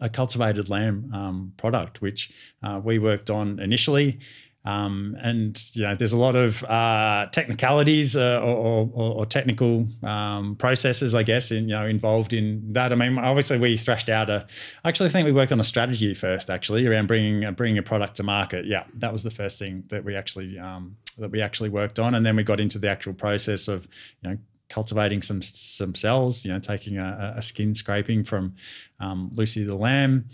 a 0.00 0.08
cultivated 0.08 0.68
lamb 0.68 1.10
um, 1.14 1.52
product, 1.56 2.00
which 2.00 2.32
uh, 2.62 2.80
we 2.82 2.98
worked 2.98 3.30
on 3.30 3.58
initially. 3.60 4.18
Um, 4.62 5.16
and 5.20 5.58
you 5.74 5.84
know, 5.84 5.94
there's 5.94 6.12
a 6.12 6.18
lot 6.18 6.36
of 6.36 6.62
uh, 6.64 7.28
technicalities 7.32 8.14
uh, 8.14 8.40
or, 8.42 8.90
or, 8.92 9.14
or, 9.14 9.24
technical 9.24 9.88
um, 10.02 10.54
processes, 10.56 11.14
I 11.14 11.22
guess, 11.22 11.50
in, 11.50 11.70
you 11.70 11.74
know, 11.74 11.86
involved 11.86 12.34
in 12.34 12.74
that. 12.74 12.92
I 12.92 12.94
mean, 12.96 13.16
obviously, 13.16 13.58
we 13.58 13.78
thrashed 13.78 14.10
out 14.10 14.28
a. 14.28 14.46
Actually, 14.84 15.08
think 15.08 15.24
we 15.24 15.32
worked 15.32 15.50
on 15.50 15.60
a 15.60 15.64
strategy 15.64 16.12
first, 16.12 16.50
actually, 16.50 16.86
around 16.86 17.06
bringing 17.06 17.42
uh, 17.42 17.52
bringing 17.52 17.78
a 17.78 17.82
product 17.82 18.16
to 18.16 18.22
market. 18.22 18.66
Yeah, 18.66 18.84
that 18.96 19.14
was 19.14 19.22
the 19.22 19.30
first 19.30 19.58
thing 19.58 19.84
that 19.88 20.04
we 20.04 20.14
actually 20.14 20.58
um, 20.58 20.98
that 21.16 21.30
we 21.30 21.40
actually 21.40 21.70
worked 21.70 21.98
on, 21.98 22.14
and 22.14 22.26
then 22.26 22.36
we 22.36 22.42
got 22.42 22.60
into 22.60 22.78
the 22.78 22.90
actual 22.90 23.14
process 23.14 23.66
of 23.66 23.88
you 24.20 24.28
know 24.28 24.38
cultivating 24.70 25.20
some 25.20 25.42
some 25.42 25.94
cells, 25.94 26.44
you 26.44 26.52
know, 26.52 26.58
taking 26.58 26.96
a, 26.96 27.34
a 27.36 27.42
skin 27.42 27.74
scraping 27.74 28.24
from 28.24 28.54
um, 28.98 29.30
Lucy 29.34 29.64
the 29.64 29.74
lamb, 29.76 30.30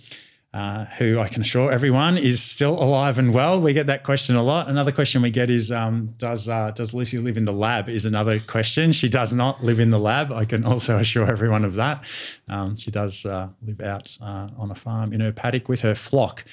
uh, 0.54 0.84
who 0.98 1.18
I 1.18 1.28
can 1.28 1.42
assure 1.42 1.72
everyone 1.72 2.16
is 2.16 2.42
still 2.42 2.82
alive 2.82 3.18
and 3.18 3.34
well. 3.34 3.60
We 3.60 3.72
get 3.72 3.88
that 3.88 4.04
question 4.04 4.36
a 4.36 4.42
lot. 4.42 4.68
Another 4.68 4.92
question 4.92 5.20
we 5.20 5.30
get 5.30 5.50
is, 5.50 5.72
um, 5.72 6.14
does 6.18 6.48
uh, 6.48 6.70
does 6.70 6.94
Lucy 6.94 7.18
live 7.18 7.36
in 7.36 7.44
the 7.44 7.52
lab? 7.52 7.88
Is 7.88 8.04
another 8.04 8.38
question. 8.38 8.92
She 8.92 9.08
does 9.08 9.32
not 9.32 9.64
live 9.64 9.80
in 9.80 9.90
the 9.90 9.98
lab. 9.98 10.30
I 10.32 10.44
can 10.44 10.64
also 10.72 10.98
assure 10.98 11.26
everyone 11.26 11.64
of 11.64 11.74
that. 11.74 12.04
Um, 12.48 12.76
she 12.76 12.90
does 12.90 13.26
uh, 13.26 13.48
live 13.62 13.80
out 13.80 14.16
uh, 14.20 14.48
on 14.56 14.70
a 14.70 14.74
farm 14.74 15.12
in 15.12 15.20
her 15.20 15.32
paddock 15.32 15.68
with 15.68 15.80
her 15.80 15.94
flock. 15.94 16.44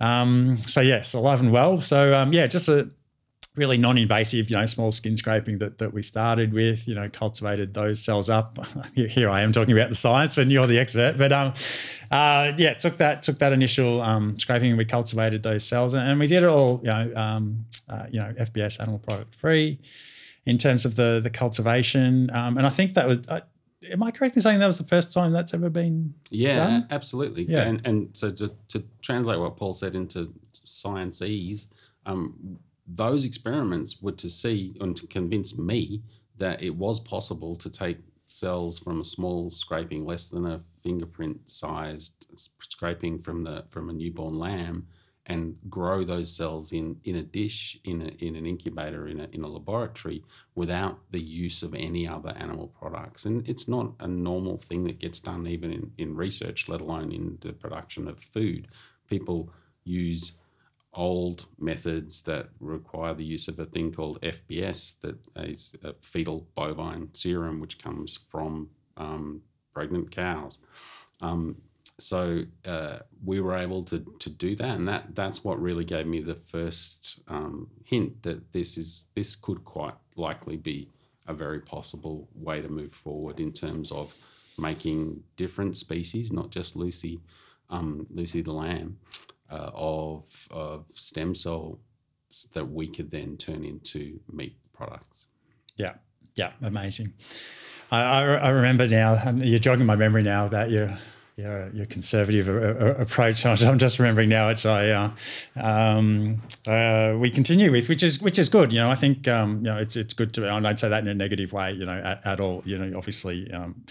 Um, 0.00 0.62
so 0.62 0.80
yes, 0.80 1.14
alive 1.14 1.40
and 1.40 1.50
well. 1.50 1.80
So 1.80 2.14
um, 2.14 2.32
yeah, 2.32 2.46
just 2.46 2.68
a 2.68 2.90
really 3.58 3.76
non-invasive, 3.76 4.48
you 4.50 4.56
know, 4.56 4.64
small 4.66 4.92
skin 4.92 5.16
scraping 5.16 5.58
that, 5.58 5.78
that 5.78 5.92
we 5.92 6.02
started 6.02 6.52
with, 6.52 6.86
you 6.86 6.94
know, 6.94 7.08
cultivated 7.10 7.74
those 7.74 8.02
cells 8.02 8.30
up. 8.30 8.58
Here 8.94 9.28
I 9.28 9.42
am 9.42 9.52
talking 9.52 9.76
about 9.76 9.90
the 9.90 9.94
science, 9.94 10.36
but 10.36 10.48
you're 10.48 10.66
the 10.66 10.78
expert. 10.78 11.18
But 11.18 11.32
um, 11.32 11.52
uh, 12.10 12.52
yeah, 12.56 12.74
took 12.74 12.96
that 12.98 13.22
took 13.22 13.38
that 13.38 13.52
initial 13.52 14.00
um, 14.00 14.38
scraping 14.38 14.70
and 14.70 14.78
we 14.78 14.84
cultivated 14.84 15.42
those 15.42 15.64
cells, 15.64 15.92
and 15.92 16.18
we 16.18 16.26
did 16.26 16.44
it 16.44 16.48
all, 16.48 16.80
you 16.82 16.88
know, 16.88 17.12
um, 17.16 17.66
uh, 17.88 18.06
you 18.10 18.20
know, 18.20 18.32
FBS 18.38 18.80
animal 18.80 19.00
product 19.00 19.34
free, 19.34 19.80
in 20.46 20.56
terms 20.56 20.84
of 20.84 20.96
the 20.96 21.20
the 21.22 21.30
cultivation. 21.30 22.30
Um, 22.32 22.56
and 22.56 22.66
I 22.66 22.70
think 22.70 22.94
that 22.94 23.06
was. 23.06 23.26
Uh, 23.28 23.40
am 23.90 24.02
I 24.02 24.10
correct 24.10 24.36
in 24.36 24.42
saying 24.42 24.58
that 24.60 24.66
was 24.66 24.78
the 24.78 24.84
first 24.84 25.12
time 25.12 25.32
that's 25.32 25.54
ever 25.54 25.70
been 25.70 26.14
yeah, 26.30 26.52
done? 26.52 26.86
absolutely. 26.90 27.44
Yeah, 27.44 27.62
and, 27.62 27.86
and 27.86 28.16
so 28.16 28.30
to, 28.30 28.52
to 28.68 28.84
translate 29.02 29.38
what 29.38 29.56
Paul 29.56 29.72
said 29.72 29.94
into 29.94 30.32
science 30.52 31.22
ease, 31.22 31.68
um, 32.06 32.58
those 32.88 33.24
experiments 33.24 34.00
were 34.00 34.12
to 34.12 34.28
see 34.28 34.76
and 34.80 34.96
to 34.96 35.06
convince 35.06 35.58
me 35.58 36.02
that 36.38 36.62
it 36.62 36.74
was 36.76 37.00
possible 37.00 37.54
to 37.56 37.68
take 37.68 37.98
cells 38.26 38.78
from 38.78 39.00
a 39.00 39.04
small 39.04 39.50
scraping 39.50 40.06
less 40.06 40.28
than 40.28 40.46
a 40.46 40.60
fingerprint 40.82 41.48
sized 41.48 42.26
scraping 42.36 43.18
from 43.18 43.44
the 43.44 43.64
from 43.70 43.88
a 43.88 43.92
newborn 43.92 44.38
lamb 44.38 44.86
and 45.26 45.56
grow 45.68 46.04
those 46.04 46.34
cells 46.34 46.72
in 46.72 46.96
in 47.04 47.16
a 47.16 47.22
dish 47.22 47.78
in 47.84 48.02
a, 48.02 48.24
in 48.24 48.36
an 48.36 48.46
incubator 48.46 49.06
in 49.06 49.20
a, 49.20 49.28
in 49.32 49.42
a 49.42 49.48
laboratory 49.48 50.22
without 50.54 50.98
the 51.10 51.20
use 51.20 51.62
of 51.62 51.74
any 51.74 52.06
other 52.06 52.30
animal 52.36 52.68
products. 52.68 53.24
And 53.24 53.46
it's 53.48 53.68
not 53.68 53.92
a 54.00 54.08
normal 54.08 54.56
thing 54.56 54.84
that 54.84 54.98
gets 54.98 55.20
done 55.20 55.46
even 55.46 55.72
in, 55.72 55.92
in 55.98 56.16
research 56.16 56.68
let 56.68 56.80
alone 56.80 57.12
in 57.12 57.38
the 57.40 57.52
production 57.52 58.08
of 58.08 58.20
food. 58.20 58.68
People 59.08 59.50
use 59.84 60.38
old 60.94 61.46
methods 61.58 62.22
that 62.22 62.48
require 62.60 63.14
the 63.14 63.24
use 63.24 63.48
of 63.48 63.58
a 63.58 63.66
thing 63.66 63.92
called 63.92 64.20
FBS, 64.22 65.00
that 65.00 65.18
is 65.36 65.76
a 65.84 65.92
fetal 65.94 66.48
bovine 66.54 67.10
serum, 67.12 67.60
which 67.60 67.78
comes 67.78 68.16
from 68.30 68.70
um, 68.96 69.42
pregnant 69.74 70.10
cows. 70.10 70.58
Um, 71.20 71.56
so 71.98 72.44
uh, 72.66 72.98
we 73.24 73.40
were 73.40 73.56
able 73.56 73.82
to 73.84 73.98
to 74.20 74.30
do 74.30 74.54
that, 74.56 74.76
and 74.76 74.86
that 74.88 75.14
that's 75.14 75.44
what 75.44 75.60
really 75.60 75.84
gave 75.84 76.06
me 76.06 76.20
the 76.20 76.34
first 76.34 77.20
um, 77.28 77.68
hint 77.84 78.22
that 78.22 78.52
this 78.52 78.78
is 78.78 79.06
this 79.14 79.34
could 79.34 79.64
quite 79.64 79.94
likely 80.16 80.56
be 80.56 80.88
a 81.26 81.34
very 81.34 81.60
possible 81.60 82.28
way 82.34 82.62
to 82.62 82.68
move 82.68 82.92
forward 82.92 83.40
in 83.40 83.52
terms 83.52 83.90
of 83.92 84.14
making 84.56 85.22
different 85.36 85.76
species, 85.76 86.32
not 86.32 86.50
just 86.50 86.76
Lucy, 86.76 87.20
um, 87.70 88.06
Lucy 88.10 88.40
the 88.40 88.52
lamb, 88.52 88.98
uh, 89.50 89.70
of 89.74 90.48
of 90.50 90.86
stem 90.90 91.34
cells 91.34 91.78
that 92.54 92.70
we 92.70 92.86
could 92.88 93.10
then 93.10 93.36
turn 93.36 93.64
into 93.64 94.20
meat 94.32 94.56
products. 94.72 95.28
Yeah, 95.76 95.94
yeah, 96.34 96.52
amazing. 96.62 97.14
I, 97.90 98.00
I, 98.00 98.22
I 98.22 98.48
remember 98.50 98.86
now. 98.86 99.30
You're 99.30 99.58
jogging 99.58 99.86
my 99.86 99.96
memory 99.96 100.22
now 100.22 100.46
about 100.46 100.70
your 100.70 100.98
your, 101.38 101.70
your 101.70 101.86
conservative 101.86 102.48
approach. 103.00 103.46
I'm 103.62 103.78
just 103.78 103.98
remembering 103.98 104.28
now, 104.28 104.48
which 104.48 104.66
I 104.66 104.90
uh, 104.90 105.10
um, 105.56 106.42
uh, 106.66 107.14
we 107.16 107.30
continue 107.30 107.70
with, 107.70 107.88
which 107.88 108.02
is 108.02 108.20
which 108.20 108.38
is 108.38 108.48
good. 108.48 108.72
You 108.72 108.80
know, 108.80 108.90
I 108.90 108.96
think 108.96 109.28
um, 109.28 109.58
you 109.58 109.62
know 109.62 109.78
it's 109.78 109.96
it's 109.96 110.14
good 110.14 110.34
to. 110.34 110.50
I 110.50 110.60
don't 110.60 110.78
say 110.78 110.88
that 110.88 111.02
in 111.02 111.08
a 111.08 111.14
negative 111.14 111.52
way. 111.52 111.72
You 111.72 111.86
know, 111.86 111.98
at, 111.98 112.26
at 112.26 112.40
all. 112.40 112.62
You 112.64 112.78
know, 112.78 112.98
obviously. 112.98 113.50
Um, 113.52 113.84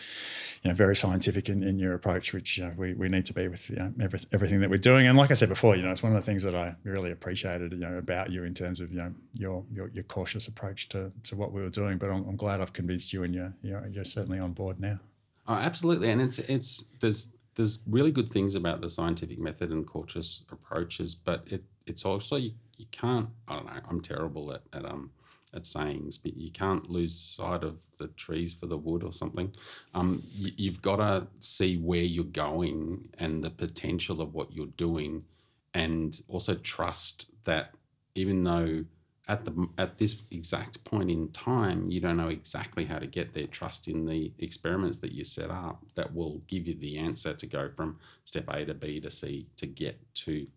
you 0.63 0.71
know, 0.71 0.75
very 0.75 0.95
scientific 0.95 1.49
in, 1.49 1.61
in 1.61 1.77
your 1.77 1.93
approach, 1.93 2.33
which 2.33 2.57
you 2.57 2.65
know, 2.65 2.73
we, 2.75 2.95
we 2.95 3.09
need 3.09 3.27
to 3.27 3.33
be 3.33 3.47
with 3.47 3.69
you 3.69 3.75
know, 3.75 3.93
every, 4.01 4.19
everything 4.33 4.59
that 4.61 4.71
we're 4.71 4.79
doing. 4.79 5.05
And 5.05 5.15
like 5.15 5.29
I 5.29 5.35
said 5.35 5.49
before, 5.49 5.75
you 5.75 5.83
know, 5.83 5.91
it's 5.91 6.01
one 6.01 6.13
of 6.13 6.19
the 6.19 6.25
things 6.25 6.41
that 6.41 6.55
I 6.55 6.75
really 6.83 7.11
appreciated, 7.11 7.73
you 7.73 7.77
know, 7.77 7.95
about 7.95 8.31
you 8.31 8.43
in 8.43 8.55
terms 8.55 8.81
of 8.81 8.91
you 8.91 8.97
know 8.97 9.13
your 9.33 9.63
your, 9.71 9.89
your 9.89 10.03
cautious 10.03 10.47
approach 10.47 10.89
to, 10.89 11.13
to 11.25 11.35
what 11.35 11.51
we 11.51 11.61
were 11.61 11.69
doing. 11.69 11.99
But 11.99 12.09
I'm, 12.09 12.27
I'm 12.27 12.35
glad 12.35 12.59
I've 12.59 12.73
convinced 12.73 13.13
you, 13.13 13.21
and 13.21 13.35
you're, 13.35 13.53
you're 13.61 13.87
you're 13.87 14.03
certainly 14.03 14.39
on 14.39 14.53
board 14.53 14.79
now. 14.79 14.99
Oh, 15.47 15.53
absolutely, 15.53 16.09
and 16.09 16.21
it's 16.21 16.39
it's 16.39 16.87
there's 16.99 17.36
there's 17.57 17.83
really 17.87 18.11
good 18.11 18.29
things 18.29 18.55
about 18.55 18.81
the 18.81 18.89
scientific 18.89 19.39
method 19.39 19.71
and 19.71 19.85
cautious 19.85 20.45
approaches, 20.51 21.15
but 21.15 21.43
it 21.47 21.63
it's 21.85 22.05
also 22.05 22.35
you, 22.35 22.51
you 22.77 22.85
can't 22.91 23.29
I 23.47 23.55
don't 23.55 23.65
know 23.65 23.81
I'm 23.89 24.01
terrible 24.01 24.53
at, 24.53 24.61
at 24.71 24.85
um 24.85 25.11
at 25.53 25.65
sayings, 25.65 26.17
but 26.17 26.37
you 26.37 26.51
can't 26.51 26.89
lose 26.89 27.17
sight 27.19 27.63
of 27.63 27.77
the 27.97 28.07
trees 28.09 28.53
for 28.53 28.67
the 28.67 28.77
wood 28.77 29.03
or 29.03 29.13
something. 29.13 29.53
Um, 29.93 30.21
you, 30.33 30.51
you've 30.57 30.81
got 30.81 30.97
to 30.97 31.27
see 31.39 31.77
where 31.77 32.01
you're 32.01 32.25
going 32.25 33.09
and 33.17 33.43
the 33.43 33.49
potential 33.49 34.21
of 34.21 34.33
what 34.33 34.53
you're 34.53 34.67
doing, 34.67 35.23
and 35.73 36.19
also 36.27 36.55
trust 36.55 37.27
that 37.45 37.73
even 38.13 38.43
though 38.43 38.85
at 39.27 39.45
the 39.45 39.67
at 39.77 39.97
this 39.97 40.23
exact 40.31 40.83
point 40.83 41.11
in 41.11 41.29
time 41.29 41.83
you 41.87 41.99
don't 41.99 42.17
know 42.17 42.29
exactly 42.29 42.85
how 42.85 42.97
to 42.97 43.07
get 43.07 43.33
there 43.33 43.47
trust 43.47 43.87
in 43.87 44.05
the 44.05 44.31
experiments 44.39 44.99
that 44.99 45.11
you 45.11 45.23
set 45.23 45.49
up 45.49 45.83
that 45.95 46.13
will 46.13 46.41
give 46.47 46.67
you 46.67 46.73
the 46.73 46.97
answer 46.97 47.33
to 47.33 47.45
go 47.45 47.69
from 47.75 47.97
step 48.23 48.45
a 48.49 48.65
to 48.65 48.73
b 48.73 48.99
to 48.99 49.11
c 49.11 49.47
to 49.55 49.65
get 49.65 49.99
to 50.13 50.47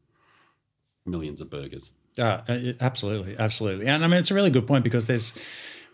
millions 1.04 1.40
of 1.40 1.50
burgers. 1.50 1.92
Yeah 2.16 2.42
absolutely 2.80 3.36
absolutely. 3.38 3.86
And 3.86 4.04
i 4.04 4.06
mean 4.06 4.20
it's 4.20 4.30
a 4.30 4.34
really 4.34 4.50
good 4.50 4.66
point 4.66 4.84
because 4.84 5.06
there's 5.06 5.34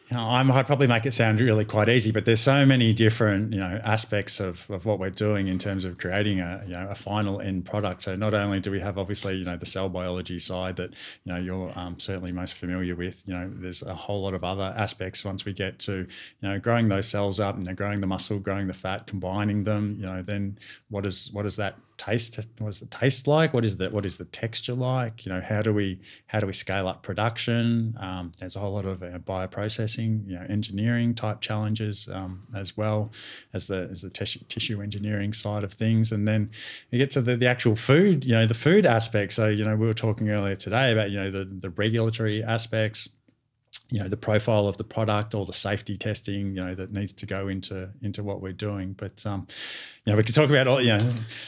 you 0.09 0.17
know, 0.17 0.23
I 0.23 0.45
might 0.45 0.67
probably 0.67 0.87
make 0.87 1.05
it 1.05 1.13
sound 1.13 1.41
really 1.41 1.65
quite 1.65 1.89
easy, 1.89 2.13
but 2.13 2.25
there's 2.25 2.41
so 2.41 2.65
many 2.65 2.93
different, 2.93 3.53
you 3.53 3.59
know, 3.59 3.81
aspects 3.83 4.39
of, 4.39 4.71
of 4.71 4.87
what 4.87 5.01
we're 5.01 5.11
doing 5.11 5.49
in 5.49 5.59
terms 5.59 5.85
of 5.85 5.99
creating 5.99 6.39
a, 6.39 6.63
you 6.65 6.75
know, 6.75 6.89
a 6.89 6.95
final 6.95 7.41
end 7.41 7.65
product. 7.65 8.03
So 8.03 8.15
not 8.15 8.33
only 8.33 8.61
do 8.61 8.71
we 8.71 8.79
have 8.79 8.99
obviously, 8.99 9.35
you 9.35 9.45
know, 9.45 9.57
the 9.57 9.67
cell 9.67 9.89
biology 9.89 10.39
side 10.39 10.77
that, 10.77 10.91
you 11.25 11.33
know, 11.33 11.39
you're 11.39 11.73
um, 11.77 11.99
certainly 11.99 12.31
most 12.31 12.55
familiar 12.55 12.95
with, 12.95 13.25
you 13.27 13.35
know, 13.35 13.51
there's 13.53 13.83
a 13.83 13.95
whole 13.95 14.23
lot 14.23 14.35
of 14.35 14.45
other 14.45 14.73
aspects 14.77 15.25
once 15.25 15.45
we 15.45 15.53
get 15.53 15.81
to, 15.81 16.07
you 16.41 16.49
know, 16.49 16.61
growing 16.61 16.89
those 16.89 17.09
cells 17.09 17.41
up, 17.41 17.59
you 17.59 17.65
know, 17.65 17.75
growing 17.75 18.01
the 18.01 18.07
muscle, 18.07 18.39
growing 18.39 18.69
the 18.69 18.75
fat, 18.75 19.09
combining 19.09 19.65
them, 19.65 19.97
you 19.99 20.07
know, 20.07 20.23
then 20.23 20.57
what 20.89 21.05
is 21.05 21.31
what 21.33 21.43
does 21.43 21.57
that 21.57 21.77
taste 22.07 22.39
what 22.59 22.69
does 22.69 22.81
the 22.81 22.87
taste 22.87 23.27
like? 23.27 23.53
What 23.53 23.65
is 23.65 23.77
the 23.77 23.91
what 23.91 24.07
is 24.07 24.17
the 24.17 24.25
texture 24.25 24.75
like? 24.75 25.27
You 25.27 25.33
know 25.33 25.41
how 25.41 25.63
do 25.63 25.73
we 25.73 26.01
how 26.27 26.41
do 26.41 26.47
we 26.47 26.53
scale 26.53 26.89
up 26.89 27.03
production? 27.03 27.97
Um, 27.99 28.33
there's 28.39 28.57
a 28.57 28.61
whole 28.61 28.73
lot 28.73 28.85
of 28.85 29.03
uh, 29.03 29.19
bioprocessing 29.19 30.27
you 30.27 30.39
know 30.39 30.47
engineering 30.49 31.15
type 31.15 31.41
challenges 31.41 32.09
um, 32.09 32.43
as 32.55 32.77
well 32.77 33.13
as 33.53 33.67
the 33.67 33.89
as 33.91 34.03
the 34.03 34.11
tissue, 34.11 34.41
tissue 34.49 34.81
engineering 34.81 35.33
side 35.33 35.65
of 35.65 35.73
things. 35.73 36.13
And 36.13 36.27
then 36.27 36.51
you 36.91 36.99
get 36.99 37.11
to 37.13 37.21
the, 37.21 37.37
the 37.37 37.47
actual 37.47 37.77
food 37.77 38.25
you 38.25 38.33
know 38.33 38.47
the 38.47 38.55
food 38.55 38.87
aspect. 38.87 39.33
So 39.33 39.49
you 39.49 39.65
know 39.65 39.77
we 39.77 39.87
were 39.87 39.93
talking 39.93 40.31
earlier 40.31 40.57
today 40.57 40.93
about 40.93 41.11
you 41.11 41.21
know 41.21 41.31
the 41.31 41.45
the 41.45 41.71
regulatory 41.71 42.43
aspects 42.43 43.09
you 43.91 44.01
know 44.01 44.09
the 44.09 44.16
profile 44.16 44.66
of 44.66 44.76
the 44.78 44.84
product 44.84 45.34
all 45.34 45.45
the 45.45 45.53
safety 45.53 45.97
testing 45.97 46.49
you 46.57 46.64
know 46.64 46.74
that 46.74 46.93
needs 46.93 47.12
to 47.12 47.26
go 47.26 47.49
into 47.49 47.91
into 48.03 48.22
what 48.22 48.41
we're 48.41 48.53
doing. 48.53 48.93
But 48.93 49.24
um 49.26 49.47
you 50.05 50.12
know 50.12 50.16
we 50.16 50.24
could 50.24 50.34
talk 50.34 50.51
about 50.51 50.66
all 50.66 50.80
you 50.80 50.93
know 50.93 50.99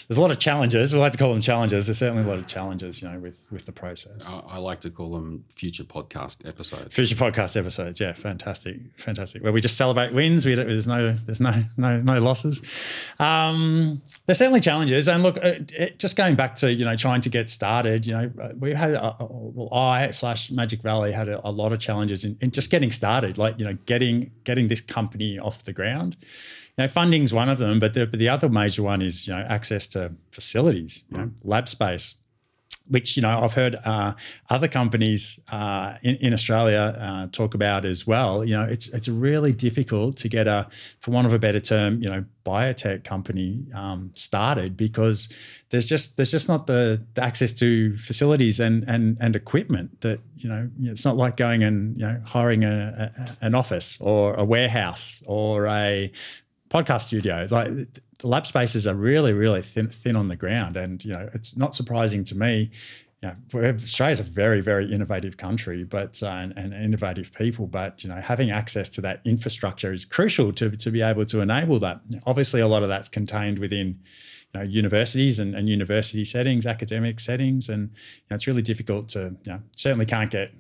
there's 0.07 0.19
a 0.19 0.21
lot 0.21 0.31
of 0.31 0.39
challenges. 0.39 0.93
We 0.93 1.01
like 1.01 1.13
to 1.13 1.19
call 1.19 1.33
them 1.33 1.41
challenges. 1.41 1.87
There's 1.87 1.99
certainly 1.99 2.23
a 2.23 2.27
lot 2.27 2.39
of 2.39 2.47
challenges 2.47 3.03
you 3.03 3.09
know 3.09 3.19
with 3.19 3.49
with 3.51 3.67
the 3.67 3.73
process. 3.73 4.29
I, 4.29 4.43
I 4.49 4.59
like 4.59 4.81
to 4.83 4.91
call 4.91 5.13
them 5.13 5.45
future 5.49 5.85
podcast 5.85 6.49
episodes. 6.49 6.95
Future 6.95 7.17
podcast 7.17 7.57
episodes. 7.57 8.01
Yeah 8.01 8.13
fantastic. 8.13 8.79
Fantastic. 8.97 9.43
Where 9.43 9.53
we 9.53 9.61
just 9.61 9.77
celebrate 9.77 10.13
wins. 10.13 10.47
We 10.47 10.55
there's 10.55 10.87
no 10.87 11.13
there's 11.13 11.41
no 11.41 11.65
no 11.77 12.01
no 12.01 12.21
losses. 12.21 12.63
Um 13.19 14.03
there's 14.27 14.39
certainly 14.39 14.61
challenges. 14.61 15.09
And 15.09 15.23
look 15.23 15.39
it, 15.39 15.73
it, 15.73 15.99
just 15.99 16.17
going 16.17 16.37
back 16.37 16.55
to 16.57 16.73
you 16.73 16.85
know 16.85 16.97
trying 16.97 17.21
to 17.23 17.29
get 17.29 17.49
started 17.49 18.07
you 18.07 18.13
know 18.13 18.55
we 18.59 18.73
had 18.73 18.95
a, 18.95 19.17
well 19.21 19.69
i 19.73 20.11
slash 20.11 20.51
magic 20.51 20.83
valley 20.83 21.13
had 21.13 21.29
a, 21.29 21.47
a 21.47 21.51
lot 21.51 21.73
of 21.73 21.79
challenges 21.79 22.25
in, 22.29 22.39
in 22.41 22.51
just 22.51 22.71
getting 22.71 22.93
started, 22.93 23.39
like 23.39 23.59
you 23.59 23.65
know, 23.65 23.75
getting 23.87 24.31
getting 24.45 24.69
this 24.69 24.81
company 24.81 25.39
off 25.39 25.65
the 25.65 25.73
ground. 25.73 26.17
You 26.77 26.85
know, 26.85 26.89
funding's 26.89 27.35
one 27.35 27.49
of 27.49 27.59
them, 27.59 27.79
but 27.79 27.95
the, 27.95 28.07
but 28.07 28.19
the 28.19 28.29
other 28.29 28.49
major 28.49 28.83
one 28.83 29.03
is 29.03 29.27
you 29.27 29.35
know 29.35 29.41
access 29.49 29.87
to 29.89 30.13
facilities, 30.31 31.03
you 31.11 31.19
know, 31.19 31.31
lab 31.43 31.69
space, 31.69 32.17
which 32.89 33.17
you 33.17 33.23
know 33.23 33.41
I've 33.43 33.55
heard 33.55 33.77
uh, 33.85 34.15
other 34.51 34.69
companies 34.69 35.41
uh, 35.51 35.95
in, 36.03 36.17
in 36.17 36.33
Australia 36.33 36.97
uh, 36.99 37.27
talk 37.33 37.55
about 37.55 37.85
as 37.85 38.07
well. 38.07 38.45
You 38.45 38.57
know, 38.57 38.65
it's 38.65 38.89
it's 38.89 39.09
really 39.09 39.53
difficult 39.53 40.17
to 40.19 40.29
get 40.29 40.47
a, 40.47 40.67
for 41.01 41.11
want 41.11 41.27
of 41.27 41.33
a 41.33 41.39
better 41.39 41.61
term, 41.61 42.03
you 42.03 42.09
know, 42.09 42.25
biotech 42.45 43.05
company 43.05 43.67
um, 43.75 44.11
started 44.15 44.77
because 44.77 45.29
there's 45.71 45.87
just 45.87 46.17
there's 46.17 46.31
just 46.31 46.49
not 46.49 46.67
the, 46.67 47.05
the, 47.15 47.23
access 47.23 47.53
to 47.53 47.97
facilities 47.99 48.59
and 48.59 48.85
and 48.89 49.19
and 49.21 49.37
equipment 49.37 50.01
that 50.01 50.21
you 50.37 50.49
know 50.49 50.71
it's 50.83 51.05
not 51.05 51.17
like 51.17 51.37
going 51.37 51.63
and 51.63 51.99
you 51.99 52.07
know 52.07 52.21
hiring 52.25 52.65
a, 52.65 53.13
a 53.15 53.47
an 53.47 53.55
office 53.55 53.99
or 54.01 54.35
a 54.35 54.45
warehouse 54.45 55.23
or 55.27 55.67
a 55.67 56.11
podcast 56.71 57.03
studio 57.03 57.47
like 57.51 57.69
lab 58.23 58.47
spaces 58.47 58.87
are 58.87 58.95
really, 58.95 59.33
really 59.33 59.63
thin, 59.63 59.89
thin 59.89 60.17
on 60.17 60.29
the 60.29 60.37
ground. 60.37 60.77
And, 60.77 61.05
you 61.05 61.13
know, 61.13 61.29
it's 61.35 61.57
not 61.57 61.75
surprising 61.75 62.25
to 62.25 62.37
me. 62.37 62.71
You 63.23 63.33
know, 63.53 63.61
Australia's 63.69 64.21
a 64.21 64.25
very, 64.25 64.61
very 64.61 64.93
innovative 64.93 65.37
country, 65.37 65.83
but 65.83 66.23
uh, 66.23 66.27
and, 66.27 66.53
and, 66.57 66.73
innovative 66.73 67.33
people. 67.33 67.67
But 67.67 68.05
you 68.05 68.11
know, 68.11 68.21
having 68.21 68.49
access 68.49 68.89
to 68.91 69.01
that 69.01 69.23
infrastructure 69.25 69.93
is 69.93 70.05
crucial 70.05 70.53
to, 70.53 70.71
to 70.71 70.91
be 70.93 71.03
able 71.03 71.25
to 71.25 71.41
enable 71.41 71.81
that. 71.81 72.01
Obviously, 72.27 72.61
a 72.61 72.69
lot 72.69 72.85
of 72.85 72.89
that's 72.89 73.09
contained 73.09 73.59
within 73.59 73.99
you 74.55 74.61
know, 74.61 74.63
universities 74.63 75.41
and, 75.41 75.57
and 75.57 75.69
university 75.69 76.25
settings, 76.25 76.65
academic 76.65 77.19
settings, 77.19 77.69
and 77.69 77.91
you 77.91 78.27
know, 78.31 78.37
it's 78.37 78.47
really 78.47 78.63
difficult 78.63 79.09
to. 79.09 79.37
You 79.45 79.53
know, 79.53 79.63
certainly 79.77 80.07
can't 80.07 80.31
get 80.31 80.53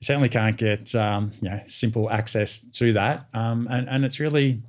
certainly 0.00 0.28
can't 0.28 0.56
get 0.56 0.94
um, 0.96 1.30
you 1.40 1.48
know, 1.48 1.60
simple 1.68 2.10
access 2.10 2.58
to 2.58 2.92
that, 2.94 3.28
um, 3.34 3.68
and 3.70 3.88
and 3.88 4.04
it's 4.04 4.18
really 4.18 4.62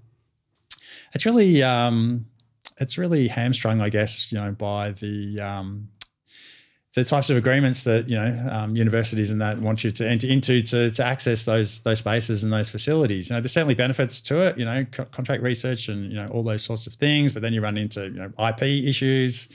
it's 1.13 1.25
really 1.25 1.63
um, 1.63 2.25
it's 2.77 2.97
really 2.97 3.27
hamstrung, 3.27 3.81
I 3.81 3.89
guess, 3.89 4.31
you 4.31 4.39
know, 4.39 4.51
by 4.51 4.91
the 4.91 5.39
um, 5.41 5.89
the 6.95 7.05
types 7.05 7.29
of 7.29 7.37
agreements 7.37 7.83
that 7.83 8.09
you 8.09 8.15
know 8.15 8.47
um, 8.51 8.75
universities 8.75 9.29
and 9.29 9.39
that 9.39 9.59
want 9.59 9.83
you 9.83 9.91
to 9.91 10.07
enter 10.07 10.25
into 10.25 10.61
to, 10.61 10.89
to 10.89 11.05
access 11.05 11.45
those 11.45 11.81
those 11.81 11.99
spaces 11.99 12.43
and 12.43 12.51
those 12.51 12.69
facilities. 12.69 13.29
You 13.29 13.35
know, 13.35 13.41
there's 13.41 13.53
certainly 13.53 13.75
benefits 13.75 14.19
to 14.21 14.41
it. 14.47 14.57
You 14.57 14.65
know, 14.65 14.85
co- 14.85 15.05
contract 15.05 15.43
research 15.43 15.87
and 15.87 16.09
you 16.09 16.15
know 16.15 16.27
all 16.27 16.41
those 16.41 16.63
sorts 16.63 16.87
of 16.87 16.93
things. 16.93 17.31
But 17.31 17.43
then 17.43 17.53
you 17.53 17.61
run 17.61 17.77
into 17.77 18.05
you 18.05 18.11
know 18.11 18.31
IP 18.39 18.63
issues, 18.63 19.49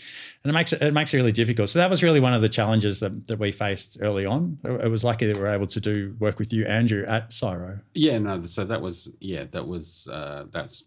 and 0.45 0.51
it 0.51 0.55
makes 0.55 0.73
it, 0.73 0.81
it 0.81 0.95
makes 0.95 1.13
it 1.13 1.17
really 1.17 1.33
difficult. 1.33 1.71
So 1.71 1.81
that 1.81 1.91
was 1.91 2.05
really 2.05 2.21
one 2.21 2.35
of 2.35 2.43
the 2.43 2.49
challenges 2.49 3.01
that, 3.01 3.27
that 3.27 3.41
we 3.41 3.51
faced 3.51 3.99
early 4.01 4.25
on. 4.25 4.59
It 4.65 4.91
was 4.91 5.03
lucky 5.03 5.27
that 5.27 5.37
we 5.37 5.43
were 5.43 5.49
able 5.49 5.67
to 5.67 5.81
do 5.81 6.15
work 6.21 6.39
with 6.39 6.53
you, 6.53 6.67
Andrew, 6.67 7.05
at 7.05 7.31
CSIRO. 7.31 7.81
Yeah, 7.95 8.19
no. 8.19 8.43
So 8.43 8.65
that 8.65 8.81
was 8.81 9.13
yeah, 9.21 9.45
that 9.51 9.67
was 9.67 10.07
uh, 10.07 10.45
that's 10.53 10.85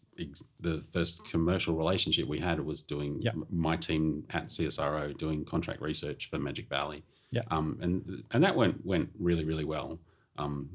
the 0.59 0.79
first 0.79 1.25
commercial 1.29 1.75
relationship 1.75 2.27
we 2.27 2.39
had 2.39 2.59
was 2.59 2.81
doing 2.81 3.21
yep. 3.21 3.35
my 3.49 3.75
team 3.75 4.23
at 4.31 4.47
CSIRO 4.47 5.17
doing 5.17 5.45
contract 5.45 5.81
research 5.81 6.29
for 6.29 6.39
Magic 6.39 6.69
Valley. 6.69 7.03
Yeah. 7.31 7.41
Um, 7.51 7.77
and 7.81 8.23
and 8.31 8.43
that 8.43 8.55
went 8.55 8.85
went 8.85 9.09
really 9.19 9.45
really 9.45 9.65
well. 9.65 9.99
Um, 10.37 10.69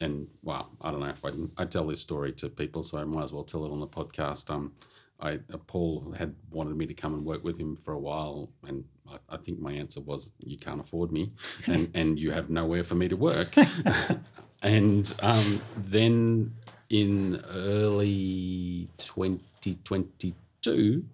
and 0.00 0.28
wow, 0.42 0.68
I 0.80 0.90
don't 0.90 1.00
know 1.00 1.06
if 1.06 1.24
I 1.24 1.30
I 1.56 1.64
tell 1.64 1.86
this 1.86 2.00
story 2.00 2.32
to 2.32 2.48
people, 2.48 2.82
so 2.82 2.98
I 2.98 3.04
might 3.04 3.22
as 3.22 3.32
well 3.32 3.44
tell 3.44 3.64
it 3.64 3.72
on 3.72 3.80
the 3.80 3.86
podcast. 3.86 4.50
Um, 4.50 4.72
I 5.20 5.34
uh, 5.52 5.58
Paul 5.66 6.14
had 6.18 6.34
wanted 6.50 6.76
me 6.76 6.86
to 6.86 6.94
come 6.94 7.14
and 7.14 7.24
work 7.24 7.42
with 7.42 7.56
him 7.56 7.76
for 7.76 7.94
a 7.94 7.98
while, 7.98 8.50
and 8.66 8.84
I, 9.08 9.16
I 9.30 9.36
think 9.38 9.60
my 9.60 9.72
answer 9.72 10.00
was, 10.00 10.30
"You 10.44 10.58
can't 10.58 10.80
afford 10.80 11.12
me, 11.12 11.32
and 11.66 11.90
and 11.94 12.18
you 12.18 12.32
have 12.32 12.50
nowhere 12.50 12.84
for 12.84 12.94
me 12.94 13.08
to 13.08 13.16
work." 13.16 13.54
and 14.62 15.14
um, 15.22 15.60
then 15.76 16.54
in 16.88 17.42
early 17.50 18.88
2022, 18.98 21.04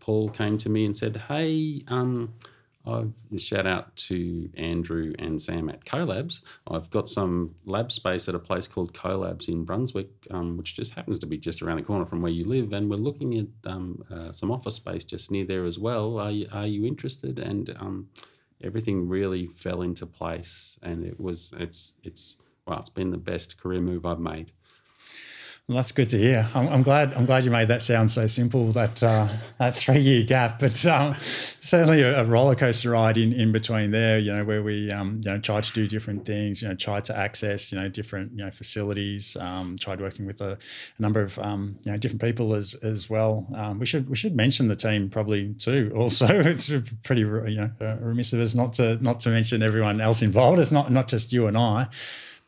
Paul 0.00 0.28
came 0.30 0.58
to 0.58 0.68
me 0.68 0.84
and 0.84 0.96
said, 0.96 1.16
"Hey." 1.28 1.84
Um, 1.88 2.32
I've 2.86 3.12
shout 3.36 3.66
out 3.66 3.94
to 3.96 4.48
Andrew 4.56 5.12
and 5.18 5.40
Sam 5.40 5.68
at 5.68 5.84
CoLabs. 5.84 6.42
I've 6.66 6.90
got 6.90 7.08
some 7.08 7.54
lab 7.66 7.92
space 7.92 8.28
at 8.28 8.34
a 8.34 8.38
place 8.38 8.66
called 8.66 8.94
CoLabs 8.94 9.48
in 9.48 9.64
Brunswick, 9.64 10.08
um, 10.30 10.56
which 10.56 10.76
just 10.76 10.94
happens 10.94 11.18
to 11.18 11.26
be 11.26 11.36
just 11.36 11.60
around 11.60 11.76
the 11.76 11.82
corner 11.82 12.06
from 12.06 12.22
where 12.22 12.32
you 12.32 12.44
live, 12.44 12.72
and 12.72 12.88
we're 12.88 12.96
looking 12.96 13.38
at 13.38 13.70
um, 13.70 14.02
uh, 14.10 14.32
some 14.32 14.50
office 14.50 14.76
space 14.76 15.04
just 15.04 15.30
near 15.30 15.44
there 15.44 15.64
as 15.64 15.78
well. 15.78 16.18
Are 16.18 16.30
you, 16.30 16.48
are 16.52 16.66
you 16.66 16.86
interested? 16.86 17.38
And 17.38 17.70
um, 17.78 18.08
everything 18.62 19.08
really 19.08 19.46
fell 19.46 19.82
into 19.82 20.06
place, 20.06 20.78
and 20.82 21.04
it 21.04 21.20
was 21.20 21.52
it's 21.58 21.94
it's 22.02 22.36
well, 22.66 22.78
it's 22.78 22.88
been 22.88 23.10
the 23.10 23.18
best 23.18 23.58
career 23.58 23.80
move 23.80 24.06
I've 24.06 24.20
made. 24.20 24.52
That's 25.70 25.92
good 25.92 26.10
to 26.10 26.18
hear. 26.18 26.50
I'm, 26.52 26.66
I'm, 26.68 26.82
glad. 26.82 27.14
I'm 27.14 27.26
glad 27.26 27.44
you 27.44 27.52
made 27.52 27.68
that 27.68 27.80
sound 27.80 28.10
so 28.10 28.26
simple. 28.26 28.72
That 28.72 29.00
uh, 29.04 29.28
that 29.58 29.72
three 29.72 30.00
year 30.00 30.24
gap, 30.24 30.58
but 30.58 30.84
um, 30.84 31.14
certainly 31.16 32.02
a, 32.02 32.22
a, 32.22 32.24
roller 32.24 32.56
coaster 32.56 32.90
ride 32.90 33.16
in, 33.16 33.32
in 33.32 33.52
between 33.52 33.92
there. 33.92 34.18
You 34.18 34.32
know, 34.32 34.44
where 34.44 34.64
we 34.64 34.90
um, 34.90 35.20
you 35.24 35.30
know 35.30 35.38
tried 35.38 35.62
to 35.64 35.72
do 35.72 35.86
different 35.86 36.26
things. 36.26 36.60
You 36.60 36.68
know, 36.68 36.74
tried 36.74 37.04
to 37.04 37.16
access 37.16 37.70
you 37.70 37.78
know 37.78 37.88
different 37.88 38.32
you 38.32 38.38
know 38.38 38.50
facilities. 38.50 39.36
Um, 39.36 39.76
tried 39.78 40.00
working 40.00 40.26
with 40.26 40.40
a, 40.40 40.58
a 40.98 41.02
number 41.02 41.20
of 41.20 41.38
um, 41.38 41.76
you 41.84 41.92
know 41.92 41.98
different 41.98 42.22
people 42.22 42.52
as 42.54 42.74
as 42.74 43.08
well. 43.08 43.46
Um, 43.54 43.78
we 43.78 43.86
should 43.86 44.08
we 44.10 44.16
should 44.16 44.34
mention 44.34 44.66
the 44.66 44.76
team 44.76 45.08
probably 45.08 45.54
too. 45.54 45.92
Also, 45.94 46.26
it's 46.30 46.68
pretty 47.04 47.20
you 47.20 47.70
know 47.78 47.98
remiss 48.00 48.32
of 48.32 48.40
us 48.40 48.56
not 48.56 48.72
to 48.74 49.00
not 49.00 49.20
to 49.20 49.30
mention 49.30 49.62
everyone 49.62 50.00
else 50.00 50.20
involved. 50.20 50.58
It's 50.58 50.72
not 50.72 50.90
not 50.90 51.06
just 51.06 51.32
you 51.32 51.46
and 51.46 51.56
I. 51.56 51.86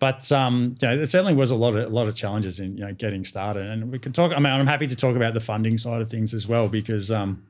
But 0.02 0.32
um, 0.32 0.74
you 0.80 0.88
know, 0.88 0.94
it 1.00 1.10
certainly 1.10 1.32
was 1.32 1.52
a 1.52 1.54
lot 1.54 1.76
of 1.76 1.84
a 1.84 1.88
lot 1.88 2.08
of 2.08 2.16
challenges 2.16 2.58
in 2.58 2.76
you 2.76 2.84
know 2.84 2.92
getting 2.92 3.24
started, 3.24 3.66
and 3.66 3.92
we 3.92 4.00
could 4.00 4.16
talk. 4.16 4.32
I 4.32 4.40
mean, 4.40 4.52
I'm 4.52 4.66
happy 4.66 4.88
to 4.88 4.96
talk 4.96 5.14
about 5.14 5.32
the 5.32 5.40
funding 5.40 5.78
side 5.78 6.02
of 6.02 6.08
things 6.08 6.34
as 6.34 6.48
well 6.48 6.68
because 6.68 7.12
um, 7.12 7.40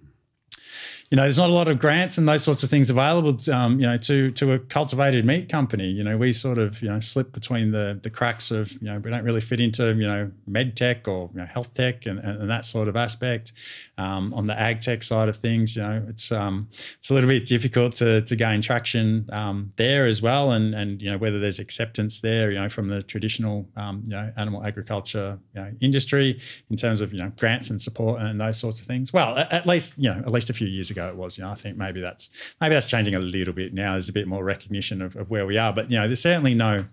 you 1.12 1.16
know, 1.16 1.24
there's 1.24 1.36
not 1.36 1.50
a 1.50 1.52
lot 1.52 1.68
of 1.68 1.78
grants 1.78 2.16
and 2.16 2.26
those 2.26 2.42
sorts 2.42 2.62
of 2.62 2.70
things 2.70 2.88
available, 2.88 3.36
um, 3.52 3.78
you 3.78 3.84
know, 3.84 3.98
to 3.98 4.30
to 4.30 4.52
a 4.52 4.58
cultivated 4.58 5.26
meat 5.26 5.46
company. 5.46 5.88
You 5.88 6.02
know, 6.02 6.16
we 6.16 6.32
sort 6.32 6.56
of 6.56 6.80
you 6.80 6.88
know 6.88 7.00
slip 7.00 7.32
between 7.32 7.70
the 7.70 8.00
the 8.02 8.08
cracks 8.08 8.50
of 8.50 8.72
you 8.80 8.88
know 8.88 8.98
we 8.98 9.10
don't 9.10 9.22
really 9.22 9.42
fit 9.42 9.60
into 9.60 9.92
you 9.92 10.06
know 10.06 10.32
med 10.46 10.74
tech 10.74 11.06
or 11.06 11.28
you 11.34 11.40
know, 11.40 11.44
health 11.44 11.74
tech 11.74 12.06
and, 12.06 12.18
and, 12.18 12.48
that 12.48 12.64
sort 12.64 12.88
of 12.88 12.96
aspect. 12.96 13.52
Um, 13.98 14.32
on 14.32 14.46
the 14.46 14.58
ag 14.58 14.80
tech 14.80 15.02
side 15.02 15.28
of 15.28 15.36
things, 15.36 15.76
you 15.76 15.82
know, 15.82 16.02
it's 16.08 16.32
um, 16.32 16.68
it's 16.98 17.10
a 17.10 17.14
little 17.14 17.28
bit 17.28 17.44
difficult 17.44 17.94
to 17.96 18.22
to 18.22 18.34
gain 18.34 18.62
traction 18.62 19.28
um, 19.32 19.70
there 19.76 20.06
as 20.06 20.22
well, 20.22 20.50
and 20.50 20.74
and 20.74 21.02
you 21.02 21.10
know 21.10 21.18
whether 21.18 21.38
there's 21.38 21.58
acceptance 21.58 22.22
there, 22.22 22.50
you 22.50 22.58
know, 22.58 22.70
from 22.70 22.88
the 22.88 23.02
traditional 23.02 23.68
um, 23.76 24.02
you 24.06 24.16
know 24.16 24.32
animal 24.38 24.64
agriculture 24.64 25.38
you 25.54 25.60
know, 25.60 25.72
industry 25.82 26.40
in 26.70 26.76
terms 26.76 27.02
of 27.02 27.12
you 27.12 27.18
know 27.18 27.30
grants 27.36 27.68
and 27.68 27.82
support 27.82 28.18
and 28.22 28.40
those 28.40 28.58
sorts 28.58 28.80
of 28.80 28.86
things. 28.86 29.12
Well, 29.12 29.36
at, 29.36 29.52
at 29.52 29.66
least 29.66 29.98
you 29.98 30.08
know 30.08 30.18
at 30.20 30.32
least 30.32 30.48
a 30.48 30.54
few 30.54 30.66
years 30.66 30.90
ago 30.90 31.01
ago 31.02 31.12
it 31.12 31.16
was. 31.16 31.38
You 31.38 31.44
know, 31.44 31.50
I 31.50 31.54
think 31.54 31.76
maybe 31.76 32.00
that's 32.00 32.54
maybe 32.60 32.74
that's 32.74 32.88
changing 32.88 33.14
a 33.14 33.18
little 33.18 33.54
bit 33.54 33.74
now. 33.74 33.92
There's 33.92 34.08
a 34.08 34.12
bit 34.12 34.28
more 34.28 34.44
recognition 34.44 35.02
of, 35.02 35.16
of 35.16 35.30
where 35.30 35.46
we 35.46 35.58
are, 35.58 35.72
but 35.72 35.90
you 35.90 35.98
know, 35.98 36.06
there's 36.06 36.22
certainly 36.22 36.54
no 36.54 36.86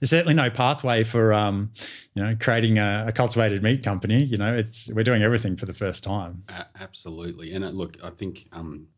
there's 0.00 0.10
certainly 0.10 0.34
no 0.34 0.50
pathway 0.50 1.04
for 1.04 1.32
um, 1.32 1.72
you 2.14 2.22
know 2.22 2.36
creating 2.38 2.78
a, 2.78 3.06
a, 3.08 3.12
cultivated 3.12 3.62
meat 3.62 3.82
company. 3.82 4.22
You 4.22 4.38
know, 4.38 4.54
it's 4.54 4.88
we're 4.92 5.04
doing 5.04 5.22
everything 5.22 5.56
for 5.56 5.66
the 5.66 5.74
first 5.74 6.04
time. 6.04 6.44
Uh, 6.48 6.64
absolutely, 6.80 7.54
and 7.54 7.64
it, 7.64 7.74
look, 7.74 7.96
I 8.02 8.10
think 8.10 8.48
um, 8.52 8.88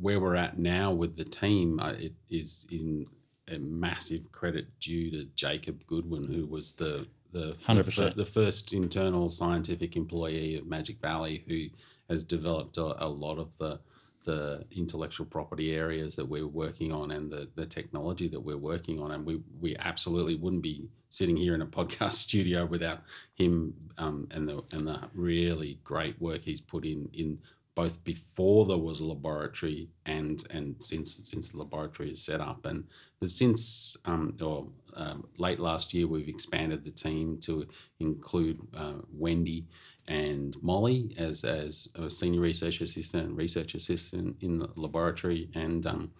where 0.00 0.20
we're 0.20 0.36
at 0.36 0.58
now 0.58 0.92
with 0.92 1.16
the 1.16 1.24
team, 1.24 1.80
uh, 1.80 1.92
it 1.92 2.14
is 2.30 2.66
in 2.70 3.06
a 3.52 3.58
massive 3.58 4.30
credit 4.32 4.66
due 4.80 5.10
to 5.10 5.24
Jacob 5.34 5.86
Goodwin, 5.86 6.24
who 6.24 6.46
was 6.46 6.72
the 6.72 7.06
the, 7.32 7.56
the, 7.66 8.12
the 8.14 8.26
first 8.26 8.74
internal 8.74 9.30
scientific 9.30 9.96
employee 9.96 10.56
of 10.56 10.66
Magic 10.66 11.00
Valley, 11.00 11.42
who 11.48 11.68
has 12.12 12.24
developed 12.24 12.76
a, 12.76 13.04
a 13.04 13.08
lot 13.08 13.38
of 13.38 13.58
the 13.58 13.80
the 14.24 14.64
intellectual 14.70 15.26
property 15.26 15.74
areas 15.74 16.14
that 16.16 16.28
we're 16.28 16.46
working 16.46 16.92
on 16.92 17.10
and 17.10 17.30
the, 17.30 17.48
the 17.56 17.66
technology 17.66 18.28
that 18.28 18.38
we're 18.38 18.56
working 18.56 19.00
on. 19.00 19.10
And 19.10 19.26
we, 19.26 19.40
we 19.60 19.76
absolutely 19.80 20.36
wouldn't 20.36 20.62
be 20.62 20.88
sitting 21.10 21.36
here 21.36 21.54
in 21.54 21.62
a 21.62 21.66
podcast 21.78 22.14
studio 22.14 22.64
without 22.64 23.00
him 23.34 23.74
um, 23.98 24.28
and 24.30 24.48
the 24.48 24.62
and 24.72 24.86
the 24.86 25.00
really 25.14 25.78
great 25.84 26.20
work 26.20 26.42
he's 26.42 26.60
put 26.60 26.84
in 26.84 27.08
in 27.12 27.38
both 27.74 28.04
before 28.04 28.66
there 28.66 28.76
was 28.76 29.00
a 29.00 29.04
laboratory 29.04 29.88
and 30.04 30.44
and 30.50 30.76
since 30.78 31.20
since 31.22 31.48
the 31.48 31.58
laboratory 31.58 32.10
is 32.10 32.22
set 32.22 32.40
up 32.40 32.66
and 32.66 32.84
the, 33.20 33.28
since 33.28 33.96
um, 34.04 34.36
or 34.42 34.68
um, 34.94 35.26
late 35.38 35.58
last 35.58 35.94
year 35.94 36.06
we've 36.06 36.28
expanded 36.28 36.84
the 36.84 36.90
team 36.90 37.38
to 37.38 37.66
include 37.98 38.60
uh, 38.76 39.00
Wendy 39.10 39.66
and 40.08 40.56
Mollie 40.62 41.14
as, 41.16 41.44
as 41.44 41.88
a 41.94 42.10
senior 42.10 42.40
research 42.40 42.80
assistant 42.80 43.28
and 43.28 43.36
research 43.36 43.74
assistant 43.74 44.36
in 44.40 44.58
the 44.58 44.68
laboratory. 44.76 45.48
And 45.54 45.86
um, 45.86 46.10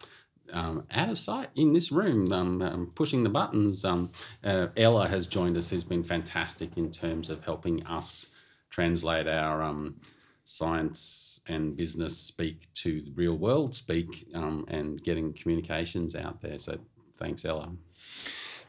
um, 0.52 0.86
out 0.92 1.08
of 1.08 1.18
sight 1.18 1.48
in 1.54 1.72
this 1.72 1.90
room, 1.90 2.32
um, 2.32 2.62
um 2.62 2.92
pushing 2.94 3.22
the 3.22 3.28
buttons, 3.28 3.84
um, 3.84 4.10
uh, 4.44 4.68
Ella 4.76 5.08
has 5.08 5.26
joined 5.26 5.56
us, 5.56 5.70
who's 5.70 5.84
been 5.84 6.04
fantastic 6.04 6.76
in 6.76 6.90
terms 6.90 7.30
of 7.30 7.44
helping 7.44 7.84
us 7.86 8.32
translate 8.70 9.26
our 9.28 9.62
um, 9.62 9.96
science 10.44 11.40
and 11.48 11.76
business 11.76 12.16
speak 12.18 12.72
to 12.74 13.00
the 13.00 13.12
real 13.12 13.36
world 13.36 13.74
speak 13.74 14.26
and 14.34 15.02
getting 15.02 15.32
communications 15.32 16.16
out 16.16 16.40
there. 16.40 16.58
So 16.58 16.78
thanks, 17.16 17.44
Ella. 17.44 17.72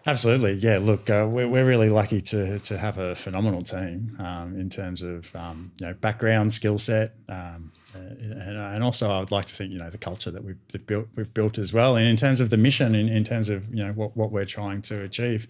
Absolutely, 0.06 0.54
yeah. 0.54 0.80
Look, 0.80 1.10
uh, 1.10 1.26
we're, 1.30 1.48
we're 1.48 1.66
really 1.66 1.90
lucky 1.90 2.20
to 2.20 2.60
to 2.60 2.78
have 2.78 2.98
a 2.98 3.16
phenomenal 3.16 3.62
team 3.62 4.18
um, 4.20 4.54
in 4.54 4.70
terms 4.70 5.02
of 5.02 5.34
um, 5.34 5.72
you 5.80 5.88
know 5.88 5.94
background, 5.94 6.54
skill 6.54 6.78
set, 6.78 7.16
um, 7.30 7.72
and, 7.94 8.58
and, 8.58 8.84
also 8.84 9.10
I 9.10 9.20
would 9.20 9.32
like 9.32 9.46
to 9.46 9.54
think 9.54 9.72
you 9.72 9.80
know 9.80 9.90
the 9.90 9.98
culture 9.98 10.30
that 10.30 10.44
we've 10.44 10.58
built 10.86 11.08
we've 11.16 11.34
built 11.34 11.58
as 11.58 11.74
well, 11.74 11.96
and 11.96 12.06
in 12.06 12.18
terms 12.18 12.42
of 12.42 12.50
the 12.50 12.58
mission, 12.58 12.96
in, 12.96 13.08
in 13.08 13.24
terms 13.24 13.48
of 13.48 13.74
you 13.74 13.82
know 13.82 13.94
what, 13.94 14.18
what 14.18 14.30
we're 14.30 14.44
trying 14.44 14.82
to 14.84 15.02
achieve. 15.04 15.48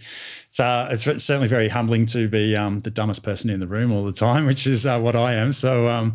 So 0.52 0.64
uh, 0.64 0.90
it's 0.92 1.04
certainly 1.04 1.48
very 1.48 1.70
humbling 1.70 2.06
to 2.08 2.28
be 2.28 2.56
um, 2.56 2.82
the 2.82 2.92
dumbest 2.92 3.24
person 3.24 3.50
in 3.50 3.60
the 3.60 3.68
room 3.68 3.92
all 3.92 4.06
the 4.06 4.14
time, 4.14 4.46
which 4.52 4.68
is 4.68 4.86
uh, 4.86 5.00
what 5.00 5.16
I 5.16 5.34
am. 5.34 5.52
So 5.54 5.88
um, 5.88 6.14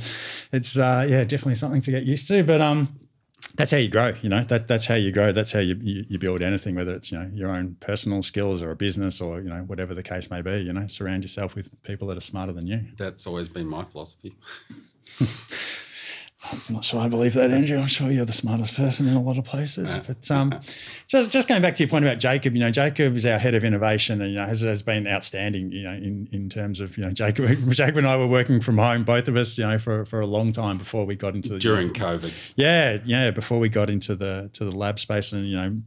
it's 0.52 0.78
uh, 0.78 1.04
yeah 1.08 1.24
definitely 1.24 1.56
something 1.56 1.80
to 1.80 1.90
get 1.90 2.04
used 2.04 2.28
to, 2.28 2.44
but 2.44 2.60
um 2.60 3.00
that's 3.58 3.72
how 3.72 3.76
you 3.76 3.88
grow. 3.88 4.14
You 4.22 4.28
know, 4.28 4.42
that 4.44 4.68
that's 4.68 4.86
how 4.86 4.94
you 4.94 5.10
grow. 5.10 5.32
That's 5.32 5.50
how 5.50 5.58
you, 5.58 5.76
you, 5.82 6.04
you 6.08 6.18
build 6.18 6.42
anything, 6.42 6.76
whether 6.76 6.94
it's 6.94 7.10
you 7.10 7.18
know 7.18 7.28
your 7.34 7.50
own 7.50 7.76
personal 7.80 8.22
skills 8.22 8.62
or 8.62 8.70
a 8.70 8.76
business 8.76 9.20
or 9.20 9.40
you 9.40 9.48
know 9.48 9.62
whatever 9.62 9.94
the 9.94 10.02
case 10.02 10.30
may 10.30 10.40
be. 10.40 10.58
You 10.60 10.72
know, 10.72 10.86
surround 10.86 11.24
yourself 11.24 11.56
with 11.56 11.82
people 11.82 12.06
that 12.08 12.16
are 12.16 12.22
smarter 12.22 12.52
than 12.52 12.68
you. 12.68 12.86
That's 12.96 13.26
always 13.26 13.48
been 13.48 13.66
my 13.66 13.84
philosophy. 13.84 14.34
I'm 16.50 16.74
not 16.74 16.84
sure 16.84 17.00
I 17.00 17.08
believe 17.08 17.34
that, 17.34 17.50
Andrew. 17.50 17.78
I'm 17.78 17.86
sure 17.86 18.10
you're 18.10 18.24
the 18.24 18.32
smartest 18.32 18.74
person 18.74 19.06
in 19.06 19.14
a 19.14 19.20
lot 19.20 19.38
of 19.38 19.44
places. 19.44 19.98
But 19.98 20.30
um, 20.30 20.58
just 21.06 21.30
just 21.30 21.48
going 21.48 21.62
back 21.62 21.74
to 21.76 21.82
your 21.82 21.90
point 21.90 22.04
about 22.04 22.18
Jacob, 22.18 22.54
you 22.54 22.60
know, 22.60 22.70
Jacob 22.70 23.16
is 23.16 23.26
our 23.26 23.38
head 23.38 23.54
of 23.54 23.64
innovation, 23.64 24.20
and 24.22 24.32
you 24.32 24.38
know 24.38 24.46
has, 24.46 24.60
has 24.62 24.82
been 24.82 25.06
outstanding. 25.06 25.72
You 25.72 25.84
know, 25.84 25.92
in, 25.92 26.28
in 26.32 26.48
terms 26.48 26.80
of 26.80 26.96
you 26.96 27.04
know 27.04 27.12
Jacob, 27.12 27.46
Jacob 27.70 27.96
and 27.98 28.06
I 28.06 28.16
were 28.16 28.26
working 28.26 28.60
from 28.60 28.78
home, 28.78 29.04
both 29.04 29.28
of 29.28 29.36
us, 29.36 29.58
you 29.58 29.66
know, 29.66 29.78
for, 29.78 30.04
for 30.04 30.20
a 30.20 30.26
long 30.26 30.52
time 30.52 30.78
before 30.78 31.04
we 31.04 31.16
got 31.16 31.34
into 31.34 31.50
the 31.50 31.58
during 31.58 31.90
COVID. 31.90 32.32
Yeah, 32.56 32.98
yeah, 33.04 33.30
before 33.30 33.58
we 33.58 33.68
got 33.68 33.90
into 33.90 34.14
the 34.14 34.50
to 34.54 34.64
the 34.64 34.74
lab 34.74 34.98
space, 34.98 35.32
and 35.32 35.44
you 35.44 35.56
know, 35.56 35.80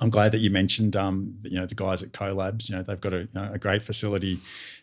I'm 0.00 0.10
glad 0.10 0.32
that 0.32 0.38
you 0.38 0.50
mentioned, 0.50 0.94
um, 0.96 1.38
you 1.42 1.58
know, 1.58 1.66
the 1.66 1.74
guys 1.74 2.02
at 2.02 2.12
CoLabs. 2.12 2.68
You 2.68 2.76
know, 2.76 2.82
they've 2.82 3.00
got 3.00 3.14
a, 3.14 3.20
you 3.20 3.28
know, 3.34 3.50
a 3.52 3.58
great 3.58 3.82
facility 3.82 4.40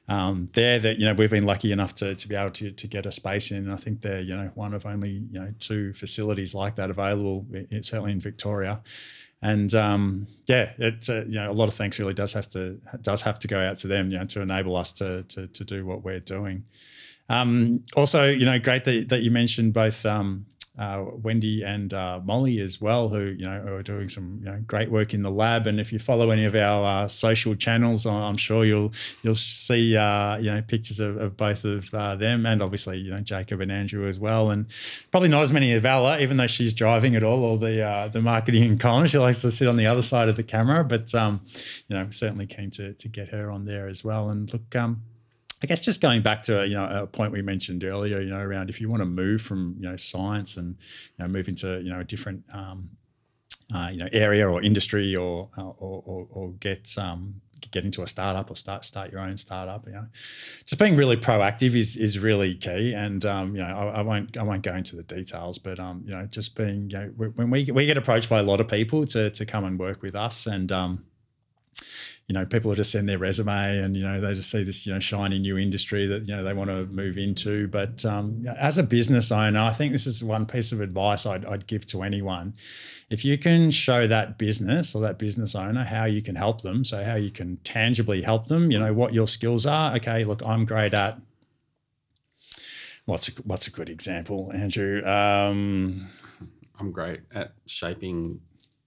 um, 0.08 0.48
there 0.54 0.80
that 0.80 1.00
you 1.00 1.06
know 1.06 1.14
we've 1.14 1.30
been 1.30 1.46
lucky 1.46 1.72
enough 1.72 1.96
to, 1.96 2.14
to 2.14 2.28
be 2.28 2.36
able 2.36 2.52
to, 2.52 2.72
to 2.72 2.88
get 2.88 3.06
a 3.06 3.12
space 3.12 3.52
in. 3.52 3.58
And 3.66 3.74
I 3.74 3.78
think 3.78 4.02
they're 4.02 4.22
you 4.22 4.36
know 4.36 4.52
one 4.56 4.74
of 4.74 4.86
only 4.86 5.10
you 5.32 5.40
know 5.40 5.54
two 5.60 5.94
facilities 5.94 6.54
like 6.54 6.76
that 6.76 6.90
available, 6.90 7.46
certainly 7.82 8.12
in 8.12 8.20
Victoria. 8.20 8.82
And 9.42 9.74
um, 9.76 10.28
yeah, 10.46 10.72
it's 10.78 11.10
uh, 11.10 11.26
you 11.28 11.36
know 11.36 11.52
a 11.52 11.54
lot 11.54 11.68
of 11.68 11.74
thanks 11.74 12.00
really 12.00 12.14
does 12.14 12.34
has 12.34 12.48
to 12.48 12.80
does 13.02 13.22
have 13.24 13.40
to 13.40 13.48
go 13.48 13.60
out 13.60 13.78
to 13.80 13.88
them, 13.88 14.10
you 14.10 14.18
know, 14.18 14.26
to 14.26 14.42
enable 14.42 14.76
us 14.76 14.94
to 14.94 15.24
to, 15.24 15.48
to 15.48 15.64
do 15.64 15.86
what 15.86 16.04
we're 16.04 16.20
doing. 16.20 16.66
Um, 17.30 17.84
also, 17.96 18.30
you 18.30 18.46
know, 18.46 18.60
great 18.60 18.84
that, 18.84 19.10
that 19.10 19.22
you 19.22 19.32
mentioned 19.32 19.74
both 19.74 20.06
um, 20.06 20.46
uh, 20.78 21.06
Wendy 21.22 21.64
and 21.64 21.94
uh, 21.94 22.20
Mollie 22.24 22.60
as 22.60 22.82
well, 22.82 23.10
who 23.10 23.26
you 23.26 23.46
know 23.46 23.76
are 23.76 23.84
doing 23.84 24.10
some 24.10 24.40
you 24.40 24.46
know, 24.46 24.60
great 24.66 24.90
work 24.90 25.14
in 25.14 25.22
the 25.22 25.30
lab. 25.30 25.68
And 25.68 25.80
if 25.80 25.94
you 25.94 26.00
follow 26.00 26.32
any 26.32 26.46
of 26.46 26.56
our 26.56 27.04
uh, 27.04 27.08
social 27.08 27.54
channels, 27.54 28.08
I'm 28.08 28.38
sure 28.38 28.66
you'll 28.66 28.92
you'll 29.22 29.36
see 29.36 29.96
uh, 29.96 30.38
you 30.38 30.52
know 30.52 30.62
pictures 30.64 31.00
of, 31.00 31.18
of 31.18 31.38
both 31.38 31.64
of 31.64 31.94
uh, 31.94 32.16
them, 32.16 32.46
and 32.48 32.64
obviously 32.64 32.98
you 32.98 33.12
know 33.12 33.22
Jacob 33.22 33.62
and 33.62 33.72
Andrew 33.72 34.08
as 34.08 34.20
well. 34.20 34.50
And 34.50 34.66
probably 35.12 35.30
not 35.30 35.44
as 35.44 35.54
many 35.54 35.74
of 35.74 35.86
Ella, 35.86 36.20
even 36.20 36.38
though 36.38 36.48
she's 36.48 36.74
driving 36.74 37.14
it 37.14 37.24
all, 37.24 37.44
or 37.44 37.58
the 37.58 37.88
uh, 37.88 38.08
the 38.08 38.22
marketing 38.22 38.64
and 38.70 38.80
comms. 38.80 39.10
She 39.10 39.20
likes 39.20 39.42
to 39.42 39.52
sit 39.52 39.68
on 39.68 39.78
the 39.78 39.86
other 39.86 40.02
side 40.02 40.28
of 40.28 40.38
the 40.38 40.44
camera, 40.44 40.84
but 40.84 41.14
um, 41.14 41.42
you 41.88 41.96
know 41.96 42.10
certainly 42.10 42.48
keen 42.48 42.72
to 42.72 42.94
to 42.94 43.08
get 43.08 43.30
her 43.30 43.52
on 43.52 43.66
there 43.66 43.88
as 43.88 44.04
well. 44.04 44.30
And 44.30 44.52
look. 44.52 44.76
Um, 44.76 45.04
I 45.64 45.66
guess 45.66 45.80
just 45.80 46.02
going 46.02 46.22
back 46.22 46.44
to 46.44 46.68
you 46.68 46.76
know 46.76 47.04
a 47.04 47.08
point 47.08 47.32
we 47.32 47.42
mentioned 47.42 47.86
earlier, 47.86 48.20
you 48.20 48.32
know, 48.32 48.40
around 48.40 48.70
if 48.70 48.82
you 48.82 48.90
want 48.90 49.02
to 49.02 49.06
move 49.06 49.42
from 49.42 49.76
you 49.80 49.90
know 49.90 49.96
science 49.96 50.58
and 50.58 50.76
you 51.18 51.24
know 51.24 51.28
move 51.28 51.48
into 51.48 51.82
you 51.82 51.90
know 51.90 52.02
a 52.02 52.04
different 52.04 52.44
um, 52.54 52.90
uh, 53.74 53.88
you 53.90 53.98
know 53.98 54.10
area 54.12 54.48
or 54.48 54.62
industry 54.62 55.16
or 55.16 55.50
uh, 55.58 55.70
or, 55.70 56.04
or, 56.06 56.28
or, 56.30 56.52
get 56.54 56.94
um, 56.98 57.42
get 57.72 57.86
into 57.86 58.04
a 58.04 58.08
startup 58.08 58.52
or 58.52 58.56
start 58.56 58.84
start 58.84 59.10
your 59.10 59.22
own 59.22 59.38
startup. 59.38 59.88
You 59.88 59.94
know, 59.94 60.08
just 60.66 60.78
being 60.80 60.98
really 60.98 61.16
proactive 61.16 61.76
is 61.76 61.96
is 61.96 62.20
really 62.20 62.56
key. 62.56 62.94
And 62.94 63.24
um, 63.24 63.56
you 63.56 63.62
know, 63.62 63.68
I, 63.68 64.00
I, 64.00 64.02
won't 64.02 64.38
I 64.38 64.44
won't 64.44 64.64
go 64.64 64.76
into 64.76 64.98
the 64.98 65.04
details, 65.04 65.60
but 65.60 65.80
um, 65.80 66.04
you 66.06 66.14
know, 66.14 66.26
just 66.26 66.58
being 66.58 66.90
you 66.90 66.98
know, 66.98 67.08
when 67.36 67.50
we 67.50 67.64
we 67.72 67.86
get 67.86 67.98
approached 67.98 68.30
by 68.30 68.40
a 68.40 68.44
lot 68.44 68.60
of 68.60 68.68
people 68.68 69.06
to 69.08 69.30
to 69.30 69.46
come 69.46 69.64
and 69.64 69.80
work 69.80 70.02
with 70.02 70.14
us, 70.14 70.46
and 70.46 70.74
um, 70.74 71.06
you 72.28 72.34
know, 72.34 72.46
people 72.46 72.70
will 72.70 72.76
just 72.76 72.92
send 72.92 73.10
their 73.10 73.18
resume 73.18 73.80
and, 73.80 73.98
you 73.98 74.04
know, 74.04 74.22
they 74.22 74.34
just 74.34 74.50
see 74.50 74.64
this, 74.64 74.88
you 74.88 74.94
know, 74.94 75.00
shiny 75.00 75.40
new 75.40 75.58
industry 75.58 76.08
that, 76.08 76.26
you 76.26 76.36
know, 76.36 76.44
they 76.44 76.54
want 76.54 76.70
to 76.70 76.86
move 76.86 77.18
into. 77.18 77.68
But 77.68 78.06
um, 78.06 78.44
as 78.58 78.78
a 78.78 78.84
business 78.84 79.30
owner, 79.30 79.60
I 79.60 79.72
think 79.72 79.92
this 79.92 80.08
is 80.08 80.24
one 80.24 80.46
piece 80.46 80.72
of 80.72 80.80
advice 80.80 81.26
I'd, 81.26 81.46
I'd 81.46 81.68
give 81.68 81.86
to 81.88 82.02
anyone. 82.02 82.54
If 83.10 83.26
you 83.26 83.38
can 83.38 83.72
show 83.72 84.08
that 84.08 84.38
business 84.38 84.96
or 84.96 85.02
that 85.02 85.20
business 85.20 85.54
owner 85.54 85.84
how 85.84 86.06
you 86.06 86.22
can 86.22 86.36
help 86.36 86.62
them, 86.62 86.86
so 86.86 87.04
how 87.04 87.16
you 87.16 87.30
can 87.30 87.58
tangibly 87.58 88.22
help 88.22 88.48
them, 88.48 88.72
you 88.72 88.80
know, 88.80 88.94
what 88.94 89.14
your 89.14 89.28
skills 89.28 89.66
are. 89.66 89.94
Okay, 89.98 90.24
look, 90.24 90.42
I'm 90.46 90.64
great 90.64 90.94
at 90.94 91.20
what's 93.06 93.28
a, 93.28 93.42
what's 93.44 93.68
a 93.68 93.72
good 93.72 93.90
example, 93.90 94.50
Andrew? 94.54 95.06
Um, 95.06 96.10
I'm 96.80 96.92
great 96.92 97.22
at 97.36 97.54
shaping 97.66 98.40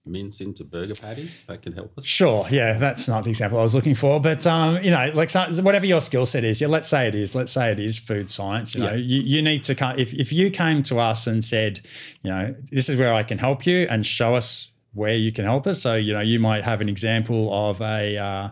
mince 0.07 0.41
into 0.41 0.63
burger 0.63 0.95
patties 0.95 1.43
that 1.45 1.61
can 1.61 1.73
help 1.73 1.97
us? 1.97 2.05
Sure. 2.05 2.45
Yeah, 2.49 2.77
that's 2.77 3.07
not 3.07 3.23
the 3.23 3.29
example 3.29 3.59
I 3.59 3.61
was 3.61 3.75
looking 3.75 3.95
for. 3.95 4.19
But 4.19 4.45
um, 4.47 4.83
you 4.83 4.91
know, 4.91 5.11
like 5.13 5.31
whatever 5.33 5.85
your 5.85 6.01
skill 6.01 6.25
set 6.25 6.43
is, 6.43 6.61
yeah, 6.61 6.67
let's 6.67 6.87
say 6.87 7.07
it 7.07 7.15
is. 7.15 7.35
Let's 7.35 7.51
say 7.51 7.71
it 7.71 7.79
is 7.79 7.99
food 7.99 8.29
science. 8.29 8.75
You 8.75 8.83
yeah. 8.83 8.89
know, 8.91 8.95
you, 8.95 9.21
you 9.21 9.41
need 9.41 9.63
to 9.63 9.75
come 9.75 9.97
if 9.97 10.13
if 10.13 10.31
you 10.31 10.49
came 10.49 10.83
to 10.83 10.99
us 10.99 11.27
and 11.27 11.43
said, 11.43 11.81
you 12.21 12.29
know, 12.29 12.55
this 12.71 12.89
is 12.89 12.97
where 12.97 13.13
I 13.13 13.23
can 13.23 13.37
help 13.37 13.65
you, 13.65 13.87
and 13.89 14.05
show 14.05 14.35
us 14.35 14.71
where 14.93 15.15
you 15.15 15.31
can 15.31 15.45
help 15.45 15.67
us. 15.67 15.81
So 15.81 15.95
you 15.95 16.13
know, 16.13 16.21
you 16.21 16.39
might 16.39 16.63
have 16.63 16.81
an 16.81 16.89
example 16.89 17.53
of 17.53 17.81
a. 17.81 18.17
Uh, 18.17 18.49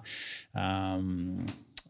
um, 0.60 1.45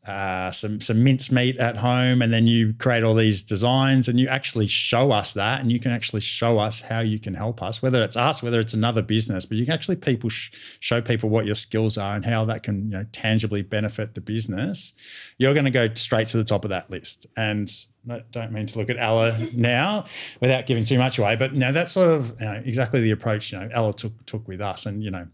uh, 0.06 0.52
some 0.52 0.80
some 0.82 1.04
mincemeat 1.04 1.58
at 1.58 1.78
home, 1.78 2.22
and 2.22 2.32
then 2.32 2.46
you 2.46 2.74
create 2.74 3.04
all 3.04 3.16
these 3.16 3.42
designs, 3.42 4.08
and 4.08 4.20
you 4.20 4.28
actually 4.28 4.68
show 4.68 5.12
us 5.12 5.34
that, 5.34 5.62
and 5.62 5.72
you 5.72 5.80
can 5.80 5.92
actually 5.92 6.22
show 6.22 6.60
us 6.60 6.82
how 6.82 7.00
you 7.00 7.18
can 7.20 7.34
help 7.34 7.62
us, 7.64 7.82
whether 7.82 8.04
it's 8.04 8.16
us, 8.16 8.44
whether 8.44 8.60
it's 8.60 8.74
another 8.74 9.02
business, 9.02 9.46
but 9.46 9.58
you 9.58 9.66
can 9.66 9.74
actually 9.74 9.96
people 9.96 10.30
sh- 10.30 10.52
show 10.80 11.02
people 11.02 11.30
what 11.30 11.46
your 11.46 11.56
skills 11.56 11.98
are 11.98 12.16
and 12.16 12.26
how 12.26 12.46
that 12.46 12.62
can 12.62 12.86
you 12.86 12.98
know 12.98 13.06
tangibly 13.12 13.64
benefit 13.64 14.14
the 14.14 14.22
business. 14.22 14.94
You're 15.40 15.54
going 15.54 15.66
to 15.66 15.72
go 15.72 15.88
straight 15.96 16.28
to 16.30 16.38
the 16.38 16.44
top 16.44 16.66
of 16.66 16.70
that 16.70 16.92
list, 16.92 17.26
and 17.36 17.72
I 18.08 18.22
don't 18.32 18.52
mean 18.52 18.68
to 18.68 18.78
look 18.78 18.92
at 18.92 18.98
Ella 18.98 19.36
now 19.56 20.06
without 20.40 20.68
giving 20.68 20.84
too 20.84 21.00
much 21.00 21.18
away, 21.18 21.36
but 21.36 21.54
know, 21.54 21.72
that's 21.72 21.94
sort 21.94 22.10
of 22.10 22.40
you 22.40 22.46
know, 22.46 22.62
exactly 22.64 23.02
the 23.02 23.12
approach 23.12 23.52
you 23.52 23.60
know 23.60 23.70
Ella 23.74 23.94
took 23.94 24.26
took 24.28 24.48
with 24.48 24.62
us, 24.62 24.86
and 24.86 25.04
you 25.04 25.10
know 25.10 25.28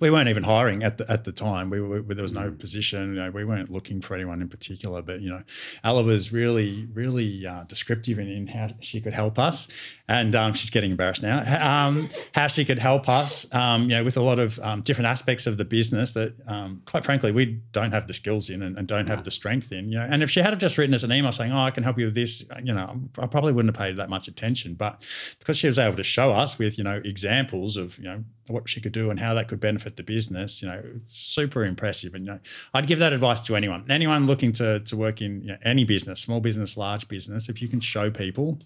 we 0.00 0.10
weren't 0.10 0.28
even 0.28 0.44
hiring 0.44 0.84
at 0.84 0.98
the 0.98 1.10
at 1.10 1.24
the 1.24 1.32
time. 1.32 1.70
We 1.70 1.80
were 1.80 2.02
there 2.02 2.22
was 2.22 2.32
no 2.32 2.50
mm. 2.50 2.58
position. 2.58 3.14
You 3.14 3.22
know, 3.22 3.30
we 3.30 3.44
weren't 3.44 3.70
looking 3.70 4.00
for 4.00 4.14
anyone 4.14 4.40
in 4.40 4.48
particular. 4.48 5.02
But 5.02 5.20
you 5.20 5.30
know, 5.30 5.42
Ella 5.82 6.04
was 6.04 6.32
really 6.32 6.86
really 6.92 7.44
uh, 7.44 7.64
descriptive 7.64 8.18
in, 8.18 8.28
in, 8.28 8.46
how 8.48 8.70
she 8.80 9.00
could 9.00 9.12
help 9.12 9.38
us, 9.38 9.68
and 10.06 10.34
um, 10.36 10.52
she's 10.54 10.70
getting 10.70 10.92
embarrassed 10.92 11.22
now. 11.22 11.38
Um, 11.60 12.08
how 12.34 12.46
she 12.46 12.64
could 12.64 12.78
help 12.78 13.08
us, 13.08 13.52
um, 13.52 13.82
you 13.84 13.96
know, 13.96 14.04
with 14.04 14.16
a 14.16 14.22
lot 14.22 14.38
of 14.38 14.60
um, 14.60 14.82
different 14.82 15.06
aspects 15.06 15.46
of 15.46 15.58
the 15.58 15.64
business 15.64 16.12
that, 16.12 16.34
um, 16.46 16.82
quite 16.86 17.04
frankly, 17.04 17.32
we 17.32 17.60
don't 17.72 17.92
have 17.92 18.06
the 18.06 18.14
skills 18.14 18.50
in 18.50 18.62
and, 18.62 18.78
and 18.78 18.86
don't 18.86 19.08
have 19.08 19.24
the 19.24 19.30
strength 19.30 19.72
in. 19.72 19.90
You 19.90 19.98
know, 19.98 20.06
and 20.08 20.22
if 20.22 20.30
she 20.30 20.40
had 20.40 20.58
just 20.60 20.78
written 20.78 20.94
us 20.94 21.02
an 21.02 21.12
email 21.12 21.32
saying, 21.32 21.52
"Oh, 21.52 21.58
I 21.58 21.72
can 21.72 21.82
help 21.82 21.98
you 21.98 22.04
with 22.04 22.14
this," 22.14 22.44
you 22.62 22.72
know, 22.72 23.00
I 23.18 23.26
probably 23.26 23.52
wouldn't 23.52 23.74
have 23.74 23.84
paid 23.84 23.96
that 23.96 24.08
much 24.08 24.28
attention. 24.28 24.74
But 24.74 25.04
because 25.40 25.58
she 25.58 25.66
was 25.66 25.78
able 25.78 25.96
to 25.96 26.04
show 26.04 26.30
us 26.30 26.56
with 26.56 26.78
you 26.78 26.84
know 26.84 27.00
examples 27.04 27.76
of 27.76 27.98
you 27.98 28.04
know 28.04 28.24
what 28.46 28.68
she 28.68 28.80
could 28.80 28.92
do 28.92 29.10
and 29.10 29.20
how 29.20 29.34
that 29.34 29.48
could 29.48 29.60
benefit 29.60 29.87
the 29.96 30.02
business, 30.02 30.62
you 30.62 30.68
know, 30.68 30.82
super 31.06 31.64
impressive. 31.64 32.14
And 32.14 32.26
you 32.26 32.32
know, 32.32 32.40
I'd 32.74 32.86
give 32.86 32.98
that 32.98 33.12
advice 33.12 33.40
to 33.42 33.56
anyone, 33.56 33.84
anyone 33.88 34.26
looking 34.26 34.52
to 34.52 34.80
to 34.80 34.96
work 34.96 35.20
in 35.20 35.42
you 35.42 35.48
know, 35.48 35.58
any 35.62 35.84
business, 35.84 36.20
small 36.20 36.40
business, 36.40 36.76
large 36.76 37.08
business. 37.08 37.48
If 37.48 37.62
you 37.62 37.68
can 37.68 37.80
show 37.80 38.10
people, 38.10 38.58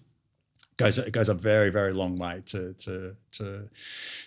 goes 0.77 0.97
it 0.97 1.11
goes 1.11 1.29
a 1.29 1.33
very 1.33 1.69
very 1.69 1.91
long 1.93 2.17
way 2.17 2.41
to 2.47 2.73
to 2.73 3.15
to 3.33 3.69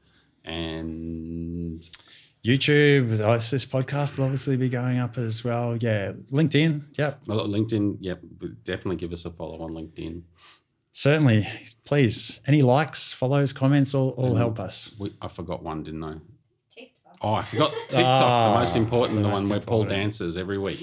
and 0.44 1.82
YouTube. 2.46 3.10
This 3.10 3.66
podcast 3.66 4.18
will 4.18 4.26
obviously 4.26 4.58
be 4.58 4.70
going 4.70 5.00
up 5.00 5.18
as 5.18 5.44
well. 5.44 5.76
Yeah, 5.78 6.14
LinkedIn. 6.32 6.84
Yep. 6.98 7.22
Well, 7.28 7.48
LinkedIn. 7.48 7.98
Yep. 8.02 8.22
Definitely 8.64 8.98
give 8.98 9.12
us 9.12 9.26
a 9.26 9.32
follow 9.32 9.60
on 9.60 9.72
LinkedIn. 9.72 10.22
Certainly, 10.92 11.48
please. 11.84 12.40
Any 12.48 12.62
likes, 12.62 13.12
follows, 13.12 13.52
comments, 13.52 13.94
all, 13.94 14.12
all 14.12 14.34
mm. 14.34 14.38
help 14.38 14.60
us. 14.60 14.96
We, 14.98 15.12
I 15.22 15.28
forgot 15.28 15.62
one, 15.62 15.84
didn't 15.84 16.04
I? 16.04 16.14
TikTok. 16.70 17.18
Oh, 17.20 17.34
I 17.34 17.42
forgot 17.42 17.74
TikTok, 17.90 18.00
oh, 18.00 18.16
the 18.16 18.24
ah, 18.24 18.60
most 18.60 18.76
important, 18.78 19.18
the, 19.18 19.24
the 19.24 19.30
most 19.30 19.42
one 19.42 19.50
where 19.50 19.60
Paul 19.60 19.84
dances 19.84 20.38
every 20.38 20.58
week. 20.58 20.80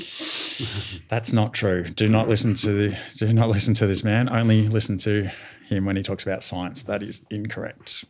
That's 1.08 1.32
not 1.32 1.54
true. 1.54 1.84
Do 1.84 2.08
not 2.08 2.28
listen 2.28 2.54
to 2.56 2.72
the, 2.72 2.98
do 3.16 3.32
not 3.32 3.48
listen 3.48 3.72
to 3.74 3.86
this 3.86 4.04
man. 4.04 4.28
Only 4.28 4.68
listen 4.68 4.98
to 4.98 5.30
him 5.72 5.84
when 5.84 5.96
he 5.96 6.02
talks 6.02 6.24
about 6.24 6.42
science. 6.42 6.82
That 6.82 7.02
is 7.02 7.22
incorrect. 7.30 8.04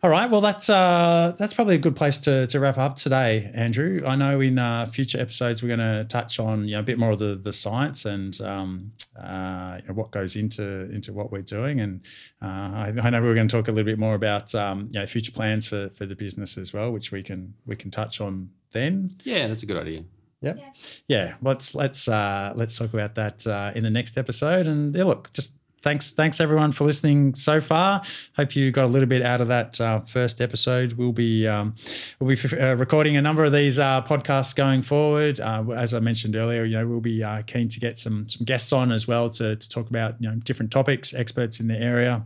All 0.00 0.10
right. 0.10 0.30
Well, 0.30 0.40
that's 0.40 0.70
uh, 0.70 1.34
that's 1.40 1.54
probably 1.54 1.74
a 1.74 1.78
good 1.78 1.96
place 1.96 2.18
to, 2.18 2.46
to 2.46 2.60
wrap 2.60 2.78
up 2.78 2.94
today, 2.94 3.50
Andrew. 3.52 4.04
I 4.06 4.14
know 4.14 4.40
in 4.40 4.56
uh, 4.56 4.86
future 4.86 5.20
episodes 5.20 5.60
we're 5.60 5.76
going 5.76 5.80
to 5.80 6.04
touch 6.08 6.38
on 6.38 6.68
you 6.68 6.74
know 6.74 6.80
a 6.80 6.84
bit 6.84 7.00
more 7.00 7.10
of 7.10 7.18
the, 7.18 7.34
the 7.34 7.52
science 7.52 8.04
and 8.04 8.40
um, 8.40 8.92
uh, 9.20 9.78
you 9.82 9.88
know, 9.88 9.94
what 9.94 10.12
goes 10.12 10.36
into 10.36 10.88
into 10.92 11.12
what 11.12 11.32
we're 11.32 11.42
doing, 11.42 11.80
and 11.80 12.02
uh, 12.40 12.46
I, 12.46 12.92
I, 13.02 13.10
know 13.10 13.20
we're 13.20 13.34
going 13.34 13.48
to 13.48 13.56
talk 13.56 13.66
a 13.66 13.72
little 13.72 13.86
bit 13.86 13.98
more 13.98 14.14
about 14.14 14.54
um, 14.54 14.88
you 14.92 15.00
know 15.00 15.06
future 15.06 15.32
plans 15.32 15.66
for, 15.66 15.88
for 15.88 16.06
the 16.06 16.14
business 16.14 16.56
as 16.56 16.72
well, 16.72 16.92
which 16.92 17.10
we 17.10 17.24
can 17.24 17.54
we 17.66 17.74
can 17.74 17.90
touch 17.90 18.20
on 18.20 18.50
then. 18.70 19.10
Yeah, 19.24 19.48
that's 19.48 19.64
a 19.64 19.66
good 19.66 19.78
idea. 19.78 20.04
Yep. 20.42 20.58
Yeah. 20.58 20.72
Yeah. 21.08 21.34
Let's 21.42 21.74
let's 21.74 22.06
uh, 22.06 22.52
let's 22.54 22.78
talk 22.78 22.94
about 22.94 23.16
that 23.16 23.44
uh, 23.48 23.72
in 23.74 23.82
the 23.82 23.90
next 23.90 24.16
episode. 24.16 24.68
And 24.68 24.94
yeah, 24.94 25.04
look, 25.04 25.32
just 25.32 25.57
thanks 25.82 26.10
thanks 26.10 26.40
everyone 26.40 26.72
for 26.72 26.84
listening 26.84 27.34
so 27.34 27.60
far. 27.60 28.02
Hope 28.36 28.56
you 28.56 28.70
got 28.70 28.84
a 28.84 28.88
little 28.88 29.08
bit 29.08 29.22
out 29.22 29.40
of 29.40 29.48
that 29.48 29.80
uh, 29.80 30.00
first 30.00 30.40
episode. 30.40 30.94
We'll 30.94 31.12
be 31.12 31.46
um, 31.46 31.74
we'll 32.20 32.36
be 32.36 32.56
uh, 32.56 32.74
recording 32.74 33.16
a 33.16 33.22
number 33.22 33.44
of 33.44 33.52
these 33.52 33.78
uh, 33.78 34.02
podcasts 34.02 34.54
going 34.54 34.82
forward. 34.82 35.40
Uh, 35.40 35.64
as 35.70 35.94
i 35.94 36.00
mentioned 36.00 36.36
earlier 36.36 36.64
you 36.64 36.76
know 36.76 36.86
we'll 36.86 37.00
be 37.00 37.22
uh, 37.22 37.42
keen 37.42 37.68
to 37.68 37.80
get 37.80 37.98
some 37.98 38.28
some 38.28 38.44
guests 38.44 38.72
on 38.72 38.92
as 38.92 39.06
well 39.06 39.30
to, 39.30 39.56
to 39.56 39.68
talk 39.68 39.88
about 39.88 40.20
you 40.20 40.28
know 40.28 40.36
different 40.36 40.70
topics 40.70 41.14
experts 41.14 41.60
in 41.60 41.68
the 41.68 41.76
area 41.76 42.24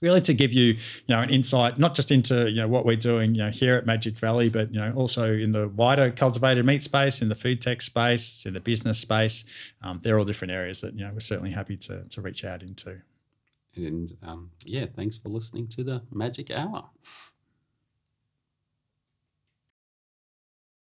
really 0.00 0.20
to 0.22 0.34
give 0.34 0.52
you, 0.52 0.74
you 0.74 0.78
know, 1.08 1.20
an 1.20 1.30
insight 1.30 1.78
not 1.78 1.94
just 1.94 2.10
into 2.10 2.50
you 2.50 2.56
know 2.56 2.68
what 2.68 2.84
we're 2.84 2.96
doing, 2.96 3.34
you 3.34 3.42
know, 3.44 3.50
here 3.50 3.76
at 3.76 3.86
Magic 3.86 4.18
Valley, 4.18 4.48
but 4.48 4.72
you 4.72 4.80
know 4.80 4.92
also 4.94 5.32
in 5.32 5.52
the 5.52 5.68
wider 5.68 6.10
cultivated 6.10 6.64
meat 6.64 6.82
space, 6.82 7.22
in 7.22 7.28
the 7.28 7.34
food 7.34 7.60
tech 7.60 7.82
space, 7.82 8.44
in 8.46 8.54
the 8.54 8.60
business 8.60 8.98
space. 8.98 9.44
Um, 9.82 10.00
they're 10.02 10.18
all 10.18 10.24
different 10.24 10.52
areas 10.52 10.80
that 10.80 10.94
you 10.94 11.04
know 11.04 11.12
we're 11.12 11.20
certainly 11.20 11.50
happy 11.50 11.76
to 11.76 12.08
to 12.08 12.20
reach 12.20 12.44
out 12.44 12.62
into. 12.62 13.02
And 13.76 14.12
um, 14.22 14.50
yeah, 14.64 14.86
thanks 14.96 15.16
for 15.16 15.28
listening 15.28 15.68
to 15.68 15.84
the 15.84 16.02
Magic 16.10 16.50
Hour. 16.50 16.90